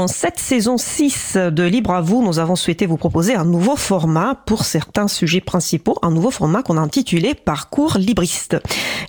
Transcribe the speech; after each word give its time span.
Dans 0.00 0.08
cette 0.08 0.38
saison 0.38 0.78
6 0.78 1.36
de 1.52 1.62
Libre 1.62 1.90
à 1.90 2.00
vous, 2.00 2.24
nous 2.24 2.38
avons 2.38 2.56
souhaité 2.56 2.86
vous 2.86 2.96
proposer 2.96 3.34
un 3.34 3.44
nouveau 3.44 3.76
format 3.76 4.34
pour 4.46 4.64
certains 4.64 5.08
sujets 5.08 5.42
principaux, 5.42 5.98
un 6.00 6.10
nouveau 6.10 6.30
format 6.30 6.62
qu'on 6.62 6.78
a 6.78 6.80
intitulé 6.80 7.34
Parcours 7.34 7.98
libriste. 7.98 8.56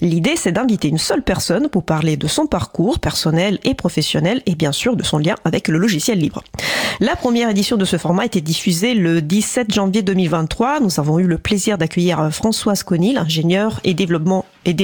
L'idée, 0.02 0.36
c'est 0.36 0.52
d'inviter 0.52 0.90
une 0.90 0.98
seule 0.98 1.24
personne 1.24 1.70
pour 1.70 1.86
parler 1.86 2.18
de 2.18 2.28
son 2.28 2.46
parcours 2.46 3.00
personnel 3.00 3.58
et 3.64 3.74
professionnel 3.74 4.42
et 4.46 4.56
bien 4.56 4.74
sûr 4.74 4.98
de 4.98 5.04
son 5.04 5.18
lien 5.18 5.36
avec 5.46 5.70
le 5.70 5.78
logiciel 5.78 6.20
libre. 6.20 6.44
La 7.00 7.16
première 7.16 7.50
édition 7.50 7.78
de 7.78 7.86
ce 7.86 7.96
format 7.96 8.24
a 8.24 8.26
été 8.26 8.42
diffusée 8.42 8.94
le 8.94 9.22
17 9.22 9.74
janvier 9.74 10.02
2023. 10.02 10.82
Nous 10.82 11.00
avons 11.00 11.20
eu 11.20 11.26
le 11.26 11.38
plaisir 11.38 11.78
d'accueillir 11.78 12.34
Françoise 12.34 12.84
Conil, 12.84 13.18
ingénieure 13.18 13.80
et 13.86 13.94
développement 13.94 14.44
et 14.66 14.76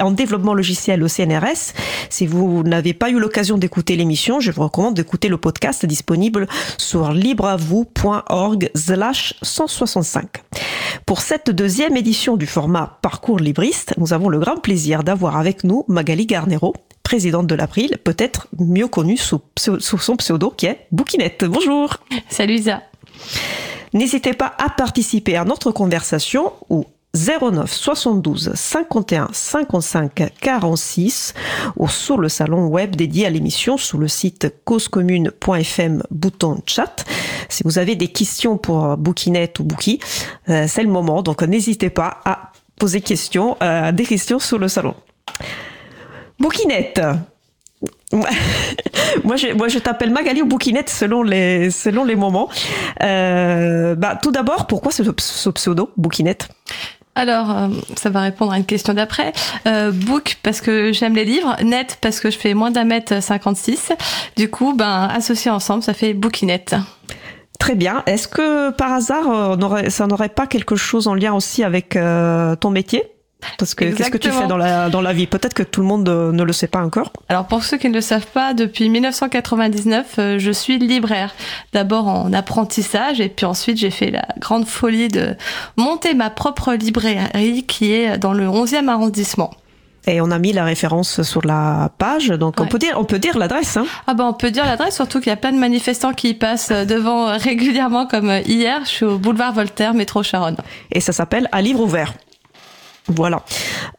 en 0.00 0.10
développement 0.10 0.54
logiciel 0.54 1.02
au 1.02 1.08
CNRS. 1.08 1.72
Si 2.10 2.26
vous 2.26 2.62
n'avez 2.62 2.94
pas 2.94 3.10
eu 3.10 3.18
l'occasion 3.18 3.58
d'écouter 3.58 3.96
l'émission, 3.96 4.40
je 4.40 4.50
vous 4.50 4.62
recommande 4.62 4.94
d'écouter 4.94 5.28
le 5.28 5.38
podcast 5.38 5.86
disponible 5.86 6.46
sur 6.78 7.12
libreavou.org 7.12 8.70
165. 8.74 10.26
Pour 11.06 11.20
cette 11.20 11.50
deuxième 11.50 11.96
édition 11.96 12.36
du 12.36 12.46
format 12.46 12.98
Parcours 13.02 13.38
libriste, 13.38 13.94
nous 13.98 14.12
avons 14.12 14.28
le 14.28 14.38
grand 14.38 14.56
plaisir 14.56 15.02
d'avoir 15.02 15.36
avec 15.36 15.64
nous 15.64 15.84
Magali 15.88 16.26
Garnero, 16.26 16.74
présidente 17.02 17.46
de 17.46 17.54
l'April, 17.54 17.98
peut-être 18.02 18.48
mieux 18.58 18.88
connue 18.88 19.16
sous, 19.16 19.40
sous, 19.56 19.78
son 19.80 20.16
pseudo 20.16 20.50
qui 20.50 20.66
est 20.66 20.86
Bouquinette. 20.90 21.44
Bonjour. 21.44 21.96
Salut 22.28 22.54
Isa. 22.54 22.82
N'hésitez 23.92 24.32
pas 24.34 24.52
à 24.58 24.68
participer 24.68 25.36
à 25.36 25.44
notre 25.44 25.70
conversation 25.70 26.52
ou 26.68 26.84
09 27.14 27.72
72 27.72 28.52
51 28.54 29.28
55 29.32 30.32
46 30.40 31.34
ou 31.76 31.88
sur 31.88 32.18
le 32.18 32.28
salon 32.28 32.66
web 32.66 32.94
dédié 32.94 33.26
à 33.26 33.30
l'émission 33.30 33.76
sous 33.76 33.98
le 33.98 34.08
site 34.08 34.54
causecommune.fm 34.64 36.02
bouton 36.10 36.60
chat. 36.66 37.04
Si 37.48 37.62
vous 37.64 37.78
avez 37.78 37.96
des 37.96 38.08
questions 38.08 38.58
pour 38.58 38.96
Bouquinette 38.96 39.60
ou 39.60 39.64
Bouki, 39.64 40.00
euh, 40.48 40.66
c'est 40.68 40.82
le 40.82 40.90
moment, 40.90 41.22
donc 41.22 41.42
n'hésitez 41.42 41.90
pas 41.90 42.20
à 42.24 42.52
poser 42.78 43.02
euh, 43.62 43.92
des 43.92 44.04
questions 44.04 44.38
sur 44.38 44.58
le 44.58 44.68
salon. 44.68 44.94
Bouquinette, 46.38 47.00
moi, 49.24 49.36
je, 49.36 49.52
moi, 49.54 49.68
je 49.68 49.78
t'appelle 49.78 50.10
Magali 50.10 50.42
ou 50.42 50.46
Bouquinette 50.46 50.90
selon 50.90 51.22
les, 51.22 51.70
selon 51.70 52.04
les 52.04 52.16
moments. 52.16 52.48
Euh, 53.02 53.94
bah, 53.94 54.18
tout 54.20 54.30
d'abord, 54.30 54.66
pourquoi 54.66 54.92
ce, 54.92 55.02
ce 55.18 55.50
pseudo, 55.50 55.90
Bouquinette 55.96 56.48
alors, 57.16 57.50
euh, 57.50 57.68
ça 57.96 58.10
va 58.10 58.20
répondre 58.20 58.52
à 58.52 58.58
une 58.58 58.66
question 58.66 58.92
d'après. 58.92 59.32
Euh, 59.66 59.90
book 59.90 60.36
parce 60.42 60.60
que 60.60 60.92
j'aime 60.92 61.14
les 61.16 61.24
livres, 61.24 61.56
net 61.64 61.96
parce 62.02 62.20
que 62.20 62.30
je 62.30 62.38
fais 62.38 62.52
moins 62.52 62.70
d'un 62.70 62.84
mètre 62.84 63.22
56. 63.22 63.92
Du 64.36 64.50
coup, 64.50 64.74
ben 64.74 65.08
associé 65.12 65.50
ensemble, 65.50 65.82
ça 65.82 65.94
fait 65.94 66.12
bookinette. 66.12 66.76
Très 67.58 67.74
bien. 67.74 68.02
Est-ce 68.04 68.28
que 68.28 68.70
par 68.70 68.92
hasard, 68.92 69.30
euh, 69.30 69.88
ça 69.88 70.06
n'aurait 70.06 70.28
pas 70.28 70.46
quelque 70.46 70.76
chose 70.76 71.08
en 71.08 71.14
lien 71.14 71.32
aussi 71.32 71.64
avec 71.64 71.98
ton 72.60 72.70
métier? 72.70 73.02
Parce 73.58 73.74
que 73.74 73.84
qu'est-ce 73.84 74.10
que 74.10 74.18
tu 74.18 74.30
fais 74.30 74.46
dans 74.46 74.56
la, 74.56 74.88
dans 74.88 75.00
la 75.00 75.12
vie? 75.12 75.26
Peut-être 75.26 75.54
que 75.54 75.62
tout 75.62 75.80
le 75.80 75.86
monde 75.86 76.08
euh, 76.08 76.32
ne 76.32 76.42
le 76.42 76.52
sait 76.52 76.66
pas 76.66 76.82
encore. 76.82 77.12
Alors 77.28 77.46
pour 77.46 77.64
ceux 77.64 77.76
qui 77.76 77.88
ne 77.88 77.94
le 77.94 78.00
savent 78.00 78.26
pas, 78.26 78.54
depuis 78.54 78.88
1999, 78.88 80.14
euh, 80.18 80.38
je 80.38 80.50
suis 80.50 80.78
libraire. 80.78 81.34
D'abord 81.72 82.08
en 82.08 82.32
apprentissage 82.32 83.20
et 83.20 83.28
puis 83.28 83.46
ensuite 83.46 83.78
j'ai 83.78 83.90
fait 83.90 84.10
la 84.10 84.26
grande 84.38 84.66
folie 84.66 85.08
de 85.08 85.36
monter 85.76 86.14
ma 86.14 86.30
propre 86.30 86.74
librairie 86.74 87.64
qui 87.64 87.92
est 87.92 88.18
dans 88.18 88.32
le 88.32 88.46
11e 88.46 88.88
arrondissement. 88.88 89.50
Et 90.08 90.20
on 90.20 90.30
a 90.30 90.38
mis 90.38 90.52
la 90.52 90.64
référence 90.64 91.22
sur 91.22 91.44
la 91.44 91.90
page, 91.98 92.28
donc 92.28 92.60
on 92.60 92.66
peut 92.66 92.78
dire, 92.78 92.94
on 92.96 93.04
peut 93.04 93.18
dire 93.18 93.36
l'adresse. 93.36 93.76
Hein. 93.76 93.86
Ah 94.06 94.14
ben 94.14 94.24
on 94.24 94.32
peut 94.32 94.52
dire 94.52 94.64
l'adresse, 94.64 94.94
surtout 94.94 95.18
qu'il 95.18 95.30
y 95.30 95.32
a 95.32 95.36
plein 95.36 95.50
de 95.50 95.58
manifestants 95.58 96.12
qui 96.12 96.32
passent 96.34 96.70
devant 96.70 97.36
régulièrement, 97.36 98.06
comme 98.06 98.30
hier. 98.46 98.82
Je 98.84 98.88
suis 98.88 99.04
au 99.04 99.18
boulevard 99.18 99.52
Voltaire, 99.52 99.94
métro 99.94 100.22
Charonne. 100.22 100.58
Et 100.92 101.00
ça 101.00 101.12
s'appelle 101.12 101.48
À 101.50 101.60
livre 101.60 101.80
ouvert. 101.80 102.14
Voilà. 103.08 103.42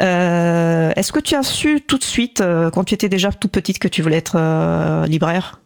Euh, 0.02 0.92
Est-ce 0.96 1.12
que 1.12 1.20
tu 1.20 1.36
as 1.36 1.44
su 1.44 1.82
tout 1.82 1.98
de 1.98 2.04
suite, 2.04 2.42
euh, 2.42 2.70
quand 2.70 2.84
tu 2.84 2.94
étais 2.94 3.10
déjà 3.10 3.32
toute 3.32 3.52
petite, 3.52 3.80
que 3.80 3.88
tu 3.88 4.02
voulais 4.02 4.18
être 4.18 4.36
euh, 4.38 5.06
libraire? 5.06 5.60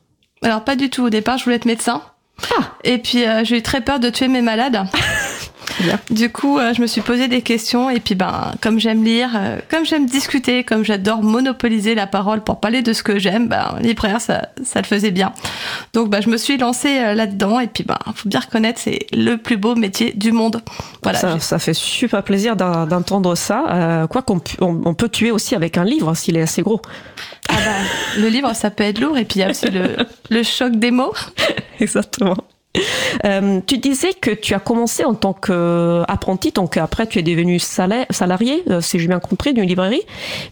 Alors 0.44 0.64
pas 0.64 0.76
du 0.76 0.90
tout. 0.90 1.06
Au 1.06 1.10
départ, 1.10 1.38
je 1.38 1.44
voulais 1.44 1.56
être 1.56 1.66
médecin. 1.66 2.02
Ah. 2.58 2.72
Et 2.84 2.98
puis 2.98 3.26
euh, 3.28 3.44
j'ai 3.44 3.58
eu 3.58 3.62
très 3.62 3.82
peur 3.82 4.00
de 4.00 4.10
tuer 4.10 4.28
mes 4.28 4.42
malades. 4.42 4.84
Du 6.10 6.32
coup, 6.32 6.58
euh, 6.58 6.74
je 6.74 6.82
me 6.82 6.88
suis 6.88 7.02
posé 7.02 7.28
des 7.28 7.42
questions 7.42 7.90
et 7.90 8.00
puis 8.00 8.16
ben, 8.16 8.54
comme 8.62 8.80
j'aime 8.80 9.04
lire, 9.04 9.30
euh, 9.36 9.60
comme 9.70 9.86
j'aime 9.86 10.06
discuter, 10.06 10.64
comme 10.64 10.84
j'adore 10.84 11.24
monopoliser 11.24 11.96
la 11.96 12.08
parole 12.08 12.42
pour 12.42 12.60
parler 12.60 12.82
de 12.82 12.94
ce 12.94 13.04
que 13.04 13.20
j'aime, 13.20 13.48
ben, 13.48 13.76
libraire, 13.82 14.22
ça, 14.22 14.50
ça 14.64 14.82
le 14.82 14.86
faisait 14.86 15.12
bien. 15.12 15.34
Donc, 15.94 16.10
ben, 16.10 16.22
je 16.22 16.30
me 16.30 16.38
suis 16.38 16.58
lancée 16.58 17.00
euh, 17.00 17.14
là-dedans 17.14 17.60
et 17.60 17.68
puis 17.68 17.84
ben, 17.84 17.98
faut 18.14 18.30
bien 18.30 18.40
reconnaître, 18.40 18.80
c'est 18.80 19.08
le 19.14 19.38
plus 19.38 19.58
beau 19.58 19.76
métier 19.76 20.14
du 20.14 20.32
monde. 20.32 20.62
Voilà. 21.04 21.20
Ça, 21.20 21.40
ça 21.40 21.60
fait 21.60 21.74
super 21.74 22.24
plaisir 22.24 22.56
d'entendre 22.56 23.36
ça. 23.36 24.08
quoi 24.10 24.22
qu'on 24.22 24.42
on, 24.60 24.94
peut 24.94 25.10
tuer 25.10 25.32
aussi 25.32 25.56
avec 25.56 25.78
un 25.78 25.86
livre 25.86 26.14
s'il 26.16 26.38
est 26.38 26.42
assez 26.42 26.62
gros. 26.62 26.82
Ah 27.50 27.54
ben, 27.54 28.22
le 28.22 28.28
livre, 28.30 28.54
ça 28.54 28.70
peut 28.70 28.84
être 28.84 29.00
lourd 29.00 29.18
et 29.18 29.26
puis 29.26 29.40
il 29.40 29.44
y 29.44 29.46
a 29.46 29.50
aussi 29.50 29.70
le, 29.70 29.96
le 30.30 30.44
choc 30.44 30.76
des 30.76 30.92
mots. 30.92 31.14
Exactement. 31.80 32.38
Euh, 33.26 33.60
tu 33.66 33.78
disais 33.78 34.14
que 34.14 34.32
tu 34.32 34.54
as 34.54 34.60
commencé 34.60 35.04
en 35.04 35.14
tant 35.14 35.34
qu'apprenti, 35.34 36.52
donc 36.52 36.78
après 36.78 37.08
tu 37.08 37.20
es 37.20 37.24
devenu 37.24 37.60
salarié, 37.60 38.64
euh, 38.70 38.82
si 38.82 39.00
j'ai 39.00 39.08
bien 39.08 39.20
compris, 39.20 39.54
d'une 39.54 39.68
librairie. 39.68 40.02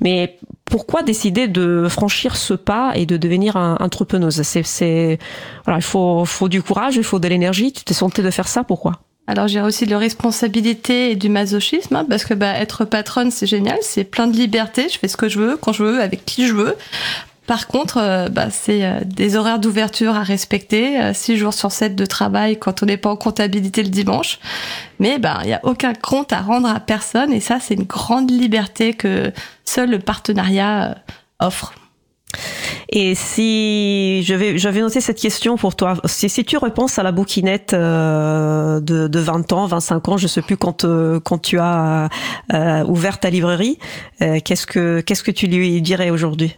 Mais 0.01 0.37
pourquoi 0.65 1.03
décider 1.03 1.47
de 1.47 1.87
franchir 1.89 2.35
ce 2.35 2.53
pas 2.53 2.91
et 2.95 3.05
de 3.05 3.17
devenir 3.17 3.57
un, 3.57 3.77
entrepreneuse? 3.79 4.41
Il 4.55 5.81
faut, 5.81 6.49
du 6.49 6.61
courage, 6.61 6.95
il 6.97 7.03
faut 7.03 7.19
de 7.19 7.27
l'énergie. 7.27 7.71
Tu 7.71 7.83
t'es 7.83 7.93
senti 7.93 8.21
de 8.21 8.29
faire 8.29 8.47
ça, 8.47 8.63
pourquoi? 8.63 8.99
Alors 9.27 9.47
j'ai 9.47 9.61
aussi 9.61 9.85
de 9.85 9.91
la 9.91 9.99
responsabilité 9.99 11.11
et 11.11 11.15
du 11.15 11.29
masochisme 11.29 11.95
hein, 11.95 12.05
parce 12.09 12.25
que 12.25 12.33
bah, 12.33 12.57
être 12.57 12.83
patronne 12.83 13.29
c'est 13.29 13.45
génial, 13.45 13.77
c'est 13.81 14.03
plein 14.03 14.25
de 14.25 14.35
liberté, 14.35 14.87
je 14.91 14.97
fais 14.97 15.07
ce 15.07 15.17
que 15.17 15.29
je 15.29 15.37
veux, 15.37 15.55
quand 15.55 15.71
je 15.71 15.83
veux, 15.83 16.01
avec 16.01 16.25
qui 16.25 16.47
je 16.47 16.55
veux. 16.55 16.75
Par 17.49 17.65
contre, 17.65 17.97
euh, 17.97 18.29
bah, 18.29 18.51
c'est 18.51 18.85
euh, 18.85 18.99
des 19.03 19.35
horaires 19.35 19.57
d'ouverture 19.57 20.15
à 20.15 20.21
respecter, 20.21 20.99
6 21.15 21.31
euh, 21.31 21.35
jours 21.35 21.53
sur 21.55 21.71
7 21.71 21.95
de 21.95 22.05
travail 22.05 22.59
quand 22.59 22.83
on 22.83 22.85
n'est 22.85 22.95
pas 22.95 23.09
en 23.09 23.15
comptabilité 23.15 23.81
le 23.81 23.89
dimanche. 23.89 24.37
Mais 24.99 25.17
bah, 25.17 25.39
il 25.41 25.47
n'y 25.47 25.53
a 25.53 25.59
aucun 25.63 25.95
compte 25.95 26.31
à 26.31 26.41
rendre 26.41 26.69
à 26.69 26.79
personne 26.79 27.33
et 27.33 27.39
ça, 27.39 27.57
c'est 27.59 27.73
une 27.73 27.85
grande 27.85 28.29
liberté 28.29 28.93
que 28.93 29.33
seul 29.65 29.89
le 29.89 29.97
partenariat 29.97 30.99
offre. 31.39 31.73
Et 32.89 33.15
si 33.15 34.21
je 34.21 34.35
vais, 34.35 34.59
je 34.59 34.69
vais 34.69 34.81
noter 34.81 35.01
cette 35.01 35.17
question 35.17 35.57
pour 35.57 35.75
toi. 35.75 35.95
Si, 36.05 36.45
tu 36.45 36.55
repenses 36.57 36.99
à 36.99 37.03
la 37.03 37.11
bouquinette 37.11 37.73
de, 37.73 38.79
de 39.07 39.19
20 39.19 39.53
ans, 39.53 39.65
25 39.65 40.09
ans, 40.09 40.17
je 40.17 40.27
sais 40.27 40.43
plus 40.43 40.57
quand, 40.57 40.85
quand 41.23 41.39
tu 41.39 41.57
as 41.57 42.09
ouvert 42.87 43.19
ta 43.19 43.31
librairie, 43.31 43.79
qu'est-ce 44.19 44.67
que 44.67 45.01
qu'est-ce 45.01 45.23
que 45.23 45.31
tu 45.31 45.47
lui 45.47 45.81
dirais 45.81 46.11
aujourd'hui? 46.11 46.55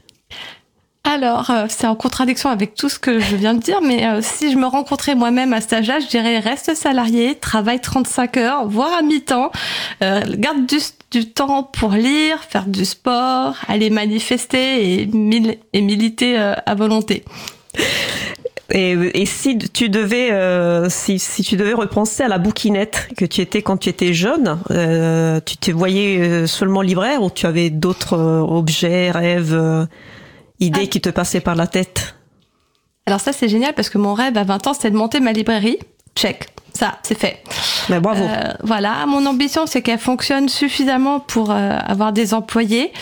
Alors, 1.03 1.49
euh, 1.49 1.65
c'est 1.67 1.87
en 1.87 1.95
contradiction 1.95 2.51
avec 2.51 2.75
tout 2.75 2.87
ce 2.87 2.99
que 2.99 3.19
je 3.19 3.35
viens 3.35 3.55
de 3.55 3.59
dire, 3.59 3.81
mais 3.81 4.05
euh, 4.05 4.19
si 4.21 4.51
je 4.51 4.57
me 4.57 4.67
rencontrais 4.67 5.15
moi-même 5.15 5.51
à 5.51 5.59
cet 5.59 5.73
âge-là, 5.73 5.99
je 5.99 6.05
dirais 6.05 6.37
reste 6.37 6.75
salarié, 6.75 7.35
travaille 7.35 7.79
35 7.79 8.37
heures, 8.37 8.67
voire 8.67 8.93
à 8.93 9.01
mi-temps, 9.01 9.51
euh, 10.03 10.21
garde 10.37 10.67
du, 11.11 11.25
temps 11.25 11.63
pour 11.63 11.91
lire, 11.91 12.37
faire 12.47 12.67
du 12.67 12.85
sport, 12.85 13.55
aller 13.67 13.89
manifester 13.89 15.01
et, 15.01 15.81
militer 15.81 16.37
à 16.37 16.75
volonté. 16.75 17.25
Et, 18.69 19.25
si 19.25 19.57
tu 19.57 19.89
devais, 19.89 20.31
si, 20.89 21.19
si, 21.19 21.43
tu 21.43 21.57
devais 21.57 21.73
repenser 21.73 22.23
à 22.23 22.29
la 22.29 22.37
bouquinette 22.37 23.09
que 23.17 23.25
tu 23.25 23.41
étais 23.41 23.61
quand 23.61 23.75
tu 23.75 23.89
étais 23.89 24.13
jeune, 24.13 24.57
tu 25.45 25.57
te 25.57 25.71
voyais 25.71 26.47
seulement 26.47 26.81
libraire 26.81 27.23
ou 27.23 27.29
tu 27.29 27.45
avais 27.45 27.69
d'autres 27.69 28.17
objets, 28.17 29.11
rêves 29.11 29.87
idée 30.61 30.83
ah. 30.83 30.87
qui 30.87 31.01
te 31.01 31.09
passait 31.09 31.41
par 31.41 31.55
la 31.55 31.67
tête 31.67 32.15
Alors 33.05 33.19
ça 33.19 33.33
c'est 33.33 33.49
génial 33.49 33.73
parce 33.73 33.89
que 33.89 33.97
mon 33.97 34.13
rêve 34.13 34.37
à 34.37 34.43
20 34.43 34.67
ans 34.67 34.73
c'était 34.73 34.91
de 34.91 34.95
monter 34.95 35.19
ma 35.19 35.33
librairie. 35.33 35.79
Check. 36.15 36.47
Ça, 36.73 36.97
c'est 37.03 37.17
fait. 37.17 37.43
Mais 37.89 37.95
ben, 37.95 38.01
bravo. 38.01 38.23
Euh, 38.23 38.53
voilà, 38.63 39.05
mon 39.05 39.25
ambition 39.25 39.65
c'est 39.65 39.81
qu'elle 39.81 39.99
fonctionne 39.99 40.47
suffisamment 40.47 41.19
pour 41.19 41.51
euh, 41.51 41.77
avoir 41.85 42.13
des 42.13 42.33
employés. 42.33 42.93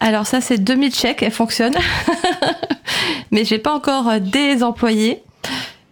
Alors 0.00 0.26
ça 0.26 0.40
c'est 0.40 0.58
2000 0.58 0.94
chèques, 0.94 1.22
elle 1.22 1.32
fonctionne. 1.32 1.74
Mais 3.30 3.44
j'ai 3.44 3.58
pas 3.58 3.72
encore 3.72 4.08
euh, 4.08 4.18
des 4.18 4.62
employés. 4.62 5.22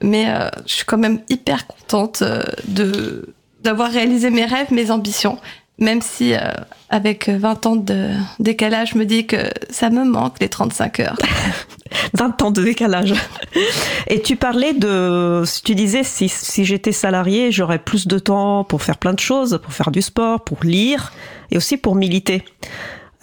Mais 0.03 0.27
je 0.67 0.75
suis 0.75 0.85
quand 0.85 0.99
même 0.99 1.23
hyper 1.31 1.67
contente 1.67 2.23
de 2.69 3.35
d'avoir 3.63 3.91
réalisé 3.91 4.29
mes 4.29 4.45
rêves, 4.45 4.71
mes 4.71 4.91
ambitions 4.91 5.39
même 5.79 6.01
si 6.01 6.35
euh, 6.35 6.39
avec 6.89 7.29
20 7.29 7.67
ans 7.67 7.77
de 7.77 8.11
décalage, 8.39 8.91
je 8.95 8.99
me 8.99 9.05
dis 9.05 9.27
que 9.27 9.51
ça 9.71 9.91
me 9.91 10.05
manque 10.05 10.37
les 10.41 10.49
35 10.49 11.01
heures. 11.01 11.17
20 12.15 12.43
ans 12.43 12.51
de 12.51 12.63
décalage. 12.63 13.15
Et 14.09 14.21
tu 14.21 14.37
parlais 14.37 14.73
de, 14.73 15.45
tu 15.65 15.75
disais, 15.75 16.03
si, 16.03 16.29
si 16.29 16.65
j'étais 16.65 16.93
salarié, 16.93 17.53
j'aurais 17.53 17.79
plus 17.79 18.07
de 18.07 18.19
temps 18.19 18.65
pour 18.65 18.83
faire 18.83 18.99
plein 18.99 19.15
de 19.15 19.21
choses, 19.21 19.61
pour 19.63 19.73
faire 19.73 19.91
du 19.91 20.03
sport, 20.03 20.43
pour 20.43 20.59
lire 20.63 21.13
et 21.51 21.57
aussi 21.57 21.77
pour 21.77 21.95
militer. 21.95 22.45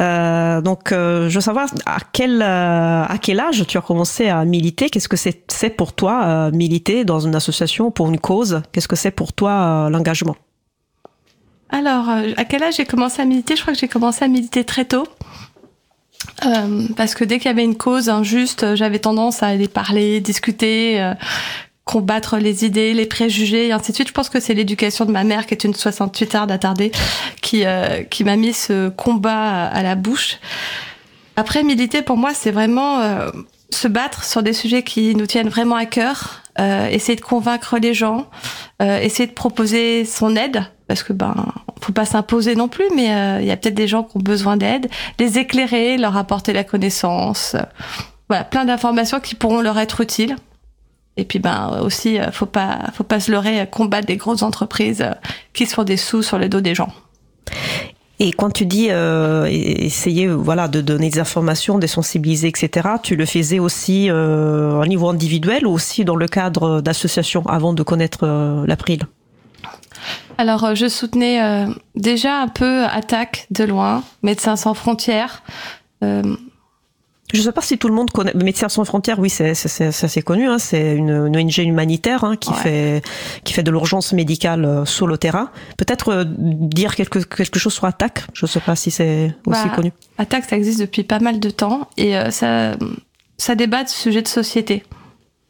Euh, 0.01 0.61
donc, 0.61 0.91
euh, 0.91 1.29
je 1.29 1.35
veux 1.35 1.41
savoir 1.41 1.67
à 1.85 1.97
quel 2.11 2.41
euh, 2.41 3.03
à 3.03 3.17
quel 3.21 3.39
âge 3.39 3.65
tu 3.67 3.77
as 3.77 3.81
commencé 3.81 4.27
à 4.27 4.43
militer? 4.43 4.89
Qu'est-ce 4.89 5.07
que 5.07 5.17
c'est 5.17 5.69
pour 5.69 5.93
toi 5.93 6.23
euh, 6.25 6.51
militer 6.51 7.05
dans 7.05 7.19
une 7.19 7.35
association 7.35 7.91
pour 7.91 8.09
une 8.09 8.19
cause? 8.19 8.61
Qu'est-ce 8.71 8.87
que 8.87 8.95
c'est 8.95 9.11
pour 9.11 9.33
toi 9.33 9.51
euh, 9.51 9.89
l'engagement? 9.89 10.35
Alors, 11.73 12.07
euh, 12.07 12.33
à 12.37 12.45
quel 12.45 12.61
âge 12.61 12.75
j'ai 12.75 12.85
commencé 12.85 13.19
à 13.19 13.25
militer 13.25 13.55
Je 13.55 13.61
crois 13.63 13.73
que 13.73 13.79
j'ai 13.79 13.87
commencé 13.87 14.23
à 14.23 14.27
militer 14.27 14.63
très 14.63 14.85
tôt. 14.85 15.07
Euh, 16.45 16.87
parce 16.95 17.15
que 17.15 17.23
dès 17.23 17.39
qu'il 17.39 17.47
y 17.47 17.49
avait 17.49 17.63
une 17.63 17.75
cause 17.75 18.09
injuste, 18.09 18.63
euh, 18.63 18.75
j'avais 18.75 18.99
tendance 18.99 19.41
à 19.41 19.47
aller 19.47 19.67
parler, 19.67 20.21
discuter, 20.21 21.13
combattre 21.83 22.37
les 22.37 22.63
idées, 22.63 22.93
les 22.93 23.07
préjugés, 23.07 23.69
et 23.69 23.71
ainsi 23.71 23.91
de 23.91 23.95
suite. 23.95 24.07
Je 24.07 24.13
pense 24.13 24.29
que 24.29 24.39
c'est 24.39 24.53
l'éducation 24.53 25.05
de 25.05 25.11
ma 25.11 25.23
mère, 25.23 25.47
qui 25.47 25.55
est 25.55 25.63
une 25.63 25.73
68 25.73 26.35
heures 26.35 26.47
d'attardée, 26.47 26.91
qui, 27.41 27.65
euh, 27.65 28.03
qui 28.03 28.23
m'a 28.23 28.35
mis 28.35 28.53
ce 28.53 28.89
combat 28.89 29.65
à 29.65 29.81
la 29.81 29.95
bouche. 29.95 30.37
Après, 31.37 31.63
militer, 31.63 32.03
pour 32.03 32.17
moi, 32.17 32.35
c'est 32.35 32.51
vraiment 32.51 33.01
se 33.71 33.87
battre 33.87 34.23
sur 34.23 34.43
des 34.43 34.53
sujets 34.53 34.83
qui 34.83 35.15
nous 35.15 35.25
tiennent 35.25 35.49
vraiment 35.49 35.75
à 35.75 35.87
cœur, 35.87 36.43
essayer 36.59 37.15
de 37.15 37.21
convaincre 37.21 37.79
les 37.79 37.95
gens, 37.95 38.27
essayer 38.79 39.25
de 39.25 39.33
proposer 39.33 40.05
son 40.05 40.35
aide, 40.35 40.63
parce 40.93 41.01
que 41.01 41.11
ben, 41.13 41.33
faut 41.81 41.91
pas 41.91 42.05
s'imposer 42.05 42.53
non 42.53 42.67
plus, 42.67 42.85
mais 42.95 43.15
euh, 43.15 43.41
il 43.41 43.47
y 43.47 43.51
a 43.51 43.57
peut-être 43.57 43.73
des 43.73 43.87
gens 43.87 44.03
qui 44.03 44.17
ont 44.17 44.19
besoin 44.19 44.57
d'aide, 44.57 44.91
les 45.17 45.39
éclairer, 45.39 45.97
leur 45.97 46.15
apporter 46.17 46.53
la 46.53 46.63
connaissance, 46.63 47.55
euh, 47.55 47.63
voilà, 48.29 48.43
plein 48.43 48.63
d'informations 48.63 49.19
qui 49.19 49.33
pourront 49.33 49.61
leur 49.61 49.79
être 49.79 50.01
utiles. 50.01 50.35
Et 51.17 51.25
puis 51.25 51.39
ben 51.39 51.79
aussi, 51.83 52.19
euh, 52.19 52.29
faut 52.31 52.45
pas, 52.45 52.91
faut 52.93 53.03
pas 53.03 53.19
se 53.19 53.31
leurrer, 53.31 53.67
combattre 53.71 54.05
des 54.05 54.17
grosses 54.17 54.43
entreprises 54.43 55.03
qui 55.53 55.65
se 55.65 55.73
font 55.73 55.83
des 55.83 55.97
sous 55.97 56.21
sur 56.21 56.37
le 56.37 56.47
dos 56.47 56.61
des 56.61 56.75
gens. 56.75 56.93
Et 58.19 58.33
quand 58.33 58.51
tu 58.51 58.67
dis 58.67 58.89
euh, 58.91 59.47
essayer 59.49 60.27
voilà 60.27 60.67
de 60.67 60.79
donner 60.79 61.09
des 61.09 61.19
informations, 61.19 61.79
de 61.79 61.87
sensibiliser, 61.87 62.49
etc. 62.49 62.87
Tu 63.01 63.15
le 63.15 63.25
faisais 63.25 63.57
aussi 63.57 64.11
euh, 64.11 64.79
au 64.79 64.85
niveau 64.85 65.09
individuel 65.09 65.65
ou 65.65 65.71
aussi 65.71 66.05
dans 66.05 66.15
le 66.15 66.27
cadre 66.27 66.81
d'associations 66.81 67.43
avant 67.47 67.73
de 67.73 67.81
connaître 67.81 68.63
l'April? 68.67 69.07
Alors, 70.37 70.63
euh, 70.63 70.75
je 70.75 70.87
soutenais 70.87 71.41
euh, 71.43 71.67
déjà 71.95 72.41
un 72.41 72.47
peu 72.47 72.83
Attaque 72.85 73.47
de 73.51 73.63
loin, 73.63 74.03
Médecins 74.23 74.55
sans 74.55 74.73
frontières. 74.73 75.43
Euh, 76.03 76.35
Je 77.33 77.39
ne 77.39 77.43
sais 77.43 77.51
pas 77.51 77.61
si 77.61 77.77
tout 77.77 77.87
le 77.87 77.93
monde 77.93 78.11
connaît. 78.11 78.33
Médecins 78.33 78.69
sans 78.69 78.83
frontières, 78.85 79.19
oui, 79.19 79.29
c'est 79.29 79.51
assez 79.51 80.21
connu. 80.21 80.47
Hein. 80.47 80.57
C'est 80.59 80.95
une, 80.95 81.09
une 81.27 81.37
ONG 81.37 81.57
humanitaire 81.59 82.23
hein, 82.23 82.35
qui 82.35 82.49
Ouais. 82.51 82.55
fait 82.57 83.01
qui 83.43 83.53
fait 83.53 83.63
de 83.63 83.71
l'urgence 83.71 84.13
médicale 84.13 84.83
sur 84.85 85.07
le 85.07 85.17
terrain. 85.17 85.49
Peut-être 85.77 86.09
euh, 86.09 86.23
dire 86.27 86.95
quelque 86.95 87.19
quelque 87.19 87.59
chose 87.59 87.73
sur 87.73 87.85
Attaque. 87.85 88.25
Je 88.33 88.45
ne 88.45 88.49
sais 88.49 88.59
pas 88.59 88.75
si 88.75 88.91
c'est 88.91 89.35
aussi 89.45 89.63
Bah, 89.67 89.75
connu. 89.75 89.91
Attaque, 90.17 90.45
ça 90.45 90.55
existe 90.57 90.79
depuis 90.79 91.03
pas 91.03 91.19
mal 91.19 91.39
de 91.39 91.49
temps 91.49 91.89
et 91.97 92.13
ça, 92.31 92.73
ça 93.37 93.55
débat 93.55 93.83
de 93.83 93.89
sujets 93.89 94.21
de 94.21 94.27
société. 94.27 94.83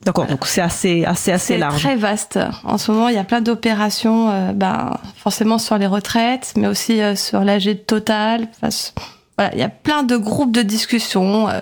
D'accord. 0.06 0.26
Donc 0.28 0.46
c'est 0.46 0.62
assez 0.62 1.06
assez 1.06 1.32
assez 1.32 1.54
C'est 1.54 1.58
large. 1.58 1.82
très 1.82 1.96
vaste. 1.96 2.38
En 2.64 2.78
ce 2.78 2.92
moment, 2.92 3.08
il 3.10 3.16
y 3.16 3.20
a 3.20 3.24
plein 3.24 3.42
d'opérations, 3.42 4.30
euh, 4.30 4.52
ben, 4.54 4.98
forcément 5.16 5.58
sur 5.58 5.78
les 5.78 5.88
retraites, 5.88 6.54
mais 6.58 6.68
aussi 6.68 7.02
euh, 7.02 7.16
sur 7.16 7.42
l'âge 7.44 7.70
total. 7.88 8.48
Enfin, 8.62 8.76
voilà, 9.38 9.54
il 9.54 9.60
y 9.60 9.64
a 9.64 9.70
plein 9.70 10.04
de 10.04 10.16
groupes 10.18 10.52
de 10.52 10.62
discussion 10.62 11.48
euh, 11.50 11.60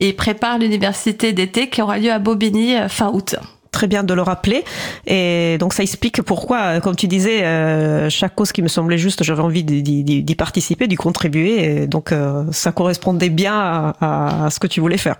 et 0.00 0.08
ils 0.10 0.16
préparent 0.16 0.58
l'université 0.58 1.32
d'été 1.32 1.68
qui 1.68 1.82
aura 1.82 1.98
lieu 1.98 2.12
à 2.12 2.18
Bobigny 2.18 2.76
euh, 2.76 2.88
fin 2.88 3.08
août. 3.10 3.36
Très 3.70 3.86
bien 3.86 4.02
de 4.02 4.12
le 4.14 4.22
rappeler. 4.22 4.64
Et 5.06 5.56
donc 5.58 5.72
ça 5.72 5.82
explique 5.82 6.22
pourquoi, 6.22 6.58
euh, 6.60 6.80
comme 6.80 6.96
tu 6.96 7.06
disais, 7.06 7.44
euh, 7.44 8.08
chaque 8.10 8.34
cause 8.34 8.50
qui 8.52 8.62
me 8.62 8.68
semblait 8.68 8.98
juste, 8.98 9.22
j'avais 9.24 9.42
envie 9.42 9.62
d'y- 9.64 10.34
participer, 10.34 10.86
d'y 10.88 10.96
contribuer. 10.96 11.82
Et 11.82 11.86
donc 11.86 12.12
euh, 12.12 12.44
ça 12.50 12.72
correspondait 12.72 13.28
bien 13.30 13.54
à, 13.58 13.92
à- 14.00 14.44
à 14.46 14.50
ce 14.50 14.58
que 14.58 14.66
tu 14.66 14.80
voulais 14.80 14.96
faire. 14.98 15.16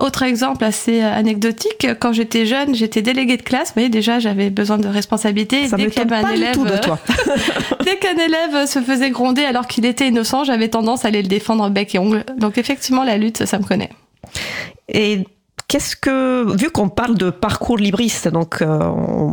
Autre 0.00 0.22
exemple 0.22 0.64
assez 0.64 1.02
euh, 1.02 1.12
anecdotique, 1.12 1.86
quand 2.00 2.12
j'étais 2.12 2.46
jeune, 2.46 2.74
j'étais 2.74 3.02
déléguée 3.02 3.36
de 3.36 3.42
classe. 3.42 3.68
Vous 3.68 3.74
voyez, 3.74 3.88
déjà, 3.88 4.18
j'avais 4.18 4.50
besoin 4.50 4.78
de 4.78 4.88
responsabilité. 4.88 5.68
Ça 5.68 5.76
dès 5.76 5.84
me 5.84 5.90
qu'il 5.90 6.02
y 6.02 6.02
tombe 6.02 6.12
avait 6.12 6.22
un 6.22 6.28
pas 6.28 6.34
du 6.34 6.40
élève, 6.40 6.54
tout 6.54 6.64
de 6.64 6.72
euh, 6.72 6.78
toi. 6.78 6.98
Dès 7.84 7.96
qu'un 7.98 8.16
élève 8.16 8.66
se 8.66 8.80
faisait 8.80 9.10
gronder 9.10 9.44
alors 9.44 9.66
qu'il 9.66 9.84
était 9.84 10.08
innocent, 10.08 10.44
j'avais 10.44 10.68
tendance 10.68 11.04
à 11.04 11.08
aller 11.08 11.22
le 11.22 11.28
défendre 11.28 11.68
bec 11.70 11.94
et 11.94 11.98
ongle. 11.98 12.24
Donc 12.38 12.58
effectivement, 12.58 13.04
la 13.04 13.16
lutte, 13.18 13.44
ça 13.44 13.58
me 13.58 13.64
connaît. 13.64 13.90
Et 14.88 15.20
qu'est-ce 15.74 15.96
que, 15.96 16.56
vu 16.56 16.70
qu'on 16.70 16.88
parle 16.88 17.18
de 17.18 17.30
parcours 17.30 17.78
libriste, 17.78 18.28
donc 18.28 18.62
euh, 18.62 18.78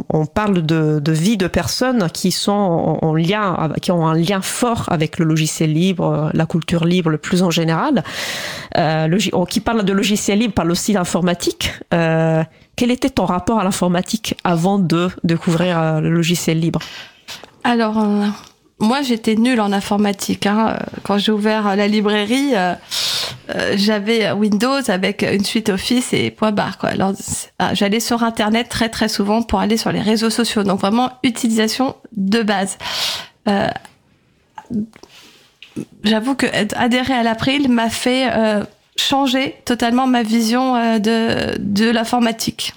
on, 0.10 0.26
parle 0.26 0.66
de, 0.66 1.12
vie 1.12 1.38
de 1.38 1.46
personnes 1.46 2.10
qui 2.12 2.32
sont 2.32 2.52
en, 2.52 2.98
en 3.00 3.14
lien, 3.14 3.72
qui 3.80 3.92
ont 3.92 4.08
un 4.08 4.16
lien 4.16 4.42
fort 4.42 4.86
avec 4.88 5.20
le 5.20 5.26
logiciel 5.26 5.72
libre, 5.72 6.08
euh, 6.08 6.30
la 6.34 6.48
culture 6.48 6.84
libre 6.84 7.12
le 7.12 7.20
plus 7.20 7.44
en 7.44 7.52
général. 7.52 8.04
Euh, 8.76 9.20
qui 9.50 9.60
parle 9.60 9.86
de 9.86 9.94
logiciel 9.94 10.40
libre 10.40 10.56
parle 10.56 10.72
aussi 10.72 10.94
d'informatique. 10.94 11.74
Quel 11.92 12.90
était 12.90 13.12
ton 13.12 13.26
rapport 13.26 13.60
à 13.60 13.64
l'informatique 13.64 14.34
avant 14.44 14.80
de 14.80 15.10
découvrir 15.24 16.02
le 16.02 16.10
logiciel 16.10 16.60
libre? 16.60 16.80
Alors, 17.64 18.04
moi, 18.82 19.02
j'étais 19.02 19.36
nulle 19.36 19.62
en 19.62 19.72
informatique. 19.72 20.46
hein. 20.46 20.76
Euh, 20.76 20.86
Quand 21.04 21.18
j'ai 21.18 21.32
ouvert 21.32 21.76
la 21.76 21.88
librairie, 21.88 22.52
euh, 22.56 22.74
euh, 23.56 23.74
j'avais 23.78 24.32
Windows 24.32 24.82
avec 24.90 25.24
une 25.24 25.46
suite 25.46 25.70
Office 25.70 26.14
et 26.14 26.32
point 26.32 26.52
barre. 26.52 26.78
Alors, 26.84 27.14
ah, 27.60 27.74
j'allais 27.74 28.00
sur 28.00 28.24
Internet 28.24 28.68
très 28.70 28.90
très 28.90 29.08
souvent 29.08 29.42
pour 29.42 29.60
aller 29.60 29.78
sur 29.78 29.92
les 29.92 30.02
réseaux 30.02 30.30
sociaux. 30.30 30.64
Donc 30.64 30.80
vraiment 30.82 31.12
utilisation 31.24 31.96
de 32.12 32.42
base. 32.42 32.78
Euh, 33.48 33.70
J'avoue 36.04 36.36
que 36.36 36.48
adhérer 36.76 37.14
à 37.14 37.24
l'April 37.24 37.70
m'a 37.70 37.90
fait 37.90 38.30
euh, 38.34 38.64
changer 38.98 39.56
totalement 39.64 40.06
ma 40.06 40.22
vision 40.22 40.76
euh, 40.76 41.00
de, 41.00 41.56
de 41.60 41.90
l'informatique. 41.90 42.74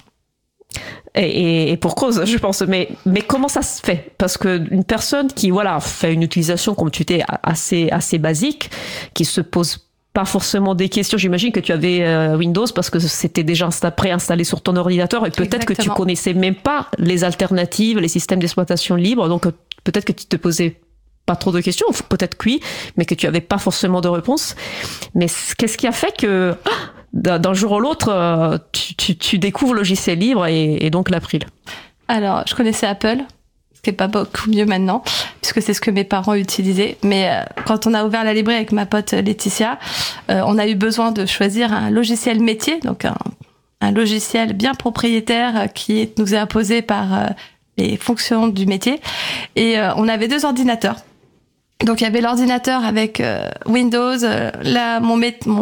Et, 1.15 1.73
et- 1.73 1.77
pour 1.77 1.95
cause, 1.95 2.25
je 2.25 2.39
pense. 2.39 2.63
Mais, 2.63 2.89
mais 3.07 3.23
comment 3.23 3.49
ça 3.49 3.63
se 3.63 3.81
fait? 3.81 4.13
Parce 4.19 4.37
que 4.37 4.63
une 4.71 4.85
personne 4.85 5.29
qui 5.29 5.51
voilà 5.51 5.79
fait 5.81 6.13
une 6.13 6.23
utilisation, 6.23 6.75
comme 6.75 6.91
tu 6.91 7.05
dis, 7.05 7.21
assez 7.43 7.89
assez 7.91 8.19
basique, 8.19 8.71
qui 9.15 9.25
se 9.25 9.41
pose 9.41 9.79
pas 10.13 10.25
forcément 10.25 10.75
des 10.77 10.89
questions. 10.89 11.19
J'imagine 11.19 11.51
que 11.51 11.59
tu 11.61 11.73
avais 11.73 12.03
euh, 12.03 12.37
Windows 12.37 12.67
parce 12.75 12.89
que 12.89 13.01
c'était 13.01 13.43
déjà 13.43 13.69
insta- 13.69 13.91
préinstallé 13.91 14.45
sur 14.45 14.61
ton 14.61 14.77
ordinateur 14.77 15.27
et 15.27 15.31
peut-être 15.31 15.65
que 15.67 15.73
tu 15.73 15.89
connaissais 15.97 16.35
même 16.35 16.55
pas 16.55 16.89
les 16.99 17.25
alternatives, 17.25 17.99
les 17.99 18.07
systèmes 18.09 18.39
d'exploitation 18.39 18.95
libres. 18.95 19.29
Donc 19.29 19.45
peut-être 19.83 20.05
que 20.05 20.13
tu 20.13 20.27
te 20.27 20.37
posais 20.37 20.81
pas 21.27 21.35
trop 21.37 21.51
de 21.53 21.61
questions, 21.61 21.87
peut-être 22.09 22.37
que 22.37 22.45
oui, 22.49 22.61
mais 22.97 23.07
que 23.07 23.15
tu 23.15 23.27
avais 23.27 23.41
pas 23.41 23.59
forcément 23.59 24.01
de 24.01 24.09
réponse. 24.09 24.55
Mais 25.15 25.27
qu'est-ce 25.59 25.77
qui 25.79 25.87
a 25.89 25.93
fait 25.93 26.15
que 26.17 26.55
ah, 26.65 26.71
d'un 27.15 27.55
jour 27.55 27.77
à 27.77 27.81
l'autre, 27.81 28.09
euh, 28.09 28.59
tu, 28.73 28.95
tu, 28.97 29.17
tu 29.17 29.39
découvres 29.39 29.75
logiciel 29.75 30.19
libre 30.19 30.47
et, 30.47 30.91
donc 30.91 31.11
l'April 31.11 31.47
Alors, 32.09 32.43
je 32.47 32.55
connaissais 32.57 32.87
Apple, 32.87 33.19
ce 33.73 33.81
qui 33.81 33.91
est 33.91 33.95
pas 33.95 34.09
beaucoup 34.09 34.51
mieux 34.51 34.67
maintenant, 34.67 35.03
puisque 35.41 35.63
c'est 35.63 35.75
ce 35.75 35.81
que 35.81 35.93
mes 35.93 36.03
parents 36.03 36.35
utilisaient. 36.35 36.99
Mais 37.05 37.31
euh, 37.31 37.45
quand 37.67 37.87
on 37.87 37.95
a 37.95 38.05
ouvert 38.05 38.25
la 38.25 38.35
librairie 38.35 38.59
avec 38.59 38.73
ma 38.73 38.85
pote 38.85 39.13
Laetitia, 39.13 39.79
euh, 40.31 40.43
on 40.45 40.59
a 40.59 40.67
eu 40.67 40.75
besoin 40.75 41.13
de 41.13 41.25
choisir 41.25 41.73
un 41.73 41.91
logiciel 41.91 42.41
métier, 42.41 42.81
donc 42.81 43.05
un, 43.05 43.17
un 43.81 43.93
logiciel 43.93 44.53
bien 44.53 44.75
propriétaire 44.75 45.69
qui 45.73 46.11
nous 46.19 46.35
est 46.35 46.39
imposé 46.39 46.83
par 46.83 47.31
les 47.77 47.97
fonctions 47.97 48.49
du 48.49 48.67
métier. 48.67 49.01
Et 49.55 49.77
on 49.97 50.09
avait 50.09 50.29
deux 50.29 50.45
ordinateurs. 50.45 50.97
Donc 51.81 52.01
il 52.01 52.05
y 52.05 52.07
avait 52.07 52.21
l'ordinateur 52.21 52.85
avec 52.85 53.21
euh, 53.21 53.49
Windows, 53.67 54.25
euh, 54.25 54.51
là, 54.63 55.01
mon, 55.01 55.19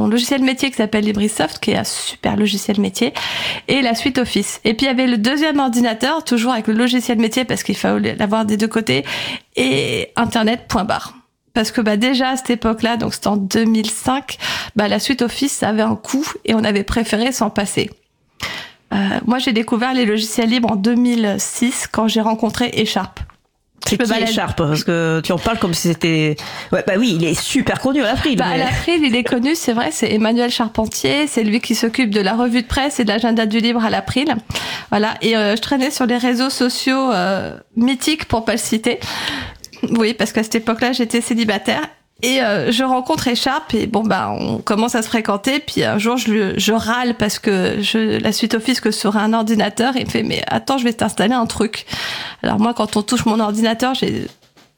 logiciel 0.07 0.43
métier 0.43 0.71
qui 0.71 0.77
s'appelle 0.77 1.05
LibriSoft, 1.05 1.59
qui 1.59 1.73
est 1.73 1.77
un 1.77 1.85
super 1.85 2.37
logiciel 2.37 2.81
métier, 2.81 3.13
et 3.67 3.83
la 3.83 3.95
suite 3.95 4.19
Office. 4.19 4.61
Et 4.65 4.75
puis 4.75 4.87
il 4.87 4.89
y 4.89 4.93
avait 4.93 5.07
le 5.07 5.17
deuxième 5.17 5.59
ordinateur, 5.59 6.23
toujours 6.23 6.53
avec 6.53 6.69
le 6.69 6.75
logiciel 6.75 7.19
métier 7.19 7.45
parce 7.45 7.63
qu'il 7.63 7.77
fallait 7.77 8.15
l'avoir 8.15 8.45
des 8.45 8.57
deux 8.57 8.69
côtés, 8.69 9.05
et 9.57 10.13
Internet, 10.15 10.67
point 10.69 10.85
barre. 10.85 11.15
Parce 11.55 11.71
que 11.71 11.81
bah, 11.81 11.97
déjà 11.97 12.31
à 12.31 12.37
cette 12.37 12.51
époque-là, 12.51 12.97
donc 12.97 13.15
c'était 13.15 13.29
en 13.29 13.37
2005, 13.37 14.39
bah, 14.77 14.89
la 14.89 14.99
suite 14.99 15.23
Office 15.23 15.63
avait 15.63 15.83
un 15.83 15.97
coût 15.97 16.27
et 16.45 16.55
on 16.55 16.63
avait 16.63 16.85
préféré 16.85 17.33
s'en 17.33 17.51
passer. 17.51 17.91
Euh, 18.93 18.97
moi 19.27 19.39
j'ai 19.39 19.53
découvert 19.53 19.95
les 19.95 20.05
logiciels 20.05 20.51
libres 20.51 20.73
en 20.73 20.77
2006 20.77 21.89
quand 21.91 22.09
j'ai 22.09 22.21
rencontré 22.21 22.71
Encharp. 22.79 23.21
C'est 23.93 23.97
peux 23.99 24.05
qui 24.05 24.11
balader. 24.11 24.33
Sharp 24.33 24.57
Parce 24.59 24.85
que 24.85 25.21
tu 25.25 25.33
en 25.33 25.39
parles 25.39 25.59
comme 25.59 25.75
si 25.75 25.89
c'était. 25.89 26.37
Ouais, 26.73 26.85
bah 26.87 26.95
oui, 26.99 27.17
il 27.19 27.25
est 27.25 27.41
super 27.41 27.81
connu 27.81 28.03
à 28.03 28.07
l'April. 28.13 28.37
Bah, 28.37 28.47
à 28.47 28.51
mais- 28.51 28.59
l'April, 28.59 29.03
il 29.05 29.15
est 29.17 29.25
connu, 29.25 29.55
c'est 29.55 29.73
vrai, 29.73 29.91
c'est 29.93 30.13
Emmanuel 30.13 30.51
Charpentier, 30.51 31.27
c'est 31.27 31.45
lui 31.45 31.61
qui 31.61 31.75
s'occupe 31.75 32.11
de 32.11 32.21
la 32.21 32.35
revue 32.35 32.63
de 32.63 32.67
presse 32.67 33.01
et 33.01 33.05
de 33.05 33.09
l'agenda 33.09 33.47
du 33.47 33.59
libre 33.61 33.85
à 33.85 33.91
l'April. 33.91 34.35
Voilà, 34.91 35.15
et 35.23 35.37
euh, 35.37 35.57
je 35.57 35.61
traînais 35.63 35.91
sur 35.91 36.07
les 36.07 36.17
réseaux 36.19 36.51
sociaux 36.51 37.13
euh, 37.13 37.57
mythiques, 37.77 38.27
pour 38.27 38.45
pas 38.45 38.53
le 38.53 38.59
citer. 38.59 38.99
Oui, 39.91 40.15
parce 40.15 40.33
qu'à 40.33 40.43
cette 40.43 40.55
époque-là, 40.57 40.93
j'étais 40.93 41.21
célibataire. 41.21 41.83
Et 42.23 42.41
euh, 42.41 42.71
je 42.71 42.85
rencontre 42.85 43.27
Écharpe 43.27 43.75
et 43.75 43.87
bon 43.87 44.03
bah 44.05 44.33
on 44.39 44.59
commence 44.59 44.95
à 44.95 45.03
se 45.03 45.09
fréquenter 45.09 45.59
puis 45.59 45.83
un 45.83 45.99
jour 45.99 46.17
je, 46.17 46.55
je 46.57 46.73
râle 46.73 47.17
parce 47.17 47.41
que 47.41 47.81
je 47.81 48.21
la 48.21 48.31
suite 48.31 48.55
office 48.55 48.81
que 48.81 48.93
sur 48.93 49.17
un 49.17 49.33
ordinateur 49.33 49.97
il 49.97 50.05
me 50.05 50.11
fait 50.11 50.23
mais 50.23 50.41
attends 50.47 50.79
je 50.79 50.85
vais 50.85 50.93
t'installer 50.93 51.35
un 51.35 51.47
truc 51.47 51.85
alors 52.45 52.61
moi 52.61 52.75
quand 52.75 52.97
on 52.97 53.03
touche 53.03 53.27
mon 53.27 53.41
ordinateur 53.41 53.95
j'ai 53.95 54.29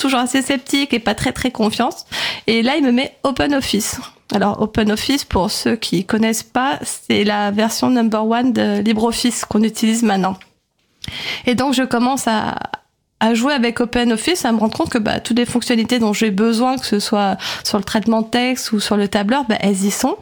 toujours 0.05 0.21
assez 0.21 0.43
sceptique 0.43 0.93
et 0.93 0.99
pas 0.99 1.15
très 1.15 1.33
très 1.33 1.51
confiance. 1.51 2.05
Et 2.47 2.63
là, 2.63 2.77
il 2.77 2.85
me 2.85 2.93
met 2.93 3.17
OpenOffice. 3.23 4.01
Alors 4.35 4.61
OpenOffice, 4.61 5.25
pour 5.25 5.51
ceux 5.51 5.77
qui 5.77 6.05
connaissent 6.05 6.43
pas, 6.43 6.79
c'est 6.83 7.25
la 7.25 7.51
version 7.51 7.91
number 7.91 8.27
one 8.27 8.53
de 8.53 8.81
LibreOffice 8.81 9.45
qu'on 9.45 9.63
utilise 9.63 10.03
maintenant. 10.03 10.37
Et 11.47 11.55
donc 11.55 11.75
je 11.75 11.83
commence 11.83 12.27
à, 12.27 12.57
à 13.21 13.35
jouer 13.35 13.53
avec 13.53 13.81
OpenOffice, 13.81 14.45
à 14.45 14.53
me 14.53 14.59
rendre 14.59 14.77
compte 14.77 14.91
que 14.91 14.99
bah, 14.99 15.21
toutes 15.21 15.39
les 15.39 15.47
fonctionnalités 15.47 15.99
dont 15.99 16.13
j'ai 16.13 16.31
besoin, 16.31 16.77
que 16.77 16.87
ce 16.87 16.99
soit 16.99 17.37
sur 17.63 17.79
le 17.79 17.85
traitement 17.85 18.23
de 18.23 18.29
texte 18.29 18.73
ou 18.73 18.81
sur 18.81 18.97
le 18.97 19.09
tableur, 19.09 19.45
bah, 19.49 19.57
elles 19.61 19.85
y 19.85 19.91
sont. 19.91 20.17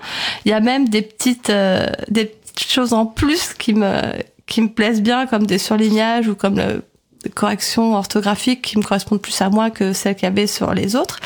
Il 0.45 0.51
y 0.51 0.55
a 0.55 0.61
même 0.61 0.89
des 0.89 1.03
petites, 1.03 1.51
euh, 1.51 1.87
des 2.09 2.27
petites 2.27 2.71
choses 2.71 2.93
en 2.93 3.07
plus 3.07 3.55
qui 3.55 3.75
me 3.75 4.01
qui 4.47 4.61
me 4.61 4.69
plaisent 4.69 5.01
bien, 5.01 5.27
comme 5.27 5.47
des 5.47 5.57
surlignages 5.57 6.29
ou 6.29 6.35
comme 6.35 6.57
le 6.57 6.83
corrections 7.31 7.95
orthographiques 7.95 8.63
qui 8.63 8.79
me 8.79 8.83
correspondent 8.83 9.21
plus 9.21 9.41
à 9.41 9.51
moi 9.51 9.71
que 9.71 9.93
celles 9.93 10.15
qu'il 10.15 10.25
y 10.25 10.27
avait 10.27 10.47
sur 10.47 10.75
les 10.75 10.97
autres. 10.97 11.21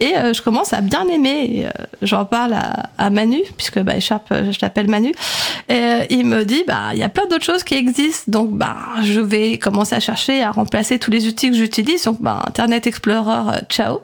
Et 0.00 0.16
euh, 0.16 0.32
je 0.32 0.42
commence 0.42 0.72
à 0.72 0.80
bien 0.80 1.06
aimer. 1.08 1.66
Euh, 1.66 1.84
j'en 2.02 2.24
parle 2.24 2.54
à, 2.54 2.90
à, 2.98 3.10
Manu, 3.10 3.40
puisque 3.56 3.78
bah, 3.80 3.96
Écharpe, 3.96 4.28
euh, 4.32 4.52
je 4.52 4.58
l'appelle 4.62 4.88
Manu. 4.88 5.12
Et 5.68 6.06
il 6.10 6.26
me 6.26 6.44
dit, 6.44 6.64
bah, 6.66 6.90
il 6.92 6.98
y 6.98 7.02
a 7.02 7.08
plein 7.08 7.26
d'autres 7.26 7.44
choses 7.44 7.64
qui 7.64 7.74
existent. 7.74 8.24
Donc, 8.28 8.50
bah, 8.52 8.76
je 9.02 9.20
vais 9.20 9.58
commencer 9.58 9.94
à 9.94 10.00
chercher 10.00 10.42
à 10.42 10.50
remplacer 10.50 10.98
tous 10.98 11.10
les 11.10 11.26
outils 11.26 11.50
que 11.50 11.56
j'utilise. 11.56 12.04
Donc, 12.04 12.20
bah, 12.20 12.42
Internet 12.46 12.86
Explorer, 12.86 13.60
ciao. 13.68 14.00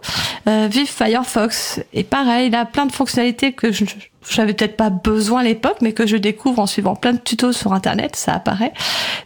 vive 0.47 0.89
Firefox. 0.89 1.81
Et 1.93 2.05
pareil, 2.05 2.49
il 2.49 2.55
a 2.55 2.65
plein 2.65 2.87
de 2.87 2.93
fonctionnalités 2.93 3.53
que 3.53 3.73
je, 3.73 3.85
j'avais 4.29 4.55
peut-être 4.55 4.77
pas 4.77 4.91
besoin 4.91 5.41
à 5.41 5.45
l'époque, 5.45 5.79
mais 5.81 5.93
que 5.93 6.07
je 6.07 6.17
découvre 6.17 6.61
en 6.61 6.67
suivant 6.67 6.97
plein 6.97 7.13
de 7.13 7.19
tutos 7.19 7.53
sur 7.53 7.73
Internet, 7.73 8.17
ça 8.17 8.35
apparaît. 8.35 8.73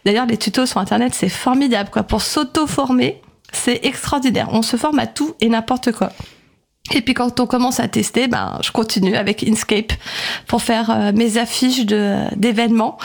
D'ailleurs, 0.05 0.25
les 0.25 0.37
tutos 0.37 0.65
sur 0.65 0.79
Internet, 0.79 1.13
c'est 1.13 1.29
formidable, 1.29 1.89
quoi. 1.91 2.03
Pour 2.03 2.21
s'auto-former, 2.21 3.21
c'est 3.51 3.85
extraordinaire. 3.85 4.49
On 4.51 4.61
se 4.61 4.77
forme 4.77 4.99
à 4.99 5.07
tout 5.07 5.35
et 5.41 5.49
n'importe 5.49 5.91
quoi. 5.91 6.11
Et 6.91 7.01
puis 7.01 7.13
quand 7.13 7.39
on 7.39 7.47
commence 7.47 7.79
à 7.79 7.87
tester, 7.87 8.27
ben 8.27 8.59
je 8.61 8.71
continue 8.71 9.15
avec 9.15 9.41
Inkscape 9.43 9.93
pour 10.47 10.61
faire 10.61 10.89
euh, 10.89 11.11
mes 11.13 11.37
affiches 11.37 11.85
de 11.85 12.17
d'événements. 12.35 12.97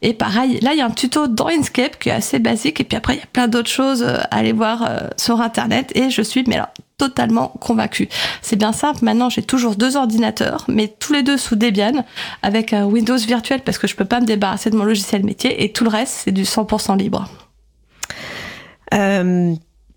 Et 0.00 0.14
pareil, 0.14 0.58
là 0.62 0.72
il 0.72 0.78
y 0.78 0.80
a 0.80 0.86
un 0.86 0.90
tuto 0.90 1.26
dans 1.26 1.48
Inkscape 1.48 1.98
qui 1.98 2.08
est 2.08 2.12
assez 2.12 2.38
basique. 2.38 2.80
Et 2.80 2.84
puis 2.84 2.96
après 2.96 3.14
il 3.14 3.18
y 3.18 3.22
a 3.22 3.26
plein 3.26 3.46
d'autres 3.46 3.68
choses 3.68 4.02
euh, 4.02 4.16
à 4.30 4.38
aller 4.38 4.52
voir 4.52 4.84
euh, 4.88 5.08
sur 5.18 5.42
internet. 5.42 5.92
Et 5.94 6.08
je 6.08 6.22
suis 6.22 6.44
mais 6.46 6.56
là 6.56 6.72
totalement 6.96 7.48
convaincue. 7.60 8.08
C'est 8.40 8.56
bien 8.56 8.72
simple. 8.72 9.04
Maintenant 9.04 9.28
j'ai 9.28 9.42
toujours 9.42 9.76
deux 9.76 9.98
ordinateurs, 9.98 10.64
mais 10.66 10.88
tous 10.88 11.12
les 11.12 11.22
deux 11.22 11.36
sous 11.36 11.56
Debian 11.56 12.06
avec 12.42 12.72
un 12.72 12.86
Windows 12.86 13.18
virtuel 13.18 13.60
parce 13.60 13.76
que 13.76 13.86
je 13.86 13.96
peux 13.96 14.06
pas 14.06 14.20
me 14.20 14.26
débarrasser 14.26 14.70
de 14.70 14.76
mon 14.76 14.84
logiciel 14.84 15.22
métier. 15.24 15.62
Et 15.62 15.72
tout 15.72 15.84
le 15.84 15.90
reste 15.90 16.22
c'est 16.24 16.32
du 16.32 16.44
100% 16.44 16.96
libre. 16.96 17.28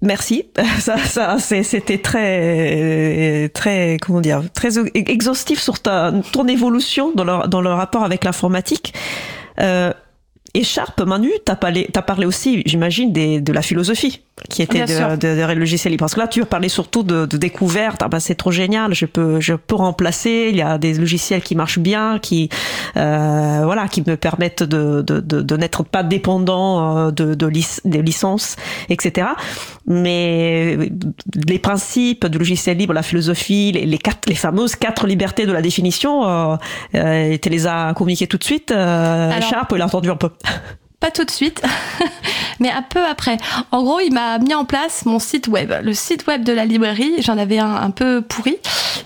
Merci. 0.01 0.49
Ça, 0.79 0.97
ça, 0.97 1.37
c'était 1.39 1.97
très, 1.97 3.49
très, 3.49 3.97
comment 4.01 4.21
dire, 4.21 4.43
très 4.53 4.79
exhaustif 4.95 5.59
sur 5.59 5.79
ta, 5.79 6.13
ton 6.31 6.47
évolution 6.47 7.11
dans 7.13 7.25
le, 7.25 7.47
dans 7.47 7.61
le 7.61 7.69
rapport 7.69 8.03
avec 8.03 8.23
l'informatique. 8.23 8.93
Euh, 9.59 9.91
Écharpe, 10.53 11.01
Manu, 11.01 11.31
t'as 11.45 11.55
parlé, 11.55 11.89
as 11.95 12.01
parlé 12.01 12.25
aussi, 12.25 12.63
j'imagine, 12.65 13.11
de 13.13 13.53
la 13.53 13.61
philosophie 13.61 14.21
qui 14.47 14.61
était 14.61 14.85
de, 14.85 15.15
de, 15.15 15.35
de, 15.35 15.53
logiciels 15.53 15.91
libres. 15.91 16.03
Parce 16.03 16.15
que 16.15 16.19
là, 16.19 16.27
tu 16.27 16.41
as 16.41 16.45
parlé 16.45 16.69
surtout 16.69 17.03
de, 17.03 17.25
de 17.25 17.37
découverte. 17.37 18.01
Ah 18.03 18.07
ben, 18.07 18.19
c'est 18.19 18.35
trop 18.35 18.51
génial. 18.51 18.93
Je 18.93 19.05
peux, 19.05 19.39
je 19.39 19.53
peux 19.53 19.75
remplacer. 19.75 20.47
Il 20.51 20.57
y 20.57 20.61
a 20.61 20.77
des 20.77 20.93
logiciels 20.93 21.41
qui 21.41 21.55
marchent 21.55 21.79
bien, 21.79 22.19
qui, 22.19 22.49
euh, 22.95 23.61
voilà, 23.63 23.87
qui 23.87 24.03
me 24.05 24.15
permettent 24.15 24.63
de, 24.63 25.01
de, 25.01 25.19
de, 25.19 25.57
n'être 25.57 25.83
pas 25.83 26.03
dépendant 26.03 27.07
euh, 27.07 27.11
de, 27.11 27.33
de 27.33 27.49
des 27.85 28.01
licences, 28.01 28.55
etc. 28.89 29.27
Mais 29.87 30.77
les 31.47 31.59
principes 31.59 32.27
du 32.27 32.37
logiciel 32.37 32.77
libre, 32.77 32.93
la 32.93 33.03
philosophie, 33.03 33.71
les, 33.71 33.85
les, 33.85 33.97
quatre, 33.97 34.29
les 34.29 34.35
fameuses 34.35 34.75
quatre 34.75 35.07
libertés 35.07 35.47
de 35.47 35.51
la 35.51 35.61
définition, 35.61 36.27
euh, 36.27 36.55
euh, 36.95 37.37
tu 37.41 37.49
les 37.49 37.65
as 37.65 37.93
communiquées 37.95 38.27
tout 38.27 38.37
de 38.37 38.43
suite. 38.43 38.71
Euh, 38.71 39.31
Sharp, 39.41 39.73
il 39.75 39.81
a 39.81 39.85
entendu 39.85 40.09
un 40.11 40.15
peu? 40.15 40.29
Pas 40.99 41.11
tout 41.11 41.23
de 41.23 41.31
suite, 41.31 41.61
mais 42.59 42.69
un 42.69 42.81
peu 42.81 42.99
après. 43.05 43.37
En 43.71 43.83
gros, 43.83 44.01
il 44.01 44.13
m'a 44.13 44.37
mis 44.37 44.53
en 44.53 44.65
place 44.65 45.05
mon 45.05 45.17
site 45.17 45.47
web. 45.47 45.73
Le 45.81 45.93
site 45.93 46.27
web 46.27 46.43
de 46.43 46.51
la 46.51 46.65
librairie, 46.65 47.21
j'en 47.21 47.37
avais 47.37 47.57
un 47.57 47.73
un 47.73 47.89
peu 47.89 48.21
pourri. 48.21 48.57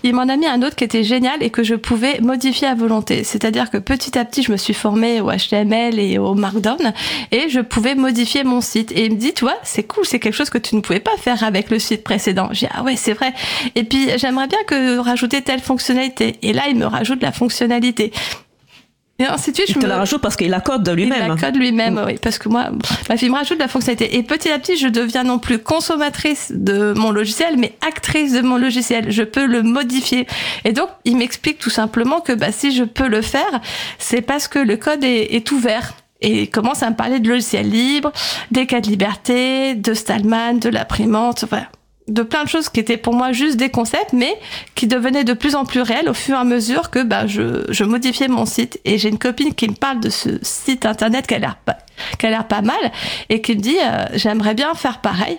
Il 0.02 0.16
m'en 0.16 0.24
a 0.24 0.36
mis 0.36 0.48
un 0.48 0.64
autre 0.64 0.76
qui 0.76 0.84
était 0.84 1.04
génial 1.04 1.44
et 1.44 1.52
que 1.52 1.62
je 1.62 1.76
pouvais 1.76 2.20
modifier 2.20 2.68
à 2.68 2.74
volonté. 2.74 3.24
C'est-à-dire 3.24 3.70
que 3.70 3.78
petit 3.78 4.18
à 4.18 4.26
petit, 4.26 4.42
je 4.42 4.52
me 4.52 4.58
suis 4.58 4.74
formée 4.74 5.22
au 5.22 5.30
HTML 5.32 6.00
et 6.00 6.18
au 6.18 6.34
Markdown 6.34 6.94
et 7.32 7.48
je 7.50 7.60
pouvais 7.60 7.94
modifier 7.94 8.44
mon 8.44 8.60
site. 8.60 8.92
Et 8.92 9.06
il 9.06 9.14
me 9.14 9.18
dit, 9.18 9.34
tu 9.34 9.46
vois, 9.46 9.58
c'est 9.62 9.84
cool, 9.84 10.04
c'est 10.06 10.20
quelque 10.20 10.34
chose 10.34 10.50
que 10.50 10.58
tu 10.58 10.76
ne 10.76 10.82
pouvais 10.82 11.00
pas 11.00 11.16
faire 11.18 11.44
avec 11.44 11.70
le 11.70 11.78
site 11.78 12.04
précédent. 12.04 12.50
J'ai 12.52 12.68
ah 12.74 12.82
ouais, 12.82 12.96
c'est 12.96 13.14
vrai. 13.14 13.34
Et 13.76 13.84
puis, 13.84 14.10
j'aimerais 14.18 14.48
bien 14.48 14.64
que 14.66 14.98
rajouter 14.98 15.44
telle 15.44 15.62
fonctionnalité. 15.62 16.38
Et 16.42 16.54
là, 16.54 16.64
il 16.70 16.76
me 16.76 16.86
rajoute 16.86 17.22
la 17.22 17.32
fonctionnalité. 17.32 18.12
Et 19.20 19.26
ainsi 19.26 19.52
de 19.52 19.58
suite, 19.58 19.70
il 19.70 19.78
te 19.78 19.86
la 19.86 19.98
rajoute 19.98 20.22
parce 20.22 20.36
qu'il 20.36 20.50
la 20.50 20.60
code 20.60 20.90
lui-même. 20.90 21.22
Il 21.22 21.28
la 21.28 21.36
code 21.36 21.56
lui-même, 21.56 22.02
oui. 22.06 22.18
Parce 22.20 22.40
que 22.40 22.50
moi, 22.50 22.72
ma 23.10 23.16
fille 23.16 23.30
me 23.30 23.36
rajoute 23.36 23.58
de 23.58 23.64
la 23.64 23.68
fonctionnalité. 23.68 24.18
Et 24.18 24.24
petit 24.24 24.50
à 24.50 24.58
petit, 24.58 24.76
je 24.76 24.88
deviens 24.88 25.24
non 25.24 25.38
plus 25.38 25.60
consommatrice 25.60 26.52
de 26.54 26.94
mon 26.94 27.12
logiciel, 27.12 27.58
mais 27.58 27.78
actrice 27.88 28.34
de 28.34 28.42
mon 28.42 28.58
logiciel. 28.58 29.12
Je 29.12 29.22
peux 29.22 29.46
le 29.46 29.62
modifier. 29.62 30.26
Et 30.66 30.72
donc, 30.72 30.90
il 31.06 31.18
m'explique 31.18 31.60
tout 31.60 31.70
simplement 31.70 32.22
que 32.22 32.34
bah, 32.34 32.52
si 32.52 32.76
je 32.76 32.84
peux 32.84 33.08
le 33.08 33.22
faire, 33.22 33.62
c'est 34.00 34.22
parce 34.22 34.48
que 34.48 34.58
le 34.58 34.78
code 34.78 35.04
est, 35.04 35.36
est 35.36 35.52
ouvert 35.52 35.94
et 36.24 36.44
il 36.44 36.50
commence 36.50 36.82
à 36.82 36.90
me 36.90 36.96
parler 36.96 37.20
de 37.20 37.30
logiciel 37.30 37.70
libre, 37.70 38.12
des 38.50 38.66
cas 38.66 38.80
de 38.80 38.88
liberté, 38.88 39.76
de 39.76 39.94
Stallman, 39.94 40.54
de 40.54 40.70
l'imprimante, 40.70 41.44
enfin, 41.44 41.64
de 42.08 42.22
plein 42.22 42.44
de 42.44 42.50
choses 42.50 42.70
qui 42.70 42.80
étaient 42.80 42.98
pour 42.98 43.14
moi 43.14 43.32
juste 43.32 43.58
des 43.58 43.70
concepts, 43.70 44.14
mais 44.14 44.38
qui 44.76 44.88
devenaient 44.88 45.24
de 45.24 45.34
plus 45.34 45.56
en 45.56 45.66
plus 45.66 45.82
réels 45.82 46.10
au 46.10 46.14
fur 46.14 46.36
et 46.36 46.40
à 46.40 46.44
mesure 46.44 46.90
que 46.90 47.04
bah, 47.04 47.28
je, 47.28 47.66
je 47.70 47.84
modifiais 47.84 48.28
mon 48.28 48.46
site. 48.46 48.80
Et 48.86 48.98
j'ai 48.98 49.10
une 49.10 49.20
copine 49.20 49.54
qui 49.54 49.70
me 49.70 49.76
parle 49.76 50.00
de 50.00 50.10
ce 50.10 50.30
site 50.42 50.86
internet 50.86 51.28
qui 51.28 51.36
a 51.36 51.40
l'air 51.40 51.58
pas, 51.58 51.78
qui 52.20 52.26
a 52.26 52.30
l'air 52.30 52.48
pas 52.48 52.62
mal 52.62 52.92
et 53.30 53.42
qui 53.42 53.56
me 53.56 53.62
dit 53.62 53.78
euh, 53.82 54.06
j'aimerais 54.14 54.54
bien 54.54 54.74
faire 54.74 55.00
pareil. 55.00 55.38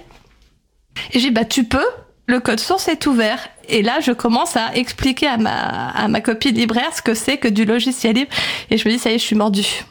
Et 1.12 1.18
j'ai 1.18 1.28
dit 1.28 1.34
bah 1.34 1.44
tu 1.44 1.64
peux, 1.64 1.86
le 2.26 2.40
code 2.40 2.60
source 2.60 2.88
est 2.88 3.06
ouvert. 3.06 3.48
Et 3.68 3.82
là, 3.82 4.00
je 4.00 4.12
commence 4.12 4.56
à 4.56 4.74
expliquer 4.74 5.26
à 5.26 5.36
ma, 5.36 5.88
à 5.90 6.08
ma 6.08 6.20
copine 6.20 6.54
libraire 6.54 6.94
ce 6.94 7.02
que 7.02 7.14
c'est 7.14 7.38
que 7.38 7.48
du 7.48 7.64
logiciel 7.64 8.14
libre. 8.14 8.30
Et 8.70 8.78
je 8.78 8.88
me 8.88 8.92
dis 8.92 8.98
ça 8.98 9.10
y 9.10 9.14
est, 9.14 9.18
je 9.18 9.24
suis 9.24 9.36
mordue. 9.36 9.84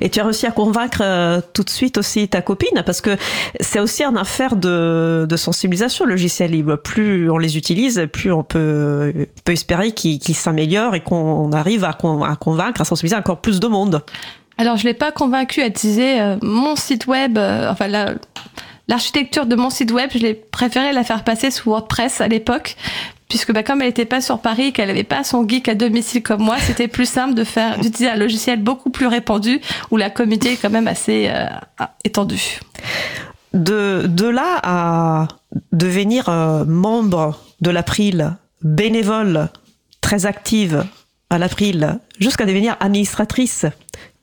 Et 0.00 0.10
tu 0.10 0.20
as 0.20 0.24
réussi 0.24 0.46
à 0.46 0.50
convaincre 0.50 1.00
euh, 1.02 1.40
tout 1.54 1.62
de 1.62 1.70
suite 1.70 1.98
aussi 1.98 2.28
ta 2.28 2.42
copine, 2.42 2.82
parce 2.84 3.00
que 3.00 3.16
c'est 3.60 3.80
aussi 3.80 4.04
une 4.04 4.16
affaire 4.16 4.56
de, 4.56 5.26
sensibilisation, 5.36 6.04
le 6.04 6.12
logiciel 6.12 6.50
libre. 6.50 6.76
Plus 6.76 7.30
on 7.30 7.38
les 7.38 7.56
utilise, 7.56 8.06
plus 8.12 8.32
on 8.32 8.44
peut, 8.44 9.26
peut 9.44 9.52
espérer 9.52 9.92
qu'ils 9.92 10.36
s'améliorent 10.36 10.94
et 10.94 11.00
qu'on 11.00 11.52
arrive 11.52 11.84
à, 11.84 11.92
convaincre, 11.94 12.80
à 12.80 12.84
sensibiliser 12.84 13.16
encore 13.16 13.40
plus 13.40 13.60
de 13.60 13.66
monde. 13.66 14.02
Alors, 14.58 14.76
je 14.76 14.84
l'ai 14.84 14.94
pas 14.94 15.12
convaincu 15.12 15.62
à 15.62 15.66
utiliser 15.68 16.20
euh, 16.20 16.36
mon 16.42 16.74
site 16.74 17.06
web, 17.06 17.38
euh, 17.38 17.70
enfin 17.70 17.86
la, 17.86 18.14
l'architecture 18.88 19.46
de 19.46 19.54
mon 19.54 19.70
site 19.70 19.92
web, 19.92 20.10
je 20.12 20.18
l'ai 20.18 20.34
préféré 20.34 20.92
la 20.92 21.04
faire 21.04 21.22
passer 21.22 21.50
sous 21.52 21.70
WordPress 21.70 22.20
à 22.20 22.26
l'époque, 22.26 22.76
puisque 23.28 23.52
bah, 23.52 23.62
comme 23.62 23.80
elle 23.82 23.88
n'était 23.88 24.04
pas 24.04 24.20
sur 24.20 24.40
Paris, 24.40 24.72
qu'elle 24.72 24.88
n'avait 24.88 25.04
pas 25.04 25.24
son 25.24 25.46
geek 25.46 25.68
à 25.68 25.74
domicile 25.74 26.22
comme 26.22 26.42
moi, 26.42 26.56
c'était 26.58 26.88
plus 26.88 27.08
simple 27.08 27.34
de 27.34 27.44
faire 27.44 27.78
d'utiliser 27.78 28.10
un 28.10 28.16
logiciel 28.16 28.62
beaucoup 28.62 28.90
plus 28.90 29.06
répandu 29.06 29.60
où 29.90 29.96
la 29.96 30.10
communauté 30.10 30.52
est 30.52 30.56
quand 30.56 30.70
même 30.70 30.88
assez 30.88 31.28
euh, 31.28 31.46
étendue. 32.04 32.60
De, 33.54 34.04
de 34.06 34.26
là 34.26 34.60
à 34.62 35.28
devenir 35.72 36.28
euh, 36.28 36.64
membre 36.64 37.38
de 37.60 37.70
l'April, 37.70 38.36
bénévole, 38.62 39.48
très 40.00 40.26
active 40.26 40.84
à 41.30 41.38
l'April, 41.38 41.98
jusqu'à 42.18 42.46
devenir 42.46 42.76
administratrice 42.80 43.66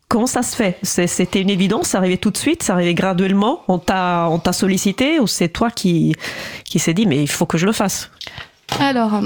Comment 0.08 0.28
ça 0.28 0.44
se 0.44 0.56
fait? 0.56 0.78
C'était 0.84 1.42
une 1.42 1.50
évidence, 1.50 1.88
ça 1.90 1.98
arrivait 1.98 2.18
tout 2.18 2.30
de 2.30 2.38
suite, 2.38 2.62
ça 2.62 2.74
arrivait 2.74 2.94
graduellement, 2.94 3.64
on 3.68 3.80
t'a 3.80 4.54
sollicité? 4.54 5.20
Ou 5.20 5.26
c'est 5.26 5.50
toi 5.50 5.72
qui, 5.72 6.16
qui 6.64 6.78
s'est 6.78 6.94
dit 6.94 7.08
mais 7.08 7.24
il 7.24 7.28
faut 7.28 7.48
que 7.48 7.58
je 7.58 7.66
le 7.66 7.72
fasse? 7.72 8.12
Alors, 8.80 9.22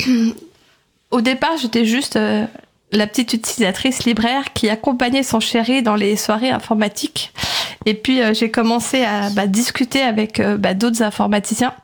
au 1.10 1.20
départ 1.20 1.56
j'étais 1.56 1.84
juste 1.84 2.16
euh, 2.16 2.46
la 2.92 3.06
petite 3.06 3.32
utilisatrice 3.32 4.04
libraire 4.04 4.52
qui 4.52 4.68
accompagnait 4.68 5.22
son 5.22 5.40
chéri 5.40 5.82
dans 5.82 5.96
les 5.96 6.16
soirées 6.16 6.50
informatiques. 6.50 7.32
Et 7.86 7.94
puis 7.94 8.22
euh, 8.22 8.34
j'ai 8.34 8.50
commencé 8.50 9.02
à 9.02 9.30
bah, 9.30 9.46
discuter 9.46 10.02
avec 10.02 10.40
euh, 10.40 10.56
bah, 10.56 10.74
d'autres 10.74 11.02
informaticiens. 11.02 11.74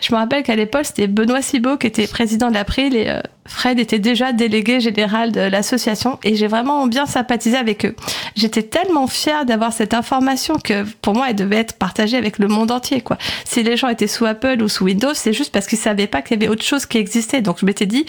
Je 0.00 0.12
me 0.12 0.18
rappelle 0.18 0.42
qu'à 0.42 0.56
l'époque 0.56 0.84
c'était 0.86 1.06
Benoît 1.06 1.42
Cibot 1.42 1.76
qui 1.76 1.86
était 1.86 2.06
président 2.06 2.48
de 2.48 2.54
l'April 2.54 2.96
et 2.96 3.08
euh, 3.08 3.20
Fred 3.46 3.78
était 3.78 3.98
déjà 3.98 4.32
délégué 4.32 4.80
général 4.80 5.30
de 5.30 5.40
l'association 5.40 6.18
et 6.24 6.34
j'ai 6.34 6.48
vraiment 6.48 6.86
bien 6.86 7.06
sympathisé 7.06 7.56
avec 7.56 7.84
eux. 7.84 7.94
J'étais 8.34 8.64
tellement 8.64 9.06
fière 9.06 9.44
d'avoir 9.44 9.72
cette 9.72 9.94
information 9.94 10.56
que 10.62 10.84
pour 11.00 11.14
moi 11.14 11.30
elle 11.30 11.36
devait 11.36 11.56
être 11.56 11.74
partagée 11.74 12.16
avec 12.16 12.38
le 12.38 12.48
monde 12.48 12.70
entier 12.70 13.00
quoi. 13.00 13.18
Si 13.44 13.62
les 13.62 13.76
gens 13.76 13.88
étaient 13.88 14.08
sous 14.08 14.26
Apple 14.26 14.62
ou 14.62 14.68
sous 14.68 14.84
Windows, 14.84 15.14
c'est 15.14 15.32
juste 15.32 15.52
parce 15.52 15.66
qu'ils 15.66 15.78
savaient 15.78 16.08
pas 16.08 16.22
qu'il 16.22 16.40
y 16.40 16.44
avait 16.44 16.50
autre 16.50 16.64
chose 16.64 16.86
qui 16.86 16.98
existait. 16.98 17.40
Donc 17.40 17.58
je 17.60 17.66
m'étais 17.66 17.86
dit 17.86 18.04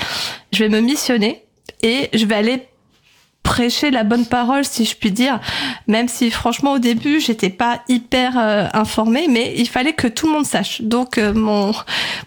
je 0.51 0.63
vais 0.63 0.69
me 0.69 0.81
missionner 0.81 1.46
et 1.81 2.09
je 2.13 2.25
vais 2.25 2.35
aller 2.35 2.67
prêcher 3.47 3.91
la 3.91 4.03
bonne 4.03 4.25
parole, 4.25 4.65
si 4.65 4.83
je 4.83 4.93
puis 4.93 5.09
dire. 5.09 5.39
Même 5.87 6.09
si, 6.09 6.31
franchement, 6.31 6.73
au 6.73 6.79
début, 6.79 7.21
j'étais 7.21 7.49
pas 7.49 7.79
hyper 7.87 8.37
euh, 8.37 8.67
informée, 8.73 9.27
mais 9.29 9.53
il 9.55 9.69
fallait 9.69 9.93
que 9.93 10.07
tout 10.07 10.27
le 10.27 10.33
monde 10.33 10.45
sache. 10.45 10.81
Donc, 10.81 11.17
euh, 11.17 11.33
mon, 11.33 11.71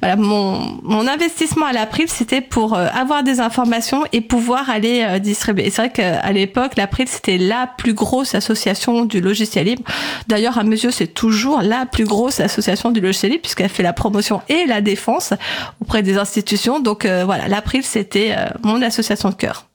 voilà, 0.00 0.17
mon, 0.17 0.79
mon 0.83 1.07
investissement 1.07 1.67
à 1.67 1.73
l'April, 1.75 2.09
c'était 2.09 2.41
pour 2.41 2.73
euh, 2.73 2.87
avoir 2.95 3.23
des 3.23 3.39
informations 3.39 4.05
et 4.15 4.23
pouvoir 4.23 4.71
aller 4.71 5.21
distribuer. 5.21 5.67
Et 5.67 5.71
c'est 5.71 5.83
vrai 5.83 5.93
qu'à 5.93 6.33
l'époque, 6.33 6.77
l'April, 6.77 7.07
c'était 7.07 7.37
la 7.37 7.67
plus 7.67 7.93
grosse 7.93 8.35
association 8.35 9.05
du 9.05 9.21
logiciel 9.21 9.67
libre. 9.67 9.83
D'ailleurs, 10.27 10.57
à 10.57 10.65
mesure, 10.65 10.91
c'est 10.91 11.12
toujours 11.12 11.61
la 11.61 11.85
plus 11.85 12.05
grosse 12.05 12.41
association 12.41 12.93
du 12.93 13.03
logiciel 13.03 13.33
libre 13.33 13.43
puisqu'elle 13.43 13.69
fait 13.69 13.83
la 13.83 13.93
promotion 13.93 14.41
et 14.49 14.65
la 14.65 14.81
défense 14.81 15.35
auprès 15.83 16.03
des 16.03 16.17
institutions. 16.17 16.81
Donc, 16.81 17.05
voilà, 17.05 17.47
l'April, 17.47 17.83
c'était 17.83 18.35
mon 18.62 18.81
association 18.81 19.29
de 19.29 19.35
cœur. 19.35 19.70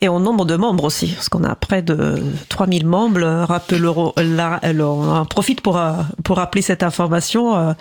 Et 0.00 0.08
en 0.08 0.20
nombre 0.20 0.44
de 0.44 0.56
membres 0.56 0.84
aussi, 0.84 1.08
parce 1.08 1.28
qu'on 1.28 1.44
a 1.44 1.54
près 1.54 1.82
de 1.82 2.22
3000 2.48 2.86
membres. 2.86 3.44
Rappelons, 3.46 4.12
on 4.16 5.08
en 5.10 5.24
profite 5.26 5.60
pour, 5.60 5.76
euh, 5.78 5.92
pour 6.24 6.36
rappeler 6.36 6.62
cette 6.62 6.82
information. 6.82 7.74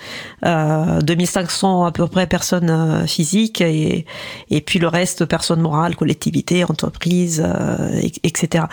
Euh, 0.46 1.02
2500 1.02 1.86
à 1.86 1.92
peu 1.92 2.08
près 2.08 2.28
personnes 2.28 2.70
euh, 2.70 3.06
physiques 3.06 3.62
et, 3.62 4.06
et 4.50 4.62
puis 4.62 4.80
le 4.80 4.88
reste 4.88 5.26
personnes 5.26 5.62
morales, 5.62 5.96
collectivités, 5.96 6.64
entreprises, 6.64 7.44
euh, 7.46 8.02
etc. 8.24 8.66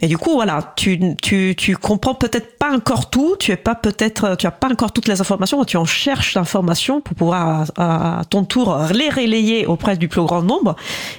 Et 0.00 0.06
du 0.06 0.16
coup, 0.16 0.34
voilà, 0.34 0.74
tu, 0.76 1.16
tu, 1.20 1.54
tu 1.56 1.76
comprends 1.76 2.14
peut-être 2.14 2.56
pas 2.56 2.72
encore 2.72 3.10
tout, 3.10 3.34
tu 3.36 3.50
es 3.50 3.56
pas 3.56 3.74
peut-être, 3.74 4.36
tu 4.36 4.46
as 4.46 4.52
pas 4.52 4.68
encore 4.70 4.92
toutes 4.92 5.08
les 5.08 5.20
informations, 5.20 5.64
tu 5.64 5.76
en 5.76 5.84
cherches 5.84 6.34
l'information 6.34 7.00
pour 7.00 7.16
pouvoir 7.16 7.64
à, 7.76 8.22
ton 8.30 8.44
tour 8.44 8.78
les 8.92 9.08
relayer 9.08 9.66
auprès 9.66 9.96
du 9.96 10.06
plus 10.06 10.22
grand 10.22 10.42
nombre. 10.42 10.76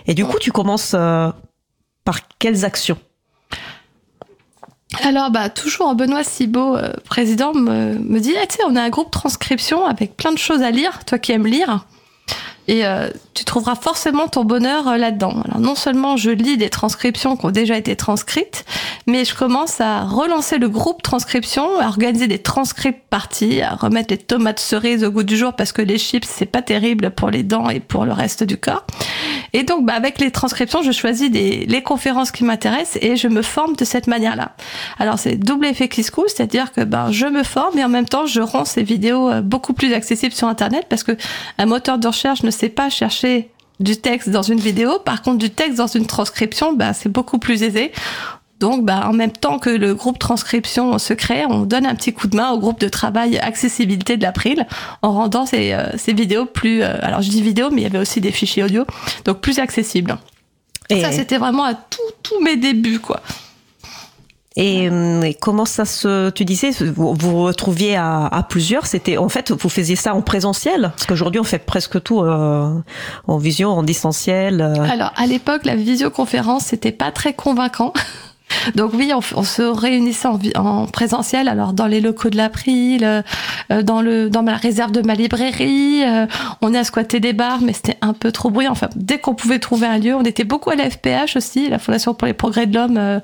Et 0.07 0.13
du 0.13 0.23
coup, 0.23 0.37
tu 0.39 0.53
commences 0.53 0.93
euh, 0.95 1.18
par 2.03 2.27
quelles 2.39 2.65
actions? 2.65 2.97
Alors, 5.03 5.29
bah, 5.29 5.49
toujours 5.49 5.93
Benoît 5.95 6.23
Cibot, 6.23 6.75
euh, 6.75 6.91
président, 7.05 7.53
me, 7.53 8.19
dit, 8.19 8.33
ah, 8.35 8.63
on 8.67 8.75
a 8.75 8.81
un 8.81 8.89
groupe 8.89 9.11
transcription 9.11 9.85
avec 9.85 10.17
plein 10.17 10.31
de 10.31 10.37
choses 10.37 10.61
à 10.61 10.71
lire, 10.71 11.05
toi 11.05 11.19
qui 11.19 11.31
aimes 11.31 11.45
lire. 11.45 11.85
Et 12.69 12.85
euh, 12.85 13.09
tu 13.33 13.45
trouveras 13.45 13.73
forcément 13.73 14.27
ton 14.27 14.45
bonheur 14.45 14.87
euh, 14.87 14.97
là-dedans. 14.97 15.41
Alors 15.45 15.59
non 15.59 15.73
seulement 15.73 16.17
je 16.17 16.29
lis 16.29 16.55
des 16.55 16.69
transcriptions 16.69 17.35
qui 17.35 17.47
ont 17.47 17.51
déjà 17.51 17.75
été 17.75 17.95
transcrites, 17.95 18.63
mais 19.07 19.25
je 19.25 19.33
commence 19.33 19.81
à 19.81 20.03
relancer 20.03 20.59
le 20.59 20.69
groupe 20.69 21.01
transcription, 21.01 21.79
à 21.79 21.87
organiser 21.87 22.27
des 22.27 22.37
transcripts 22.37 23.01
parties, 23.09 23.63
à 23.63 23.73
remettre 23.73 24.13
les 24.13 24.19
tomates 24.19 24.59
cerises 24.59 25.03
au 25.03 25.09
goût 25.09 25.23
du 25.23 25.35
jour 25.35 25.53
parce 25.53 25.71
que 25.71 25.81
les 25.81 25.97
chips 25.97 26.27
c'est 26.29 26.45
pas 26.45 26.61
terrible 26.61 27.09
pour 27.09 27.31
les 27.31 27.41
dents 27.41 27.71
et 27.71 27.79
pour 27.79 28.05
le 28.05 28.13
reste 28.13 28.43
du 28.43 28.57
corps. 28.57 28.85
Et 29.53 29.63
donc 29.63 29.83
bah, 29.83 29.93
avec 29.93 30.19
les 30.19 30.29
transcriptions, 30.29 30.83
je 30.83 30.91
choisis 30.91 31.31
les 31.31 31.83
conférences 31.83 32.31
qui 32.31 32.43
m'intéressent 32.43 32.99
et 33.01 33.15
je 33.15 33.27
me 33.27 33.41
forme 33.41 33.75
de 33.75 33.83
cette 33.83 34.05
manière-là. 34.05 34.51
Alors 34.99 35.17
c'est 35.17 35.37
double 35.37 35.65
effet 35.65 35.87
qui 35.87 36.03
se 36.03 36.11
c'est-à-dire 36.27 36.71
que 36.71 36.81
ben 36.81 37.11
je 37.11 37.25
me 37.25 37.43
forme 37.43 37.77
et 37.77 37.83
en 37.83 37.89
même 37.89 38.07
temps 38.07 38.25
je 38.25 38.41
rends 38.41 38.65
ces 38.65 38.83
vidéos 38.83 39.29
euh, 39.29 39.41
beaucoup 39.41 39.73
plus 39.73 39.93
accessibles 39.93 40.33
sur 40.33 40.47
internet 40.47 40.85
parce 40.89 41.03
que 41.03 41.13
un 41.57 41.65
moteur 41.65 41.97
de 41.97 42.07
recherche 42.07 42.43
ne 42.43 42.51
sait 42.59 42.69
pas 42.69 42.89
chercher 42.89 43.49
du 43.79 43.97
texte 43.97 44.29
dans 44.29 44.41
une 44.41 44.59
vidéo. 44.59 44.99
Par 44.99 45.21
contre, 45.21 45.37
du 45.37 45.49
texte 45.49 45.77
dans 45.77 45.87
une 45.87 46.05
transcription, 46.05 46.73
bah, 46.73 46.93
c'est 46.93 47.09
beaucoup 47.09 47.39
plus 47.39 47.63
aisé. 47.63 47.91
Donc, 48.59 48.83
bah, 48.83 49.07
en 49.07 49.13
même 49.13 49.31
temps 49.31 49.57
que 49.57 49.69
le 49.69 49.95
groupe 49.95 50.19
transcription 50.19 50.97
se 50.99 51.13
crée, 51.13 51.45
on 51.45 51.61
donne 51.61 51.85
un 51.85 51.95
petit 51.95 52.11
coup 52.11 52.27
de 52.27 52.35
main 52.35 52.51
au 52.51 52.59
groupe 52.59 52.79
de 52.79 52.89
travail 52.89 53.37
accessibilité 53.37 54.17
de 54.17 54.23
l'April 54.23 54.67
en 55.01 55.13
rendant 55.13 55.45
ces, 55.45 55.71
euh, 55.71 55.85
ces 55.97 56.11
vidéos 56.11 56.45
plus, 56.45 56.83
euh, 56.83 56.93
alors 57.01 57.21
je 57.21 57.29
dis 57.29 57.41
vidéo, 57.41 57.69
mais 57.71 57.81
il 57.81 57.83
y 57.83 57.87
avait 57.87 57.99
aussi 57.99 58.19
des 58.19 58.31
fichiers 58.31 58.63
audio, 58.63 58.85
donc 59.23 59.39
plus 59.39 59.59
accessibles. 59.59 60.17
Et 60.89 61.01
ça, 61.01 61.11
c'était 61.11 61.37
vraiment 61.37 61.63
à 61.63 61.75
tous 61.75 62.41
mes 62.41 62.57
débuts, 62.57 62.99
quoi. 62.99 63.21
Euh, 64.57 65.21
et, 65.21 65.33
comment 65.35 65.65
ça 65.65 65.85
se, 65.85 66.29
tu 66.31 66.43
disais, 66.43 66.71
vous 66.71 67.13
vous 67.13 67.43
retrouviez 67.43 67.95
à, 67.95 68.25
à 68.25 68.43
plusieurs, 68.43 68.87
c'était 68.87 69.17
en 69.17 69.29
fait, 69.29 69.51
vous 69.51 69.69
faisiez 69.69 69.95
ça 69.95 70.15
en 70.15 70.21
présentiel, 70.21 70.91
parce 70.95 71.05
qu'aujourd'hui 71.05 71.39
on 71.39 71.43
fait 71.43 71.59
presque 71.59 72.01
tout 72.01 72.21
euh, 72.21 72.73
en 73.27 73.37
vision, 73.37 73.69
en 73.69 73.83
distanciel. 73.83 74.61
Euh. 74.61 74.81
Alors 74.89 75.13
à 75.15 75.27
l'époque, 75.27 75.65
la 75.65 75.75
visioconférence 75.75 76.65
c'était 76.65 76.91
pas 76.91 77.11
très 77.11 77.33
convaincant. 77.33 77.93
Donc 78.75 78.91
oui, 78.93 79.11
on, 79.13 79.43
se 79.43 79.61
réunissait 79.61 80.27
en, 80.27 80.39
en, 80.55 80.85
présentiel, 80.85 81.47
alors 81.47 81.73
dans 81.73 81.87
les 81.87 82.01
locaux 82.01 82.29
de 82.29 82.37
l'April, 82.37 83.23
dans 83.69 84.01
le 84.01 84.29
dans 84.29 84.41
la 84.41 84.55
réserve 84.55 84.91
de 84.91 85.01
ma 85.01 85.15
librairie, 85.15 86.03
on 86.61 86.73
a 86.73 86.83
squatté 86.83 87.19
des 87.19 87.33
bars, 87.33 87.59
mais 87.61 87.73
c'était 87.73 87.97
un 88.01 88.13
peu 88.13 88.31
trop 88.31 88.49
bruyant. 88.49 88.71
Enfin, 88.71 88.89
dès 88.95 89.19
qu'on 89.19 89.35
pouvait 89.35 89.59
trouver 89.59 89.87
un 89.87 89.97
lieu, 89.97 90.15
on 90.15 90.23
était 90.23 90.43
beaucoup 90.43 90.69
à 90.69 90.75
la 90.75 90.89
FPH 90.89 91.35
aussi, 91.35 91.69
la 91.69 91.79
Fondation 91.79 92.13
pour 92.13 92.27
les 92.27 92.33
progrès 92.33 92.67
de 92.67 92.75
l'homme 92.75 93.21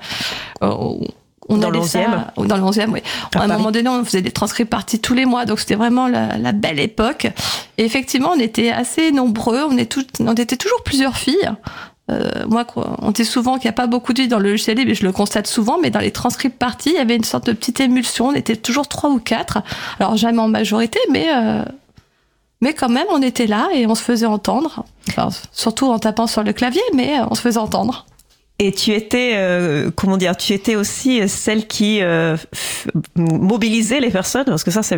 on 1.47 1.57
dans 1.57 1.69
le 1.69 1.79
11e 1.79 2.45
Dans 2.47 2.57
le 2.57 2.63
11e, 2.63 2.89
oui. 2.89 3.01
À, 3.35 3.43
un 3.43 3.47
moment 3.47 3.71
donné, 3.71 3.87
on 3.89 4.03
faisait 4.03 4.21
des 4.21 4.31
transcrits 4.31 4.65
partis 4.65 4.99
tous 4.99 5.13
les 5.13 5.25
mois, 5.25 5.45
donc 5.45 5.59
c'était 5.59 5.75
vraiment 5.75 6.07
la, 6.07 6.51
belle 6.51 6.79
époque. 6.79 7.27
Et 7.77 7.85
effectivement, 7.85 8.31
on 8.35 8.39
était 8.39 8.71
assez 8.71 9.11
nombreux, 9.11 9.63
on, 9.69 9.77
est 9.77 9.91
tout, 9.91 10.05
on 10.19 10.33
était 10.33 10.57
toujours 10.57 10.81
plusieurs 10.83 11.17
filles. 11.17 11.51
Euh, 12.11 12.45
moi, 12.47 12.65
on 13.01 13.11
dit 13.11 13.25
souvent 13.25 13.55
qu'il 13.55 13.63
n'y 13.63 13.69
a 13.69 13.73
pas 13.73 13.87
beaucoup 13.87 14.13
de 14.13 14.19
filles 14.19 14.27
dans 14.27 14.39
le 14.39 14.51
logiciel 14.51 14.77
mais 14.85 14.93
je 14.93 15.03
le 15.03 15.11
constate 15.11 15.47
souvent, 15.47 15.79
mais 15.81 15.89
dans 15.89 15.99
les 15.99 16.11
transcripts 16.11 16.57
partis, 16.57 16.89
il 16.89 16.95
y 16.95 16.99
avait 16.99 17.15
une 17.15 17.23
sorte 17.23 17.47
de 17.47 17.53
petite 17.53 17.79
émulsion, 17.79 18.27
on 18.27 18.33
était 18.33 18.55
toujours 18.55 18.87
trois 18.87 19.09
ou 19.09 19.19
quatre. 19.19 19.59
Alors 19.99 20.15
jamais 20.17 20.39
en 20.39 20.47
majorité, 20.47 20.99
mais... 21.11 21.27
Euh, 21.33 21.63
mais 22.61 22.73
quand 22.73 22.89
même, 22.89 23.05
on 23.11 23.21
était 23.21 23.47
là 23.47 23.67
et 23.73 23.85
on 23.85 23.95
se 23.95 24.01
faisait 24.01 24.25
entendre. 24.25 24.85
Enfin, 25.09 25.29
surtout 25.51 25.87
en 25.87 25.99
tapant 25.99 26.25
sur 26.25 26.41
le 26.41 26.53
clavier, 26.53 26.81
mais 26.95 27.19
on 27.29 27.35
se 27.35 27.41
faisait 27.41 27.59
entendre. 27.59 28.05
Et 28.57 28.71
tu 28.71 28.93
étais, 28.93 29.31
euh, 29.33 29.91
comment 29.93 30.15
dire, 30.15 30.37
tu 30.37 30.53
étais 30.53 30.77
aussi 30.77 31.27
celle 31.27 31.67
qui 31.67 32.01
euh, 32.01 32.37
mobilisait 33.15 33.99
les 33.99 34.09
personnes, 34.09 34.45
parce 34.45 34.63
que 34.63 34.71
ça, 34.71 34.81
c'est 34.81 34.97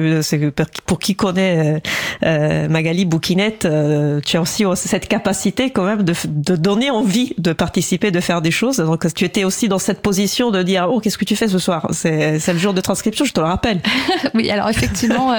pour 0.85 0.99
qui 0.99 1.15
connaît 1.15 1.81
euh, 2.23 2.69
Magali 2.69 3.05
Bouquinette, 3.05 3.65
euh, 3.65 4.21
tu 4.23 4.37
as 4.37 4.41
aussi 4.41 4.63
cette 4.75 5.07
capacité 5.07 5.71
quand 5.71 5.85
même 5.85 6.03
de, 6.03 6.13
de, 6.27 6.55
donner 6.55 6.91
envie 6.91 7.33
de 7.39 7.51
participer, 7.51 8.11
de 8.11 8.19
faire 8.19 8.43
des 8.43 8.51
choses. 8.51 8.77
Donc 8.77 9.11
tu 9.15 9.25
étais 9.25 9.43
aussi 9.43 9.67
dans 9.67 9.79
cette 9.79 10.03
position 10.03 10.51
de 10.51 10.61
dire, 10.61 10.87
oh, 10.91 10.99
qu'est-ce 10.99 11.17
que 11.17 11.25
tu 11.25 11.35
fais 11.35 11.47
ce 11.47 11.57
soir? 11.57 11.87
C'est 11.93 12.39
le 12.47 12.59
jour 12.59 12.75
de 12.75 12.81
transcription, 12.81 13.25
je 13.25 13.33
te 13.33 13.39
le 13.39 13.47
rappelle. 13.47 13.81
oui, 14.35 14.51
alors 14.51 14.69
effectivement, 14.69 15.33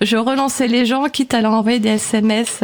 je 0.00 0.16
relançais 0.16 0.68
les 0.68 0.86
gens, 0.86 1.08
quitte 1.08 1.34
à 1.34 1.40
leur 1.40 1.52
envoyer 1.52 1.80
des 1.80 1.88
SMS 1.88 2.60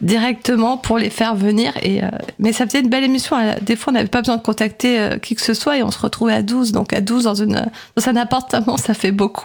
directement 0.00 0.78
pour 0.78 0.98
les 0.98 1.10
faire 1.10 1.36
venir. 1.36 1.72
Et 1.84 2.00
mais 2.40 2.52
ça 2.52 2.66
faisait 2.66 2.80
une 2.80 2.88
belle 2.88 3.04
émission. 3.04 3.36
Des 3.62 3.76
fois, 3.76 3.92
on 3.92 3.94
n'avait 3.94 4.15
pas 4.16 4.22
besoin 4.22 4.38
de 4.38 4.42
contacter 4.42 4.98
euh, 4.98 5.18
qui 5.18 5.34
que 5.34 5.42
ce 5.42 5.52
soit 5.52 5.76
et 5.76 5.82
on 5.82 5.90
se 5.90 5.98
retrouvait 5.98 6.32
à 6.32 6.40
12. 6.40 6.72
Donc 6.72 6.94
à 6.94 7.02
12 7.02 7.24
dans, 7.24 7.34
une, 7.34 7.66
dans 7.96 8.08
un 8.08 8.16
appartement, 8.16 8.78
ça 8.78 8.94
fait 8.94 9.12
beaucoup. 9.12 9.44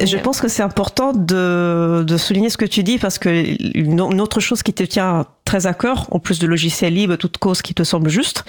Je 0.00 0.16
pense 0.16 0.40
que 0.40 0.48
c'est 0.48 0.62
important 0.62 1.12
de, 1.12 2.02
de, 2.06 2.16
souligner 2.16 2.48
ce 2.48 2.56
que 2.56 2.64
tu 2.64 2.82
dis 2.82 2.96
parce 2.96 3.18
que 3.18 3.28
une, 3.76 4.00
autre 4.00 4.40
chose 4.40 4.62
qui 4.62 4.72
te 4.72 4.84
tient 4.84 5.26
très 5.44 5.66
à 5.66 5.74
cœur, 5.74 6.06
en 6.10 6.18
plus 6.18 6.38
de 6.38 6.46
logiciel 6.46 6.94
libre, 6.94 7.16
toute 7.16 7.38
cause 7.38 7.62
qui 7.62 7.74
te 7.74 7.82
semble 7.82 8.08
juste, 8.08 8.44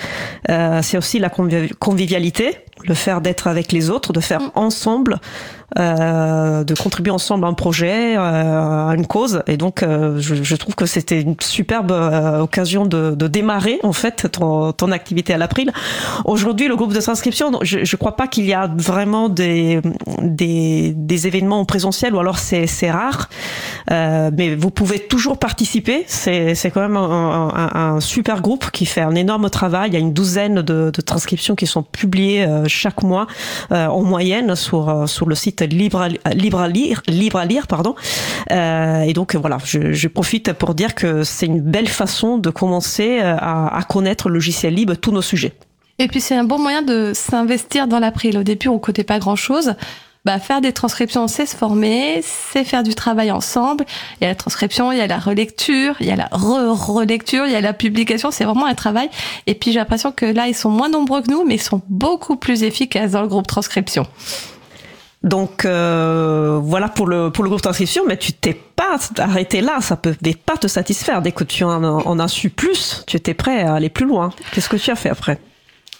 euh, 0.50 0.82
c'est 0.82 0.98
aussi 0.98 1.20
la 1.20 1.30
convivialité, 1.30 2.58
le 2.84 2.94
faire 2.94 3.22
d'être 3.22 3.48
avec 3.48 3.72
les 3.72 3.90
autres, 3.90 4.14
de 4.14 4.20
faire 4.20 4.42
mm. 4.42 4.52
ensemble, 4.56 5.20
euh, 5.78 6.64
de 6.64 6.74
contribuer 6.76 7.12
ensemble 7.12 7.46
à 7.46 7.48
un 7.48 7.54
projet, 7.54 8.16
euh, 8.16 8.88
à 8.88 8.94
une 8.96 9.08
cause. 9.08 9.42
Et 9.48 9.58
donc, 9.58 9.82
euh, 9.82 10.20
je, 10.20 10.36
je, 10.36 10.56
trouve 10.56 10.76
que 10.76 10.86
c'était 10.86 11.20
une 11.22 11.36
superbe 11.42 11.92
euh, 11.92 12.40
occasion 12.40 12.86
de, 12.86 13.16
de, 13.16 13.28
démarrer 13.28 13.80
en 13.84 13.92
fait 13.92 14.32
ton, 14.32 14.72
ton 14.72 14.92
activité 14.92 15.34
à 15.34 15.38
l'April. 15.38 15.72
Aujourd'hui, 16.24 16.68
le 16.68 16.76
groupe 16.76 16.94
de 16.94 17.02
transcription, 17.02 17.52
je 17.64 17.80
ne 17.80 17.98
crois 17.98 18.16
pas 18.16 18.28
qu'il 18.28 18.46
y 18.46 18.54
a 18.54 18.70
vraiment 18.74 19.28
des, 19.28 19.82
des, 20.22 20.94
des 20.96 21.28
événements 21.28 21.60
en 21.60 21.66
présentiel 21.66 22.14
ou 22.14 22.20
alors 22.20 22.38
c'est 22.38 22.92
rare. 22.92 23.30
mais 23.90 24.56
vous 24.56 24.70
pouvez 24.70 25.00
toujours 25.00 25.40
participer. 25.40 26.06
C'est 26.08 26.72
quand 26.74 26.82
même 26.82 26.85
un, 26.96 28.00
super 28.00 28.42
groupe 28.42 28.72
qui 28.72 28.86
fait 28.86 29.02
un 29.02 29.16
énorme 29.16 29.50
travail. 29.50 29.92
Il 29.92 29.94
y 29.94 29.98
a 29.98 30.00
une 30.00 30.14
douzaine 30.14 30.62
de, 30.62 30.92
transcriptions 31.06 31.56
qui 31.56 31.68
sont 31.68 31.84
publiées 31.84 32.48
chaque 32.68 33.04
mois 33.04 33.28
en 33.72 34.04
moyenne 34.04 34.56
sur, 34.56 35.08
sur 35.08 35.28
le 35.28 35.36
site 35.36 35.62
libre 35.62 36.02
à, 36.02 36.34
libre 36.34 36.60
à 36.60 36.68
lire, 36.68 37.02
libre 37.08 37.38
à 37.38 37.46
lire, 37.46 37.68
pardon. 37.68 37.96
Euh, 38.52 39.02
et 39.02 39.14
donc 39.14 39.36
voilà, 39.36 39.58
je, 39.64 40.08
profite 40.08 40.54
pour 40.54 40.76
dire 40.76 40.96
que 40.96 41.24
c'est 41.24 41.46
une 41.46 41.62
belle 41.62 41.88
façon 41.88 42.38
de 42.38 42.50
commencer 42.50 43.20
euh, 43.22 43.36
à, 43.38 43.82
connaître 43.88 44.30
le 44.30 44.36
logiciel 44.36 44.74
libre, 44.74 44.96
tous 44.96 45.12
nos 45.12 45.22
sujets. 45.22 45.54
Et 46.00 46.08
puis 46.08 46.22
c'est 46.22 46.36
un 46.36 46.44
bon 46.44 46.60
moyen 46.60 46.82
de 46.82 47.12
s'investir 47.14 47.88
dans 47.88 48.00
l'April. 48.00 48.38
Au 48.38 48.44
début, 48.44 48.68
on 48.68 48.80
coûtait 48.80 49.04
pas 49.04 49.20
grand-chose. 49.20 49.76
Bah, 50.26 50.40
faire 50.40 50.60
des 50.60 50.74
transcriptions, 50.74 51.28
c'est 51.28 51.46
se 51.46 51.56
former, 51.56 52.22
c'est 52.24 52.64
faire 52.64 52.82
du 52.82 52.96
travail 52.96 53.30
ensemble. 53.30 53.86
Il 54.20 54.24
y 54.24 54.26
a 54.26 54.30
la 54.30 54.36
transcription, 54.36 54.92
il 54.92 54.98
y 54.98 55.02
a 55.02 55.06
la 55.06 55.20
relecture, 55.20 55.96
il 56.00 56.08
y 56.08 56.12
a 56.12 56.16
la 56.16 56.30
re-relecture, 56.32 57.46
il 57.46 57.52
y 57.54 57.56
a 57.56 57.62
la 57.62 57.74
publication. 57.74 58.32
C'est 58.32 58.44
vraiment 58.44 58.66
un 58.66 58.74
travail. 58.74 59.10
Et 59.46 59.54
puis 59.54 59.72
j'ai 59.72 59.78
l'impression 59.78 60.12
que 60.12 60.26
là, 60.26 60.48
ils 60.48 60.56
sont 60.56 60.72
moins 60.72 60.90
nombreux 60.90 61.22
que 61.22 61.30
nous, 61.30 61.46
mais 61.46 61.56
ils 61.56 61.62
sont 61.62 61.82
beaucoup 61.90 62.38
plus 62.38 62.64
efficaces 62.64 63.12
dans 63.12 63.22
le 63.22 63.28
groupe 63.28 63.46
transcription. 63.46 64.08
Donc 65.22 65.66
euh, 65.66 66.60
voilà 66.62 66.88
pour 66.88 67.08
le 67.08 67.32
pour 67.32 67.44
le 67.44 67.50
groupe 67.50 67.62
transcription, 67.62 68.04
mais 68.08 68.18
tu 68.18 68.34
t'es 68.34 68.54
pas 68.54 68.98
arrêté 69.18 69.62
là, 69.62 69.82
ça 69.82 69.96
peut 69.96 70.16
pas 70.46 70.58
te 70.58 70.68
satisfaire. 70.68 71.22
Dès 71.22 71.32
que 71.32 71.44
tu 71.44 71.64
en, 71.64 71.84
en 71.84 72.20
as 72.20 72.28
su 72.28 72.50
plus, 72.50 73.04
tu 73.08 73.18
étais 73.18 73.34
prêt 73.34 73.62
à 73.62 73.76
aller 73.76 73.90
plus 73.90 74.06
loin. 74.06 74.32
Qu'est-ce 74.52 74.70
que 74.70 74.78
tu 74.78 74.92
as 74.92 74.96
fait 74.96 75.10
après? 75.10 75.40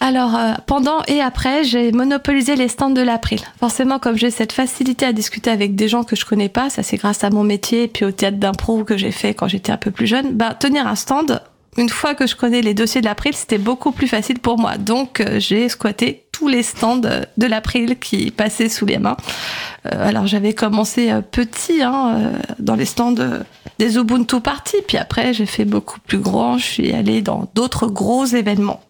Alors, 0.00 0.36
euh, 0.36 0.52
pendant 0.66 1.02
et 1.08 1.20
après, 1.20 1.64
j'ai 1.64 1.90
monopolisé 1.92 2.56
les 2.56 2.68
stands 2.68 2.90
de 2.90 3.00
l'April. 3.00 3.40
Forcément, 3.58 3.98
comme 3.98 4.16
j'ai 4.16 4.30
cette 4.30 4.52
facilité 4.52 5.06
à 5.06 5.12
discuter 5.12 5.50
avec 5.50 5.74
des 5.74 5.88
gens 5.88 6.04
que 6.04 6.16
je 6.16 6.24
connais 6.24 6.48
pas, 6.48 6.70
ça 6.70 6.82
c'est 6.82 6.96
grâce 6.96 7.24
à 7.24 7.30
mon 7.30 7.44
métier 7.44 7.84
et 7.84 7.88
puis 7.88 8.04
au 8.04 8.10
théâtre 8.10 8.36
d'impro 8.36 8.84
que 8.84 8.96
j'ai 8.96 9.10
fait 9.10 9.34
quand 9.34 9.48
j'étais 9.48 9.72
un 9.72 9.78
peu 9.78 9.90
plus 9.90 10.06
jeune, 10.06 10.32
bah, 10.32 10.54
tenir 10.54 10.86
un 10.86 10.96
stand, 10.96 11.40
une 11.78 11.88
fois 11.88 12.14
que 12.14 12.26
je 12.26 12.36
connais 12.36 12.62
les 12.62 12.74
dossiers 12.74 13.00
de 13.00 13.06
l'April, 13.06 13.34
c'était 13.34 13.58
beaucoup 13.58 13.90
plus 13.90 14.06
facile 14.06 14.38
pour 14.38 14.58
moi. 14.58 14.76
Donc, 14.76 15.20
euh, 15.20 15.40
j'ai 15.40 15.68
squatté 15.68 16.24
tous 16.30 16.48
les 16.48 16.62
stands 16.62 17.00
de 17.00 17.46
l'April 17.46 17.98
qui 17.98 18.30
passaient 18.30 18.68
sous 18.68 18.84
les 18.84 18.98
mains. 18.98 19.16
Euh, 19.86 20.08
alors, 20.08 20.26
j'avais 20.26 20.52
commencé 20.52 21.10
petit 21.30 21.82
hein, 21.82 22.32
dans 22.58 22.76
les 22.76 22.84
stands 22.84 23.14
des 23.78 23.96
Ubuntu 23.96 24.40
Party, 24.42 24.76
puis 24.86 24.98
après, 24.98 25.32
j'ai 25.32 25.46
fait 25.46 25.64
beaucoup 25.64 26.00
plus 26.00 26.18
grand. 26.18 26.58
Je 26.58 26.64
suis 26.64 26.92
allée 26.92 27.22
dans 27.22 27.48
d'autres 27.54 27.86
gros 27.86 28.26
événements. 28.26 28.82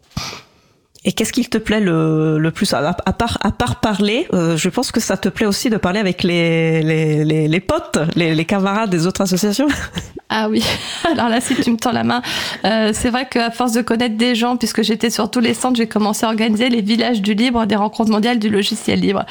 Et 1.06 1.12
qu'est-ce 1.12 1.32
qu'il 1.32 1.48
te 1.48 1.56
plaît 1.56 1.80
le, 1.80 2.50
plus? 2.52 2.74
À, 2.74 2.92
part 3.12 3.38
à 3.40 3.52
part 3.52 3.80
parler 3.80 4.26
euh, 4.34 4.56
Je 4.56 4.68
pense 4.68 4.90
que 4.90 4.98
ça 4.98 5.16
te 5.16 5.28
plaît 5.28 5.46
aussi 5.46 5.70
de 5.70 5.76
parler 5.76 6.00
avec 6.00 6.24
les 6.24 7.64
potes, 7.66 8.00
les, 8.16 8.44
camarades 8.44 8.90
des 8.90 9.06
autres 9.06 9.20
associations. 9.20 9.68
Ah 10.28 10.48
oui. 10.48 10.64
Alors 11.04 11.28
là, 11.28 11.40
si 11.40 11.54
tu 11.54 11.70
me 11.70 11.76
tends 11.76 11.92
la 11.92 12.02
main, 12.02 12.20
euh, 12.64 12.90
c'est 12.92 13.10
vrai 13.10 13.28
qu'à 13.28 13.50
force 13.50 13.72
de 13.72 13.82
connaître 13.82 14.16
des 14.16 14.34
gens, 14.34 14.56
puisque 14.56 14.82
j'étais 14.82 15.10
sur 15.10 15.30
tous 15.30 15.40
les 15.40 15.54
centres, 15.54 15.76
j'ai 15.76 15.86
commencé 15.86 16.26
à 16.26 16.28
organiser 16.28 16.68
les 16.68 16.82
villages 16.82 17.22
du 17.22 17.34
libre, 17.34 17.64
des 17.66 17.76
rencontres 17.76 18.10
mondiales 18.10 18.38
du 18.38 18.48
logiciel 18.48 19.00
libre. 19.00 19.24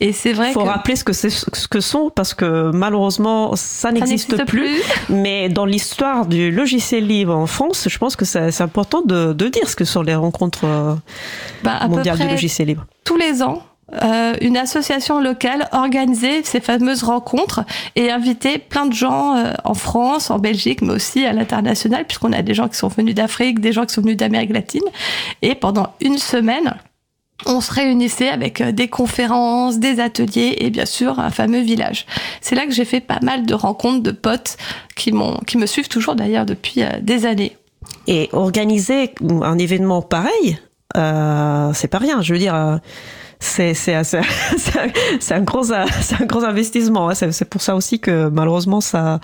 Et 0.00 0.12
c'est 0.12 0.32
vrai. 0.32 0.52
Faut 0.52 0.64
rappeler 0.64 0.96
ce 0.96 1.04
que 1.04 1.12
c'est 1.12 1.30
ce 1.30 1.68
que 1.68 1.80
sont 1.80 2.10
parce 2.14 2.34
que 2.34 2.70
malheureusement 2.72 3.56
ça 3.56 3.90
n'existe 3.90 4.44
plus. 4.44 4.80
Mais 5.08 5.48
dans 5.48 5.66
l'histoire 5.66 6.26
du 6.26 6.50
logiciel 6.50 7.06
libre 7.06 7.34
en 7.34 7.46
France, 7.46 7.88
je 7.88 7.98
pense 7.98 8.14
que 8.14 8.24
c'est 8.24 8.60
important 8.60 9.02
de, 9.02 9.32
de 9.32 9.48
dire 9.48 9.68
ce 9.68 9.76
que 9.76 9.84
sont 9.84 10.02
les 10.02 10.14
rencontres. 10.14 10.64
Euh, 10.64 10.94
bah, 11.64 11.86
mondial 11.88 12.18
du 12.18 12.28
logiciel 12.28 12.68
libre 12.68 12.86
Tous 13.04 13.16
les 13.16 13.42
ans, 13.42 13.62
euh, 13.92 14.34
une 14.40 14.56
association 14.56 15.20
locale 15.20 15.68
organisait 15.70 16.42
ces 16.42 16.60
fameuses 16.60 17.04
rencontres 17.04 17.64
et 17.94 18.10
invitait 18.10 18.58
plein 18.58 18.86
de 18.86 18.92
gens 18.92 19.36
euh, 19.36 19.52
en 19.64 19.74
France, 19.74 20.30
en 20.30 20.40
Belgique, 20.40 20.82
mais 20.82 20.92
aussi 20.92 21.24
à 21.24 21.32
l'international, 21.32 22.04
puisqu'on 22.04 22.32
a 22.32 22.42
des 22.42 22.54
gens 22.54 22.68
qui 22.68 22.76
sont 22.76 22.88
venus 22.88 23.14
d'Afrique, 23.14 23.60
des 23.60 23.72
gens 23.72 23.86
qui 23.86 23.94
sont 23.94 24.02
venus 24.02 24.16
d'Amérique 24.16 24.52
latine. 24.52 24.82
Et 25.42 25.54
pendant 25.54 25.94
une 26.00 26.18
semaine, 26.18 26.74
on 27.46 27.60
se 27.60 27.72
réunissait 27.72 28.28
avec 28.28 28.60
euh, 28.60 28.72
des 28.72 28.88
conférences, 28.88 29.78
des 29.78 30.00
ateliers 30.00 30.56
et 30.58 30.70
bien 30.70 30.86
sûr 30.86 31.20
un 31.20 31.30
fameux 31.30 31.60
village. 31.60 32.06
C'est 32.40 32.56
là 32.56 32.66
que 32.66 32.72
j'ai 32.72 32.84
fait 32.84 33.00
pas 33.00 33.20
mal 33.22 33.46
de 33.46 33.54
rencontres 33.54 34.02
de 34.02 34.10
potes 34.10 34.56
qui 34.96 35.12
qui 35.46 35.58
me 35.58 35.66
suivent 35.66 35.88
toujours 35.88 36.16
d'ailleurs 36.16 36.46
depuis 36.46 36.82
des 37.02 37.26
années. 37.26 37.56
Et 38.08 38.28
organiser 38.32 39.14
un 39.42 39.58
événement 39.58 40.02
pareil, 40.02 40.58
euh, 40.96 41.72
c'est 41.74 41.88
pas 41.88 41.98
rien. 41.98 42.22
Je 42.22 42.32
veux 42.32 42.38
dire, 42.38 42.80
c'est 43.38 43.74
c'est 43.74 44.00
c'est 45.20 45.34
un 45.34 45.40
gros 45.40 45.64
c'est 45.64 46.20
un 46.20 46.26
gros 46.26 46.44
investissement. 46.44 47.10
Hein. 47.10 47.14
C'est 47.14 47.48
pour 47.48 47.62
ça 47.62 47.74
aussi 47.74 48.00
que 48.00 48.28
malheureusement 48.28 48.80
ça, 48.80 49.20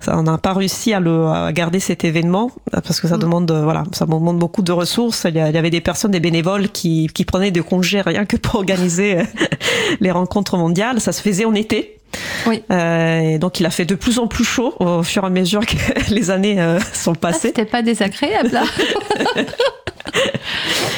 ça 0.00 0.18
on 0.18 0.24
n'a 0.24 0.38
pas 0.38 0.52
réussi 0.52 0.92
à 0.92 1.00
le 1.00 1.26
à 1.26 1.52
garder 1.52 1.80
cet 1.80 2.04
événement 2.04 2.50
parce 2.72 3.00
que 3.00 3.08
ça 3.08 3.16
mm. 3.16 3.20
demande 3.20 3.52
voilà 3.52 3.84
ça 3.92 4.06
demande 4.06 4.38
beaucoup 4.38 4.62
de 4.62 4.72
ressources. 4.72 5.26
Il 5.28 5.36
y, 5.36 5.40
avait 5.40 5.70
des 5.70 5.80
personnes 5.80 6.10
des 6.10 6.20
bénévoles 6.20 6.68
qui 6.68 7.08
qui 7.14 7.24
prenaient 7.24 7.50
des 7.50 7.62
congés 7.62 8.00
rien 8.00 8.24
que 8.24 8.36
pour 8.36 8.56
organiser 8.56 9.18
les 10.00 10.10
rencontres 10.10 10.56
mondiales. 10.56 11.00
Ça 11.00 11.12
se 11.12 11.22
faisait 11.22 11.44
en 11.44 11.54
été. 11.54 11.98
Oui. 12.46 12.62
Euh, 12.70 13.20
et 13.20 13.38
donc 13.38 13.60
il 13.60 13.66
a 13.66 13.70
fait 13.70 13.84
de 13.84 13.94
plus 13.94 14.18
en 14.18 14.26
plus 14.26 14.44
chaud 14.44 14.74
au 14.80 15.02
fur 15.02 15.24
et 15.24 15.26
à 15.26 15.30
mesure 15.30 15.64
que 15.66 15.76
les 16.10 16.30
années 16.30 16.60
euh, 16.60 16.78
sont 16.92 17.12
ah, 17.12 17.20
passées. 17.20 17.48
C'était 17.48 17.64
pas 17.64 17.82
désagréable 17.82 18.50
là. 18.52 18.64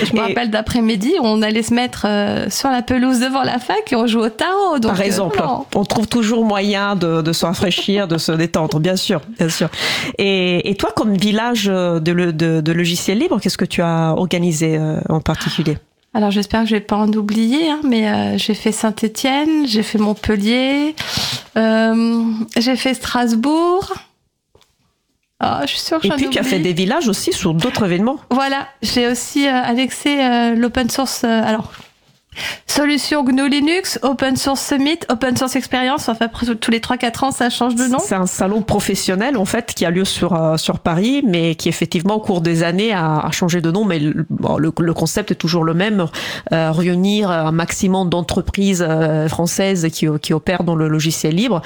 Je 0.05 0.15
me 0.15 0.21
rappelle 0.21 0.51
d'après-midi, 0.51 1.15
on 1.21 1.43
allait 1.43 1.63
se 1.63 1.75
mettre 1.75 2.07
euh, 2.07 2.49
sur 2.51 2.71
la 2.71 2.83
pelouse 2.83 3.21
devant 3.21 3.43
la 3.43 3.59
fac 3.59 3.93
et 3.93 3.97
on 3.97 4.07
jouait 4.07 4.27
au 4.27 4.29
tarot. 4.29 4.79
Donc, 4.79 4.93
Par 4.93 5.01
exemple, 5.03 5.43
on 5.75 5.85
trouve 5.85 6.07
toujours 6.09 6.45
moyen 6.45 6.97
de, 6.97 7.23
de 7.23 7.33
se 7.33 7.45
rafraîchir, 7.47 8.09
de 8.09 8.19
se 8.19 8.33
détendre, 8.33 8.81
bien 8.81 8.97
sûr, 8.97 9.21
bien 9.39 9.49
sûr. 9.49 9.69
Et, 10.19 10.71
et 10.71 10.75
toi, 10.75 10.91
comme 10.95 11.15
village 11.17 11.67
de, 11.67 11.99
de, 11.99 12.61
de 12.61 12.73
logiciels 12.73 13.19
libres, 13.19 13.41
qu'est-ce 13.41 13.59
que 13.59 13.65
tu 13.65 13.83
as 13.83 14.15
organisé 14.17 14.79
en 15.09 15.21
particulier? 15.21 15.79
Alors 16.15 16.31
j'espère 16.31 16.63
que 16.63 16.69
je 16.71 16.75
vais 16.75 16.81
pas 16.81 16.97
en 16.97 17.09
oublier, 17.13 17.69
hein, 17.71 17.81
mais 17.85 18.09
euh, 18.09 18.39
j'ai 18.39 18.55
fait 18.55 18.73
Saint-Étienne, 18.73 19.67
j'ai 19.67 19.83
fait 19.83 19.99
Montpellier, 19.99 20.97
euh, 21.57 22.23
j'ai 22.57 22.77
fait 22.77 22.95
Strasbourg. 22.95 23.93
Ah, 25.41 25.61
je 25.63 25.71
suis 25.71 25.81
sûre 25.81 26.01
que 26.01 26.07
Et 26.09 26.11
puis 26.11 26.31
tu 26.31 26.39
as 26.39 26.43
fait 26.43 26.59
des 26.59 26.73
villages 26.73 27.09
aussi 27.09 27.33
sur 27.33 27.55
d'autres 27.55 27.85
événements. 27.85 28.19
Voilà, 28.31 28.69
j'ai 28.83 29.07
aussi 29.07 29.47
euh, 29.47 29.53
annexé 29.53 30.17
l'open 30.57 30.91
source. 30.91 31.25
alors 31.25 31.73
Solution 32.79 33.25
GNU 33.25 33.49
Linux, 33.49 33.99
Open 34.03 34.37
Source 34.37 34.61
Summit, 34.61 35.01
Open 35.09 35.37
Source 35.37 35.57
Experience, 35.57 36.09
enfin 36.09 36.29
tous 36.61 36.71
les 36.71 36.79
3-4 36.79 37.25
ans 37.25 37.31
ça 37.33 37.51
change 37.51 37.75
de 37.75 37.85
nom. 37.85 37.99
C'est 37.99 38.15
un 38.15 38.27
salon 38.27 38.63
professionnel 38.63 39.37
en 39.37 39.47
fait 39.47 39.75
qui 39.75 39.85
a 39.85 39.91
lieu 39.91 40.05
sur, 40.05 40.35
euh, 40.35 40.57
sur 40.59 40.79
Paris 40.79 41.23
mais 41.27 41.55
qui 41.55 41.69
effectivement 41.69 42.15
au 42.15 42.21
cours 42.21 42.41
des 42.41 42.63
années 42.63 42.93
a, 42.93 43.19
a 43.19 43.31
changé 43.31 43.61
de 43.61 43.71
nom. 43.71 43.85
Mais 43.85 43.99
le, 43.99 44.27
le, 44.29 44.95
concept 44.95 45.33
est 45.33 45.37
toujours 45.37 45.65
le 45.65 45.75
même, 45.75 46.07
euh, 46.53 46.71
réunir 46.71 47.31
un 47.31 47.53
maximum 47.53 48.11
d'entreprises 48.11 48.85
euh, 48.87 49.29
françaises 49.29 49.89
qui, 49.93 50.07
qui 50.21 50.33
opèrent 50.33 50.63
dans 50.63 50.77
le 50.77 50.89
logiciel 50.89 51.35
libre. 51.35 51.63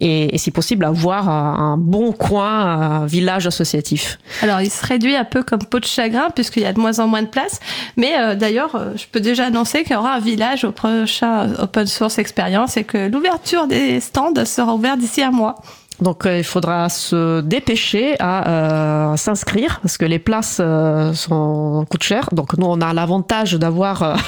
Et, 0.00 0.34
et 0.34 0.38
si 0.38 0.50
possible 0.50 0.84
avoir 0.84 1.28
un 1.28 1.76
bon 1.76 2.12
coin, 2.12 3.02
un 3.02 3.06
village 3.06 3.46
associatif. 3.46 4.18
Alors 4.40 4.60
il 4.60 4.70
se 4.70 4.86
réduit 4.86 5.16
un 5.16 5.24
peu 5.24 5.42
comme 5.42 5.64
peau 5.64 5.80
de 5.80 5.84
chagrin 5.84 6.30
puisqu'il 6.34 6.62
y 6.62 6.66
a 6.66 6.72
de 6.72 6.80
moins 6.80 7.00
en 7.00 7.08
moins 7.08 7.22
de 7.22 7.28
place. 7.28 7.60
Mais 7.96 8.36
d'ailleurs 8.36 8.80
je 8.96 9.04
peux 9.10 9.20
déjà 9.20 9.46
annoncer 9.46 9.82
qu'il 9.82 9.96
aura 10.04 10.14
un 10.16 10.20
village 10.20 10.64
au 10.64 10.72
prochain 10.72 11.54
Open 11.58 11.86
Source 11.86 12.18
Experience 12.18 12.76
et 12.76 12.84
que 12.84 13.08
l'ouverture 13.08 13.66
des 13.66 14.00
stands 14.00 14.44
sera 14.44 14.74
ouverte 14.74 14.98
d'ici 14.98 15.22
un 15.22 15.30
mois. 15.30 15.56
Donc 16.00 16.26
euh, 16.26 16.38
il 16.38 16.44
faudra 16.44 16.88
se 16.88 17.40
dépêcher 17.40 18.16
à 18.18 19.12
euh, 19.12 19.16
s'inscrire 19.16 19.78
parce 19.80 19.96
que 19.96 20.04
les 20.04 20.18
places 20.18 20.58
euh, 20.60 21.12
sont 21.14 21.86
coûtent 21.88 22.02
cher. 22.02 22.28
Donc 22.32 22.58
nous 22.58 22.66
on 22.66 22.80
a 22.80 22.92
l'avantage 22.92 23.54
d'avoir 23.54 24.18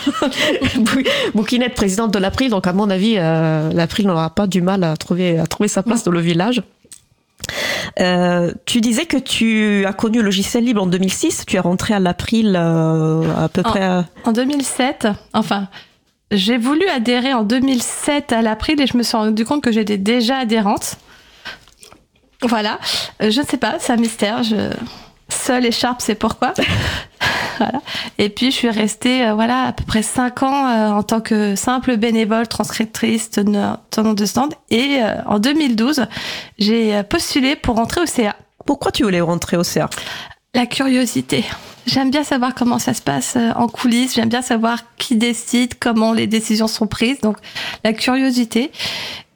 Bouquinette 1.35 1.75
présidente 1.75 2.15
de 2.15 2.19
l'April. 2.19 2.51
Donc 2.51 2.67
à 2.67 2.73
mon 2.73 2.89
avis 2.89 3.15
l'April 3.17 4.07
n'aura 4.07 4.31
pas 4.31 4.47
du 4.47 4.63
mal 4.63 4.85
à 4.85 4.97
trouver 4.97 5.39
à 5.39 5.47
trouver 5.47 5.69
sa 5.69 5.83
place 5.83 6.05
dans 6.05 6.13
le 6.13 6.21
village. 6.21 6.63
Euh, 8.01 8.53
tu 8.65 8.81
disais 8.81 9.07
que 9.07 9.17
tu 9.17 9.85
as 9.87 9.93
connu 9.93 10.19
le 10.19 10.25
logiciel 10.25 10.65
libre 10.65 10.83
en 10.83 10.87
2006. 10.87 11.45
Tu 11.47 11.57
es 11.57 11.61
rentré 11.61 11.95
à 11.95 11.99
l'April 11.99 12.57
euh, 12.57 13.25
à 13.37 13.49
peu 13.49 13.63
près. 13.63 14.05
En 14.25 14.33
2007. 14.33 15.09
Enfin, 15.33 15.69
j'ai 16.31 16.59
voulu 16.59 16.87
adhérer 16.89 17.33
en 17.33 17.45
2007 17.45 18.33
à 18.33 18.43
l'April 18.43 18.81
et 18.81 18.87
je 18.87 18.97
me 18.97 19.03
suis 19.03 19.17
rendu 19.17 19.45
compte 19.45 19.63
que 19.63 19.73
j'étais 19.73 19.99
déjà 19.99 20.39
adhérente. 20.39 20.97
Voilà. 22.43 22.79
Euh, 23.23 23.31
je 23.31 23.41
ne 23.41 23.47
sais 23.47 23.57
pas, 23.57 23.77
c'est 23.79 23.93
un 23.93 23.97
mystère. 23.97 24.43
Je... 24.43 24.71
Seul 25.47 25.65
écharpe, 25.65 26.01
c'est 26.01 26.17
pourquoi. 26.17 26.55
voilà. 27.59 27.81
Et 28.19 28.31
puis 28.31 28.51
je 28.51 28.57
suis 28.57 28.69
restée 28.69 29.25
euh, 29.25 29.35
voilà 29.35 29.67
à 29.67 29.73
peu 29.73 29.85
près 29.85 30.03
cinq 30.03 30.43
ans 30.43 30.67
euh, 30.67 30.89
en 30.89 31.05
tant 31.05 31.21
que 31.21 31.55
simple 31.55 31.97
bénévole, 31.97 32.49
transcriptrice, 32.49 33.31
tenant 33.31 33.79
de 34.15 34.27
stand. 34.27 34.55
Et 34.71 34.99
euh, 35.01 35.23
en 35.25 35.39
2012, 35.39 36.07
j'ai 36.59 37.01
postulé 37.05 37.55
pour 37.55 37.77
rentrer 37.77 38.01
au 38.01 38.07
CA. 38.07 38.35
Pourquoi 38.65 38.91
tu 38.91 39.05
voulais 39.05 39.21
rentrer 39.21 39.57
au 39.57 39.63
CA 39.63 39.89
La 40.53 40.67
curiosité. 40.67 41.45
J'aime 41.87 42.11
bien 42.11 42.25
savoir 42.25 42.53
comment 42.57 42.81
ça 42.81 42.93
se 42.93 43.03
passe 43.03 43.39
en 43.55 43.69
coulisses. 43.69 44.17
J'aime 44.17 44.29
bien 44.29 44.43
savoir 44.43 44.81
qui 44.97 45.15
décide, 45.15 45.75
comment 45.79 46.13
les 46.13 46.27
décisions 46.27 46.67
sont 46.67 46.89
prises. 46.89 47.21
Donc 47.21 47.37
la 47.85 47.93
curiosité. 47.93 48.73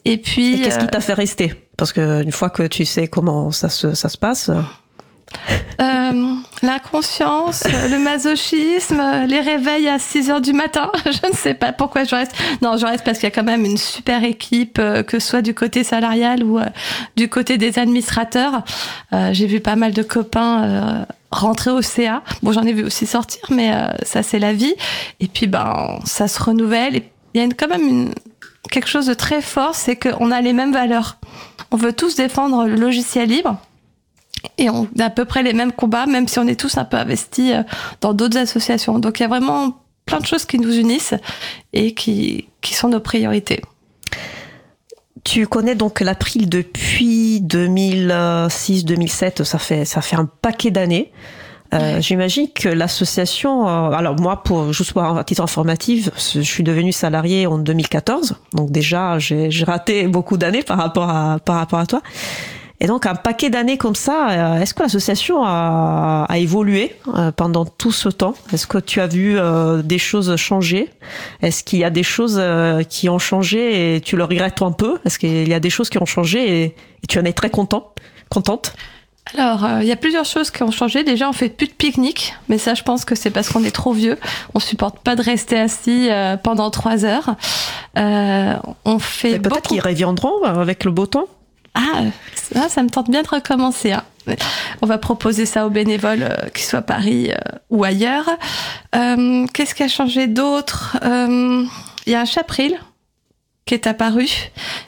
Et 0.05 0.19
puis. 0.19 0.61
qu'est-ce 0.61 0.81
qui 0.81 0.89
t'a 0.89 1.01
fait 1.01 1.15
rester? 1.15 1.55
Parce 1.77 1.93
que 1.93 2.25
une 2.25 2.33
fois 2.33 2.51
que 2.51 2.65
tu 2.65 2.85
sais 2.85 3.07
comment 3.07 3.53
ça 3.53 3.69
se, 3.69 3.95
ça 3.95 4.09
se 4.09 4.19
passe. 4.19 4.51
Euh, 5.81 6.35
la 6.63 6.79
conscience, 6.79 7.65
le 7.65 7.99
masochisme, 7.99 9.03
les 9.27 9.41
réveils 9.41 9.89
à 9.89 9.99
6 9.99 10.31
heures 10.31 10.41
du 10.41 10.53
matin. 10.53 10.91
Je 11.07 11.31
ne 11.31 11.35
sais 11.35 11.55
pas 11.55 11.73
pourquoi 11.73 12.05
je 12.05 12.15
reste. 12.15 12.33
Non, 12.61 12.77
je 12.77 12.85
reste 12.85 13.03
parce 13.05 13.19
qu'il 13.19 13.29
y 13.29 13.33
a 13.33 13.35
quand 13.35 13.45
même 13.45 13.65
une 13.65 13.79
super 13.79 14.23
équipe, 14.25 14.79
euh, 14.79 15.03
que 15.03 15.19
ce 15.19 15.29
soit 15.29 15.43
du 15.43 15.55
côté 15.55 15.83
salarial 15.83 16.45
ou 16.45 16.59
euh, 16.59 16.67
du 17.17 17.29
côté 17.31 17.57
des 17.57 17.79
administrateurs. 17.79 18.63
J'ai 19.33 19.47
vu 19.47 19.61
pas 19.61 19.77
mal 19.77 19.93
de 19.93 20.03
copains 20.03 21.07
rentrer 21.31 21.71
au 21.71 21.83
CA. 21.83 22.23
Bon, 22.43 22.53
j'en 22.53 22.63
ai 22.63 22.73
vu 22.73 22.85
aussi 22.85 23.07
sortir, 23.07 23.43
mais 23.51 23.73
ça 24.03 24.23
c'est 24.23 24.39
la 24.39 24.53
vie. 24.53 24.75
Et 25.21 25.27
puis, 25.27 25.47
ben, 25.47 25.99
ça 26.05 26.29
se 26.29 26.43
renouvelle. 26.43 27.03
Il 27.35 27.41
y 27.41 27.45
a 27.45 27.49
quand 27.57 27.69
même 27.69 28.13
quelque 28.71 28.89
chose 28.89 29.07
de 29.07 29.15
très 29.15 29.41
fort, 29.41 29.75
c'est 29.75 29.97
qu'on 29.97 30.31
a 30.31 30.41
les 30.41 30.53
mêmes 30.53 30.73
valeurs. 30.73 31.17
On 31.71 31.77
veut 31.77 31.93
tous 31.93 32.17
défendre 32.17 32.67
le 32.67 32.77
logiciel 32.77 33.29
libre 33.29 33.59
et 34.59 34.71
on 34.71 34.89
a 34.99 35.05
à 35.05 35.11
peu 35.11 35.25
près 35.25 35.43
les 35.43 35.53
mêmes 35.53 35.73
combats, 35.73 36.07
même 36.07 36.29
si 36.29 36.39
on 36.39 36.47
est 36.47 36.59
tous 36.59 36.79
un 36.79 36.85
peu 36.85 36.97
investis 36.97 37.53
euh, 37.53 37.63
dans 38.01 38.15
d'autres 38.15 38.39
associations. 38.39 38.99
Donc 38.99 39.21
il 39.21 39.23
y 39.23 39.27
a 39.27 39.29
vraiment 39.29 39.77
plein 40.07 40.21
de 40.21 40.27
choses 40.27 40.45
qui 40.45 40.59
nous 40.59 40.77
unissent 40.77 41.15
et 41.73 41.95
qui, 41.95 42.49
qui 42.61 42.75
sont 42.75 42.89
nos 42.89 43.01
priorités. 43.01 43.61
Tu 45.25 45.47
connais 45.47 45.75
donc 45.75 46.01
l'April 46.01 46.49
depuis 46.49 47.43
2006-2007, 47.43 49.45
ça 49.45 49.59
fait, 49.59 49.85
ça 49.85 50.01
fait 50.01 50.17
un 50.17 50.25
paquet 50.27 50.71
d'années. 50.71 51.13
Euh, 51.73 52.01
j'imagine 52.01 52.49
que 52.53 52.69
l'association, 52.69 53.69
euh, 53.69 53.93
alors 53.93 54.19
moi, 54.19 54.43
pour 54.43 54.73
juste 54.73 54.93
pour 54.93 55.05
un 55.05 55.23
titre 55.23 55.43
informatif, 55.43 56.11
je 56.17 56.41
suis 56.41 56.65
devenue 56.65 56.91
salariée 56.91 57.47
en 57.47 57.59
2014, 57.59 58.35
donc 58.55 58.73
déjà 58.73 59.21
j'ai 59.21 59.49
raté 59.65 60.09
beaucoup 60.09 60.37
d'années 60.37 60.65
par 60.65 60.79
rapport 60.79 61.09
à 61.09 61.39
par 61.39 61.55
rapport 61.57 61.79
à 61.79 61.87
toi. 61.87 62.03
Et 62.81 62.87
donc 62.87 63.07
un 63.07 63.15
paquet 63.15 63.51
d'années 63.51 63.77
comme 63.77 63.95
ça, 63.95 64.31
euh, 64.31 64.61
est-ce 64.61 64.73
que 64.73 64.83
l'association 64.83 65.45
a, 65.45 66.27
a, 66.29 66.39
évolué 66.39 66.97
pendant 67.37 67.65
tout 67.67 67.93
ce 67.93 68.09
temps? 68.09 68.35
Est-ce 68.53 68.67
que 68.67 68.79
tu 68.79 69.01
as 69.01 69.07
vu 69.07 69.37
des 69.85 69.99
choses 69.99 70.35
changer? 70.37 70.89
Est-ce 71.43 71.63
qu'il 71.63 71.79
y 71.79 71.85
a 71.85 71.91
des 71.91 72.03
choses 72.03 72.41
qui 72.89 73.09
ont 73.09 73.19
changé 73.19 73.97
et 73.97 74.01
tu 74.01 74.17
le 74.17 74.25
regrettes 74.25 74.63
un 74.63 74.73
peu? 74.73 74.99
Est-ce 75.05 75.19
qu'il 75.19 75.49
y 75.49 75.55
a 75.55 75.61
des 75.61 75.71
choses 75.71 75.91
qui 75.91 75.99
ont 75.99 76.07
changé 76.07 76.63
et, 76.63 76.65
et 76.65 77.07
tu 77.09 77.19
en 77.19 77.25
es 77.25 77.33
très 77.33 77.51
content, 77.51 77.93
contente? 78.31 78.75
Alors, 79.35 79.65
euh, 79.65 79.79
il 79.83 79.87
y 79.87 79.93
a 79.93 79.97
plusieurs 79.97 80.25
choses 80.25 80.51
qui 80.51 80.63
ont 80.63 80.71
changé. 80.71 81.05
Déjà, 81.05 81.29
on 81.29 81.33
fait 81.33 81.49
plus 81.49 81.69
de 81.69 81.73
pique-nique, 81.73 82.35
mais 82.49 82.59
ça, 82.59 82.75
je 82.75 82.83
pense 82.83 83.05
que 83.05 83.15
c'est 83.15 83.31
parce 83.31 83.49
qu'on 83.49 83.65
est 83.65 83.71
trop 83.71 83.93
vieux. 83.93 84.19
On 84.55 84.61
supporte 84.61 84.99
pas 84.99 85.15
de 85.15 85.23
rester 85.23 85.59
assis 85.59 86.09
euh, 86.11 86.37
pendant 86.37 86.71
trois 86.71 87.05
heures. 87.05 87.37
Euh, 87.97 88.55
on 88.85 88.99
fait 88.99 89.39
peut-être 89.39 89.69
qu'ils 89.69 89.81
reviendront 89.81 90.43
avec 90.43 90.85
le 90.85 90.91
beau 90.91 91.07
temps. 91.07 91.27
Ah, 91.75 92.03
ça, 92.35 92.69
ça 92.69 92.83
me 92.83 92.91
tente 92.91 93.11
bien 93.11 93.23
de 93.23 93.29
recommencer. 93.29 93.93
Hein. 93.93 94.03
On 94.83 94.87
va 94.87 94.99
proposer 94.99 95.47
ça 95.47 95.67
aux 95.67 95.71
bénévoles, 95.71 96.29
qu'ils 96.55 96.65
soient 96.65 96.81
à 96.81 96.83
Paris 96.83 97.33
ou 97.71 97.85
ailleurs. 97.85 98.29
Qu'est-ce 98.93 99.75
qui 99.75 99.83
a 99.83 99.89
changé 99.89 100.27
d'autre? 100.27 100.97
Il 101.03 102.13
y 102.13 102.15
a 102.15 102.21
un 102.21 102.25
chapril 102.25 102.79
qui 103.67 103.75
est 103.75 103.87
apparu 103.87 104.27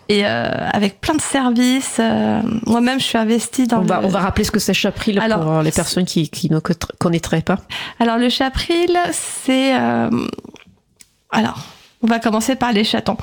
et 0.09 0.27
euh, 0.27 0.49
avec 0.73 1.01
plein 1.01 1.15
de 1.15 1.21
services. 1.21 1.99
Euh, 2.01 2.41
moi-même, 2.67 2.99
je 2.99 3.05
suis 3.05 3.19
investie 3.19 3.69
dans. 3.69 3.79
On, 3.79 3.85
va, 3.85 4.01
on 4.03 4.09
va 4.09 4.19
rappeler 4.21 4.43
ce 4.43 4.51
que 4.51 4.59
c'est 4.59 4.75
Chapril 4.75 5.21
alors, 5.21 5.41
pour 5.41 5.63
les 5.63 5.71
personnes 5.71 6.05
qui, 6.05 6.29
qui 6.29 6.51
ne 6.51 6.59
connaîtraient 6.59 7.43
pas. 7.43 7.59
Alors 8.01 8.19
le 8.19 8.29
Chapril, 8.29 8.99
c'est 9.13 9.77
euh, 9.79 10.11
alors. 11.31 11.65
On 12.03 12.07
va 12.07 12.19
commencer 12.19 12.57
par 12.57 12.73
les 12.73 12.85
chatons. 12.85 13.17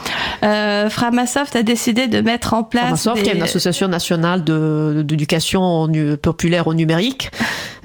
Euh, 0.43 0.89
Framasoft 0.89 1.55
a 1.55 1.63
décidé 1.63 2.07
de 2.07 2.21
mettre 2.21 2.53
en 2.53 2.63
place. 2.63 2.83
Framasoft, 2.83 3.23
qui 3.23 3.29
est 3.29 3.35
une 3.35 3.43
association 3.43 3.87
nationale 3.87 4.43
d'éducation 4.43 5.89
populaire 6.21 6.67
au 6.67 6.73
numérique. 6.73 7.31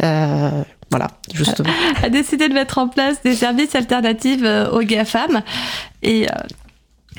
Euh, 0.02 0.50
voilà, 0.90 1.08
justement. 1.32 1.70
a 2.02 2.08
décidé 2.08 2.48
de 2.48 2.54
mettre 2.54 2.78
en 2.78 2.88
place 2.88 3.22
des 3.22 3.34
services 3.34 3.74
alternatifs 3.74 4.42
aux 4.72 4.82
GAFAM. 4.82 5.42
Et 6.02 6.28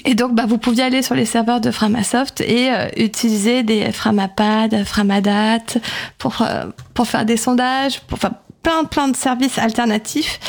et 0.03 0.13
donc, 0.13 0.35
bah, 0.35 0.45
vous 0.45 0.57
pouviez 0.57 0.83
aller 0.83 1.01
sur 1.01 1.15
les 1.15 1.25
serveurs 1.25 1.61
de 1.61 1.71
Framasoft 1.71 2.41
et 2.41 2.69
euh, 2.71 2.87
utiliser 2.97 3.63
des 3.63 3.91
Framapad, 3.91 4.83
Framadat 4.83 5.79
pour, 6.17 6.41
euh, 6.41 6.65
pour 6.93 7.07
faire 7.07 7.25
des 7.25 7.37
sondages, 7.37 8.01
pour 8.01 8.19
faire 8.19 8.33
plein, 8.61 8.83
plein 8.83 9.07
de 9.07 9.15
services 9.15 9.57
alternatifs. 9.57 10.39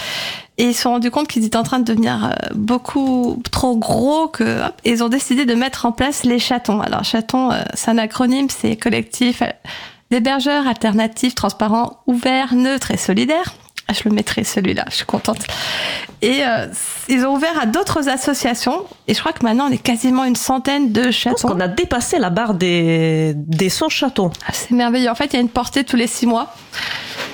Et 0.58 0.68
ils 0.68 0.74
se 0.74 0.82
sont 0.82 0.90
rendus 0.90 1.10
compte 1.10 1.28
qu'ils 1.28 1.44
étaient 1.44 1.56
en 1.56 1.62
train 1.62 1.78
de 1.78 1.84
devenir 1.84 2.24
euh, 2.24 2.30
beaucoup 2.54 3.42
trop 3.50 3.76
gros 3.76 4.28
que 4.28 4.60
ils 4.84 5.02
ont 5.02 5.08
décidé 5.08 5.44
de 5.44 5.54
mettre 5.54 5.86
en 5.86 5.92
place 5.92 6.24
les 6.24 6.38
chatons. 6.38 6.80
Alors, 6.80 7.04
chaton, 7.04 7.50
c'est 7.74 7.90
un 7.90 7.98
acronyme, 7.98 8.48
c'est 8.48 8.76
collectif 8.76 9.42
d'hébergeurs 10.10 10.66
alternatifs, 10.66 11.34
transparents, 11.34 12.00
ouverts, 12.06 12.54
neutres 12.54 12.90
et 12.90 12.96
solidaires. 12.96 13.54
Ah, 13.88 13.92
je 13.92 14.08
le 14.08 14.14
mettrai 14.14 14.42
celui-là, 14.42 14.84
je 14.90 14.96
suis 14.96 15.06
contente. 15.06 15.38
Et 16.20 16.44
euh, 16.44 16.66
ils 17.08 17.24
ont 17.24 17.34
ouvert 17.34 17.56
à 17.60 17.66
d'autres 17.66 18.08
associations. 18.08 18.84
Et 19.06 19.14
je 19.14 19.20
crois 19.20 19.32
que 19.32 19.44
maintenant, 19.44 19.68
on 19.68 19.72
est 19.72 19.78
quasiment 19.78 20.24
une 20.24 20.34
centaine 20.34 20.90
de 20.90 21.12
chatons. 21.12 21.36
Je 21.36 21.42
pense 21.42 21.52
qu'on 21.52 21.60
a 21.60 21.68
dépassé 21.68 22.18
la 22.18 22.30
barre 22.30 22.54
des, 22.54 23.34
des 23.36 23.68
100 23.68 23.88
chatons. 23.88 24.32
Ah, 24.46 24.52
c'est 24.52 24.72
merveilleux. 24.72 25.08
En 25.08 25.14
fait, 25.14 25.26
il 25.26 25.34
y 25.34 25.36
a 25.36 25.40
une 25.40 25.48
portée 25.48 25.84
tous 25.84 25.96
les 25.96 26.08
six 26.08 26.26
mois. 26.26 26.52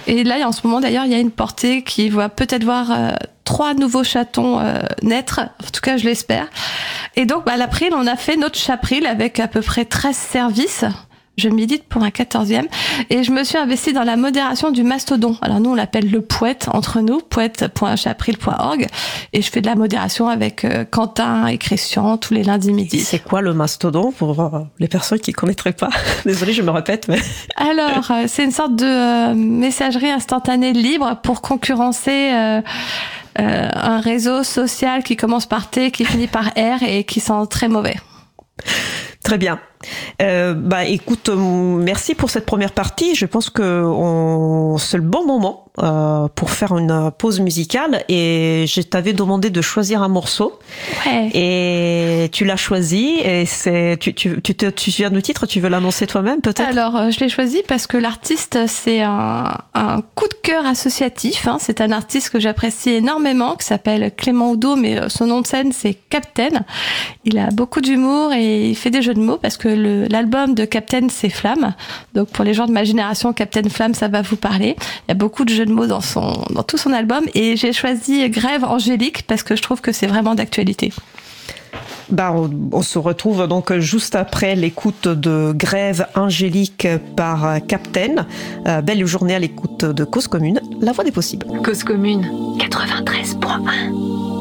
Et 0.06 0.24
là, 0.24 0.46
en 0.46 0.52
ce 0.52 0.66
moment, 0.66 0.80
d'ailleurs, 0.80 1.06
il 1.06 1.12
y 1.12 1.14
a 1.14 1.20
une 1.20 1.30
portée 1.30 1.82
qui 1.82 2.10
va 2.10 2.28
peut-être 2.28 2.64
voir 2.64 2.90
euh, 2.90 3.12
trois 3.44 3.72
nouveaux 3.72 4.04
chatons 4.04 4.60
euh, 4.60 4.80
naître. 5.02 5.40
En 5.40 5.70
tout 5.72 5.80
cas, 5.80 5.96
je 5.96 6.04
l'espère. 6.04 6.48
Et 7.16 7.24
donc, 7.24 7.46
bah, 7.46 7.52
à 7.52 7.56
l'April, 7.56 7.90
on 7.94 8.06
a 8.06 8.16
fait 8.16 8.36
notre 8.36 8.58
chapril 8.58 9.06
avec 9.06 9.40
à 9.40 9.48
peu 9.48 9.62
près 9.62 9.84
13 9.84 10.14
services 10.14 10.84
je 11.38 11.48
milite 11.48 11.84
pour 11.84 12.02
un 12.02 12.10
quatorzième 12.10 12.66
et 13.08 13.22
je 13.22 13.32
me 13.32 13.42
suis 13.44 13.56
investie 13.56 13.92
dans 13.92 14.04
la 14.04 14.16
modération 14.16 14.70
du 14.70 14.82
mastodon. 14.82 15.36
Alors 15.40 15.60
nous 15.60 15.70
on 15.70 15.74
l'appelle 15.74 16.10
le 16.10 16.20
poète 16.20 16.68
entre 16.72 17.00
nous, 17.00 17.20
poète.chapril.org 17.20 18.86
et 19.32 19.42
je 19.42 19.50
fais 19.50 19.60
de 19.60 19.66
la 19.66 19.74
modération 19.74 20.28
avec 20.28 20.64
euh, 20.64 20.84
Quentin 20.88 21.46
et 21.46 21.56
Christian 21.58 22.18
tous 22.18 22.34
les 22.34 22.42
lundis 22.42 22.72
midi. 22.72 23.00
C'est 23.00 23.18
quoi 23.18 23.40
le 23.40 23.54
mastodon 23.54 24.12
pour 24.12 24.38
euh, 24.40 24.60
les 24.78 24.88
personnes 24.88 25.20
qui 25.20 25.32
connaîtraient 25.32 25.72
pas? 25.72 25.88
Désolée, 26.26 26.52
je 26.52 26.62
me 26.62 26.70
répète 26.70 27.08
mais 27.08 27.20
Alors, 27.56 28.10
euh, 28.10 28.24
c'est 28.26 28.44
une 28.44 28.50
sorte 28.50 28.76
de 28.76 29.32
messagerie 29.32 30.10
instantanée 30.10 30.72
libre 30.72 31.18
pour 31.22 31.40
concurrencer 31.40 32.30
un 33.36 34.00
réseau 34.00 34.42
social 34.42 35.02
qui 35.02 35.16
commence 35.16 35.46
par 35.46 35.70
T, 35.70 35.90
qui 35.90 36.04
finit 36.04 36.26
par 36.26 36.48
R 36.48 36.82
et 36.82 37.04
qui 37.04 37.20
sent 37.20 37.46
très 37.48 37.68
mauvais. 37.68 37.96
Très 39.22 39.38
bien. 39.38 39.60
Euh, 40.20 40.54
bah 40.54 40.84
écoute, 40.84 41.28
euh, 41.28 41.36
merci 41.36 42.14
pour 42.14 42.30
cette 42.30 42.46
première 42.46 42.72
partie. 42.72 43.14
Je 43.14 43.26
pense 43.26 43.50
que 43.50 43.82
on... 43.84 44.78
c'est 44.78 44.96
le 44.96 45.02
bon 45.02 45.26
moment 45.26 45.66
euh, 45.82 46.28
pour 46.34 46.50
faire 46.50 46.76
une 46.76 47.10
pause 47.16 47.40
musicale 47.40 48.04
et 48.08 48.64
je 48.68 48.80
t'avais 48.82 49.12
demandé 49.12 49.50
de 49.50 49.60
choisir 49.60 50.02
un 50.02 50.08
morceau 50.08 50.58
ouais. 51.06 51.30
et 51.32 52.28
tu 52.30 52.44
l'as 52.44 52.56
choisi 52.56 53.18
et 53.24 53.46
c'est 53.46 53.96
tu 53.98 54.14
tu 54.14 54.40
tu 54.42 54.54
te 54.54 54.66
tu 54.66 54.90
viens 54.90 55.10
du 55.10 55.22
titre? 55.22 55.46
Tu 55.46 55.60
veux 55.60 55.70
l'annoncer 55.70 56.06
toi-même 56.06 56.42
peut-être? 56.42 56.68
Alors 56.68 57.10
je 57.10 57.18
l'ai 57.20 57.28
choisi 57.30 57.62
parce 57.66 57.86
que 57.86 57.96
l'artiste 57.96 58.58
c'est 58.66 59.02
un, 59.02 59.56
un 59.74 60.02
coup 60.14 60.28
de 60.28 60.36
cœur 60.42 60.66
associatif 60.66 61.48
hein. 61.48 61.56
c'est 61.58 61.80
un 61.80 61.90
artiste 61.90 62.30
que 62.30 62.38
j'apprécie 62.38 62.90
énormément 62.90 63.56
qui 63.56 63.66
s'appelle 63.66 64.12
Clément 64.14 64.50
Oudot 64.50 64.76
mais 64.76 65.08
son 65.08 65.26
nom 65.26 65.40
de 65.40 65.46
scène 65.46 65.72
c'est 65.72 65.94
Captain 65.94 66.64
il 67.24 67.38
a 67.38 67.48
beaucoup 67.48 67.80
d'humour 67.80 68.32
et 68.34 68.68
il 68.68 68.76
fait 68.76 68.90
des 68.90 69.00
jeux 69.00 69.11
de 69.14 69.20
mots 69.20 69.38
parce 69.38 69.56
que 69.56 69.68
l'album 70.10 70.54
de 70.54 70.64
Captain 70.64 71.08
c'est 71.08 71.30
Flamme 71.30 71.74
donc 72.14 72.28
pour 72.28 72.44
les 72.44 72.54
gens 72.54 72.66
de 72.66 72.72
ma 72.72 72.84
génération 72.84 73.32
Captain 73.32 73.68
Flamme 73.68 73.94
ça 73.94 74.08
va 74.08 74.22
vous 74.22 74.36
parler 74.36 74.76
il 75.06 75.10
y 75.10 75.12
a 75.12 75.14
beaucoup 75.14 75.44
de 75.44 75.50
jeux 75.50 75.66
de 75.66 75.72
mots 75.72 75.86
dans, 75.86 76.00
son, 76.00 76.44
dans 76.50 76.62
tout 76.62 76.78
son 76.78 76.92
album. 76.92 77.24
Et 77.34 77.56
j'ai 77.56 77.72
choisi 77.72 78.28
Grève 78.30 78.64
Angélique 78.64 79.24
parce 79.26 79.42
que 79.42 79.56
je 79.56 79.62
trouve 79.62 79.80
que 79.80 79.92
c'est 79.92 80.06
vraiment 80.06 80.34
d'actualité. 80.34 80.92
Bah, 82.10 82.34
on, 82.72 82.82
se 82.82 82.98
retrouve 82.98 83.46
donc 83.46 83.72
juste 83.78 84.16
après 84.16 84.54
l'écoute 84.54 85.08
de 85.08 85.52
Grève 85.54 86.06
Angélique 86.14 86.86
par 87.16 87.56
Captain. 87.66 88.26
Euh, 88.66 88.82
belle 88.82 89.06
journée 89.06 89.34
à 89.34 89.38
l'écoute 89.38 89.86
de 89.86 90.04
Cause 90.04 90.28
Commune, 90.28 90.60
la 90.80 90.92
voix 90.92 91.04
des 91.04 91.12
possibles. 91.12 91.46
Cause 91.62 91.84
Commune 91.84 92.26
93.1 92.58 94.31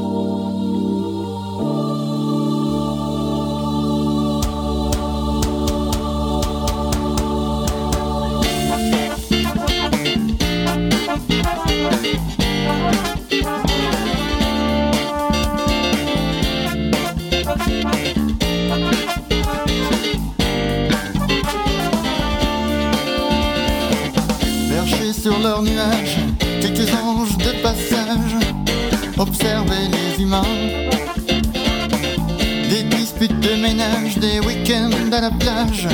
sur 25.21 25.37
leurs 25.37 25.61
nuages, 25.61 26.17
quelques 26.61 26.91
anges 26.95 27.37
de 27.37 27.51
passage, 27.61 28.35
observer 29.19 29.87
les 29.91 30.23
humains. 30.23 30.41
Des 32.69 32.81
disputes 32.83 33.39
de 33.39 33.61
ménage, 33.61 34.17
des 34.17 34.39
week-ends 34.39 35.11
à 35.11 35.21
la 35.21 35.29
plage, 35.29 35.87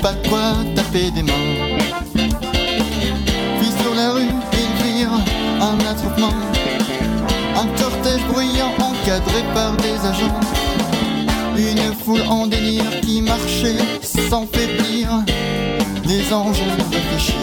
pas 0.00 0.12
de 0.12 0.28
quoi 0.28 0.54
taper 0.74 1.10
des 1.10 1.22
mains. 1.22 1.57
Un 5.60 5.78
attroupement, 5.90 6.32
un 7.56 7.66
cortège 7.80 8.24
bruyant 8.32 8.72
encadré 8.80 9.42
par 9.54 9.76
des 9.76 9.98
agents. 10.06 10.40
Une 11.56 11.92
foule 11.94 12.22
en 12.28 12.46
délire 12.46 13.00
qui 13.02 13.20
marchait 13.20 13.78
sans 14.02 14.46
faiblir, 14.46 15.08
les 16.04 16.32
anges 16.32 16.62
réfléchirent. 16.92 17.36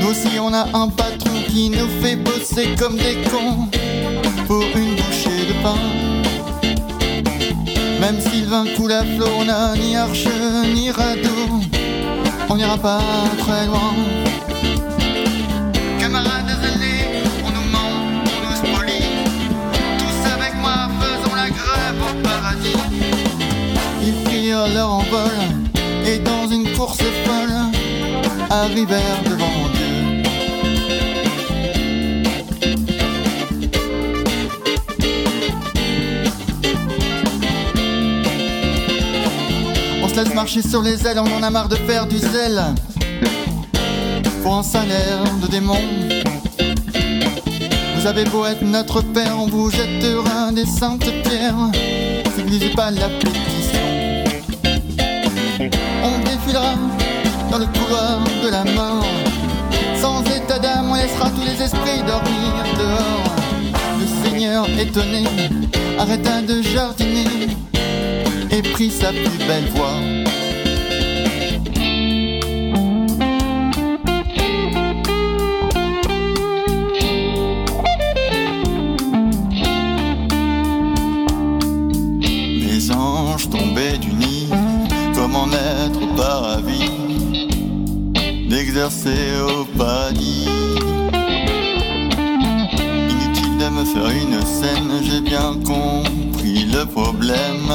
Nous 0.00 0.08
aussi 0.10 0.38
on 0.38 0.52
a 0.52 0.66
un 0.74 0.88
patron 0.88 1.40
qui 1.48 1.70
nous 1.70 1.88
fait 2.02 2.16
bosser 2.16 2.68
comme 2.78 2.96
des 2.96 3.16
cons 3.30 3.68
pour 4.46 4.62
une 4.62 4.94
bouchée 4.96 5.46
de 5.48 5.62
pain. 5.62 5.78
Même 8.00 8.20
Sylvain 8.20 8.66
coule 8.76 8.92
à 8.92 9.02
flot, 9.02 9.30
on 9.38 9.44
n'a 9.46 9.74
ni 9.76 9.96
arche 9.96 10.26
ni 10.74 10.90
radeau, 10.90 11.62
on 12.50 12.56
n'ira 12.56 12.76
pas 12.76 13.00
très 13.38 13.66
loin. 13.66 13.94
prend 24.64 24.72
leur 24.72 24.90
envol 24.90 25.30
et 26.06 26.18
dans 26.18 26.48
une 26.48 26.70
course 26.76 26.98
folle 26.98 27.52
arrivèrent 28.50 29.22
devant 29.24 29.46
Dieu. 29.74 30.22
On 40.02 40.08
se 40.08 40.14
laisse 40.14 40.34
marcher 40.34 40.62
sur 40.62 40.82
les 40.82 41.06
ailes, 41.06 41.18
on 41.18 41.32
en 41.38 41.42
a 41.42 41.50
marre 41.50 41.68
de 41.68 41.76
faire 41.76 42.06
du 42.06 42.18
zèle 42.18 42.62
pour 44.42 44.54
un 44.56 44.62
salaire 44.62 45.24
de 45.42 45.46
démon. 45.48 45.80
Vous 47.96 48.06
avez 48.06 48.24
beau 48.24 48.44
être 48.44 48.62
notre 48.62 49.00
père, 49.00 49.38
on 49.38 49.46
vous 49.46 49.70
jettera 49.70 50.52
des 50.52 50.66
saintes 50.66 51.10
pierres. 51.24 51.70
N'oubliez 52.38 52.70
pas 52.70 52.90
la 52.90 53.08
pluie. 53.08 53.53
On 55.60 56.18
défilera 56.24 56.74
dans 57.50 57.58
le 57.58 57.66
couloir 57.66 58.20
de 58.42 58.48
la 58.48 58.64
mort. 58.64 59.06
Sans 60.00 60.22
état 60.24 60.58
d'âme, 60.58 60.90
on 60.90 60.94
laissera 60.94 61.30
tous 61.30 61.44
les 61.44 61.62
esprits 61.62 62.02
dormir 62.06 62.64
dehors. 62.76 63.36
Le 64.00 64.28
Seigneur 64.28 64.66
étonné 64.78 65.24
arrêta 65.98 66.42
de 66.42 66.60
jardiner 66.62 67.48
et 68.50 68.62
prit 68.62 68.90
sa 68.90 69.10
plus 69.10 69.38
belle 69.46 69.68
voix. 69.74 70.33
D'exercer 88.84 89.40
au 89.40 89.64
paradis. 89.78 90.46
Inutile 93.10 93.58
de 93.58 93.68
me 93.70 93.84
faire 93.84 94.10
une 94.10 94.40
scène, 94.42 94.92
j'ai 95.02 95.20
bien 95.20 95.54
compris 95.64 96.66
le 96.66 96.84
problème 96.84 97.72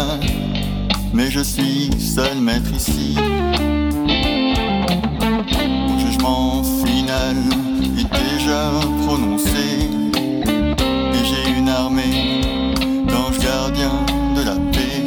mais 1.12 1.32
je 1.32 1.39
suis 1.39 1.89
seul 2.00 2.39
maître 2.39 2.72
ici. 2.74 3.15
Mon 5.88 6.00
jugement 6.00 6.63
final 6.63 7.36
est 7.98 8.10
déjà 8.24 8.72
prononcé, 9.06 9.89
et 10.45 11.26
j'ai 11.26 11.58
une 11.58 11.67
armée 11.67 12.41
d'anges 13.08 13.39
gardiens 13.39 14.06
de 14.36 14.43
la 14.43 14.56
paix. 14.72 15.04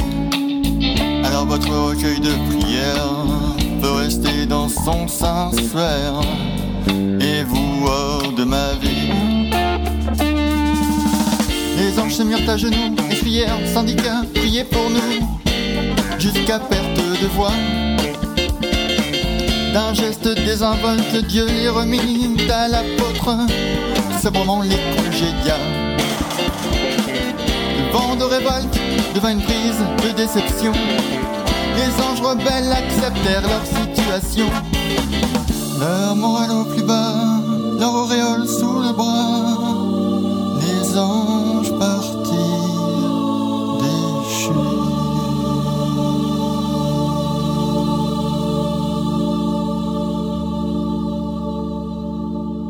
Alors 1.25 1.47
votre 1.47 1.71
recueil 1.71 2.19
de 2.21 2.33
prières 2.51 3.12
dans 4.47 4.69
son 4.69 5.07
sanctuaire, 5.09 6.21
et 7.21 7.45
vous 7.45 7.87
hors 7.87 8.33
de 8.33 8.45
ma 8.45 8.73
vie. 8.75 9.11
Les 11.77 11.99
anges 11.99 12.15
se 12.15 12.23
mirent 12.23 12.49
à 12.49 12.57
genoux, 12.57 12.95
et 13.11 13.15
crièrent, 13.15 13.59
syndicats, 13.73 14.23
priez 14.35 14.65
pour 14.65 14.91
nous 14.91 15.29
jusqu'à 16.19 16.59
perte 16.59 16.97
de 16.97 17.27
voix. 17.29 17.53
D'un 19.73 19.95
geste 19.95 20.29
désinvolte, 20.29 21.27
Dieu 21.29 21.47
les 21.47 21.69
remit 21.69 22.37
à 22.51 22.69
l'apôtre, 22.69 23.37
vraiment 24.31 24.63
les 24.63 24.77
congédia. 24.97 25.57
Le 27.79 27.93
vent 27.93 28.17
de 28.17 28.25
révolte 28.25 28.79
devint 29.15 29.33
une 29.33 29.43
prise 29.43 29.83
de 30.05 30.17
déception. 30.17 30.73
Les 31.77 32.03
anges 32.03 32.21
rebelles 32.21 32.73
acceptèrent 32.73 33.43
leur 33.43 33.65
situation. 33.67 34.47
Leur 35.81 36.15
morale 36.17 36.51
au 36.51 36.65
plus 36.65 36.83
bas, 36.83 37.41
leur 37.79 37.95
auréole 37.95 38.47
sous 38.47 38.81
le 38.81 38.93
bras. 38.93 39.59
Les 40.61 40.99
anges 40.99 41.73
partirent 41.79 42.23
déchus. 43.81 44.93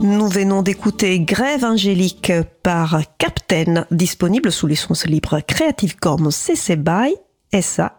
Nous 0.02 0.28
venons 0.28 0.62
d'écouter 0.62 1.20
Grève 1.20 1.64
angélique 1.64 2.32
par 2.62 3.00
Captain, 3.18 3.86
disponible 3.90 4.50
sous 4.50 4.66
licence 4.66 5.06
libre 5.06 5.40
Creative 5.40 5.96
Commons 5.96 6.30
CC 6.30 6.76
BY 6.76 7.14
SA 7.60 7.98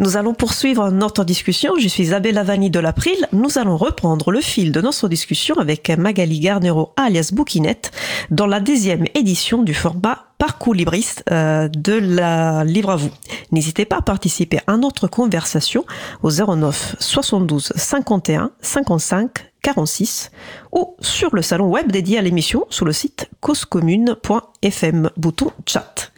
Nous 0.00 0.16
allons 0.16 0.32
poursuivre 0.32 0.90
notre 0.90 1.24
discussion. 1.24 1.74
Je 1.76 1.88
suis 1.88 2.04
Isabelle 2.04 2.36
Lavani 2.36 2.70
de 2.70 2.78
l'April. 2.78 3.16
Nous 3.32 3.58
allons 3.58 3.76
reprendre 3.76 4.30
le 4.30 4.40
fil 4.40 4.70
de 4.70 4.80
notre 4.80 5.08
discussion 5.08 5.56
avec 5.58 5.90
Magali 5.90 6.38
Garnero 6.38 6.92
alias 6.96 7.30
Bouquinette 7.32 7.90
dans 8.30 8.46
la 8.46 8.60
deuxième 8.60 9.06
édition 9.16 9.64
du 9.64 9.74
format 9.74 10.26
Parcours 10.38 10.74
libriste 10.74 11.24
euh, 11.32 11.66
de 11.66 11.94
la 11.94 12.62
Livre 12.62 12.90
à 12.90 12.96
vous. 12.96 13.10
N'hésitez 13.50 13.86
pas 13.86 13.96
à 13.96 14.02
participer 14.02 14.60
à 14.68 14.76
notre 14.76 15.08
conversation 15.08 15.84
au 16.22 16.30
09 16.30 16.94
72 17.00 17.72
51 17.74 18.52
55 18.60 19.47
46 19.62 20.30
ou 20.72 20.94
sur 21.00 21.34
le 21.34 21.42
salon 21.42 21.68
web 21.68 21.90
dédié 21.90 22.18
à 22.18 22.22
l'émission 22.22 22.66
sous 22.70 22.84
le 22.84 22.92
site 22.92 23.28
causecommune.fm, 23.40 25.10
bouton 25.16 25.50
chat. 25.66 26.12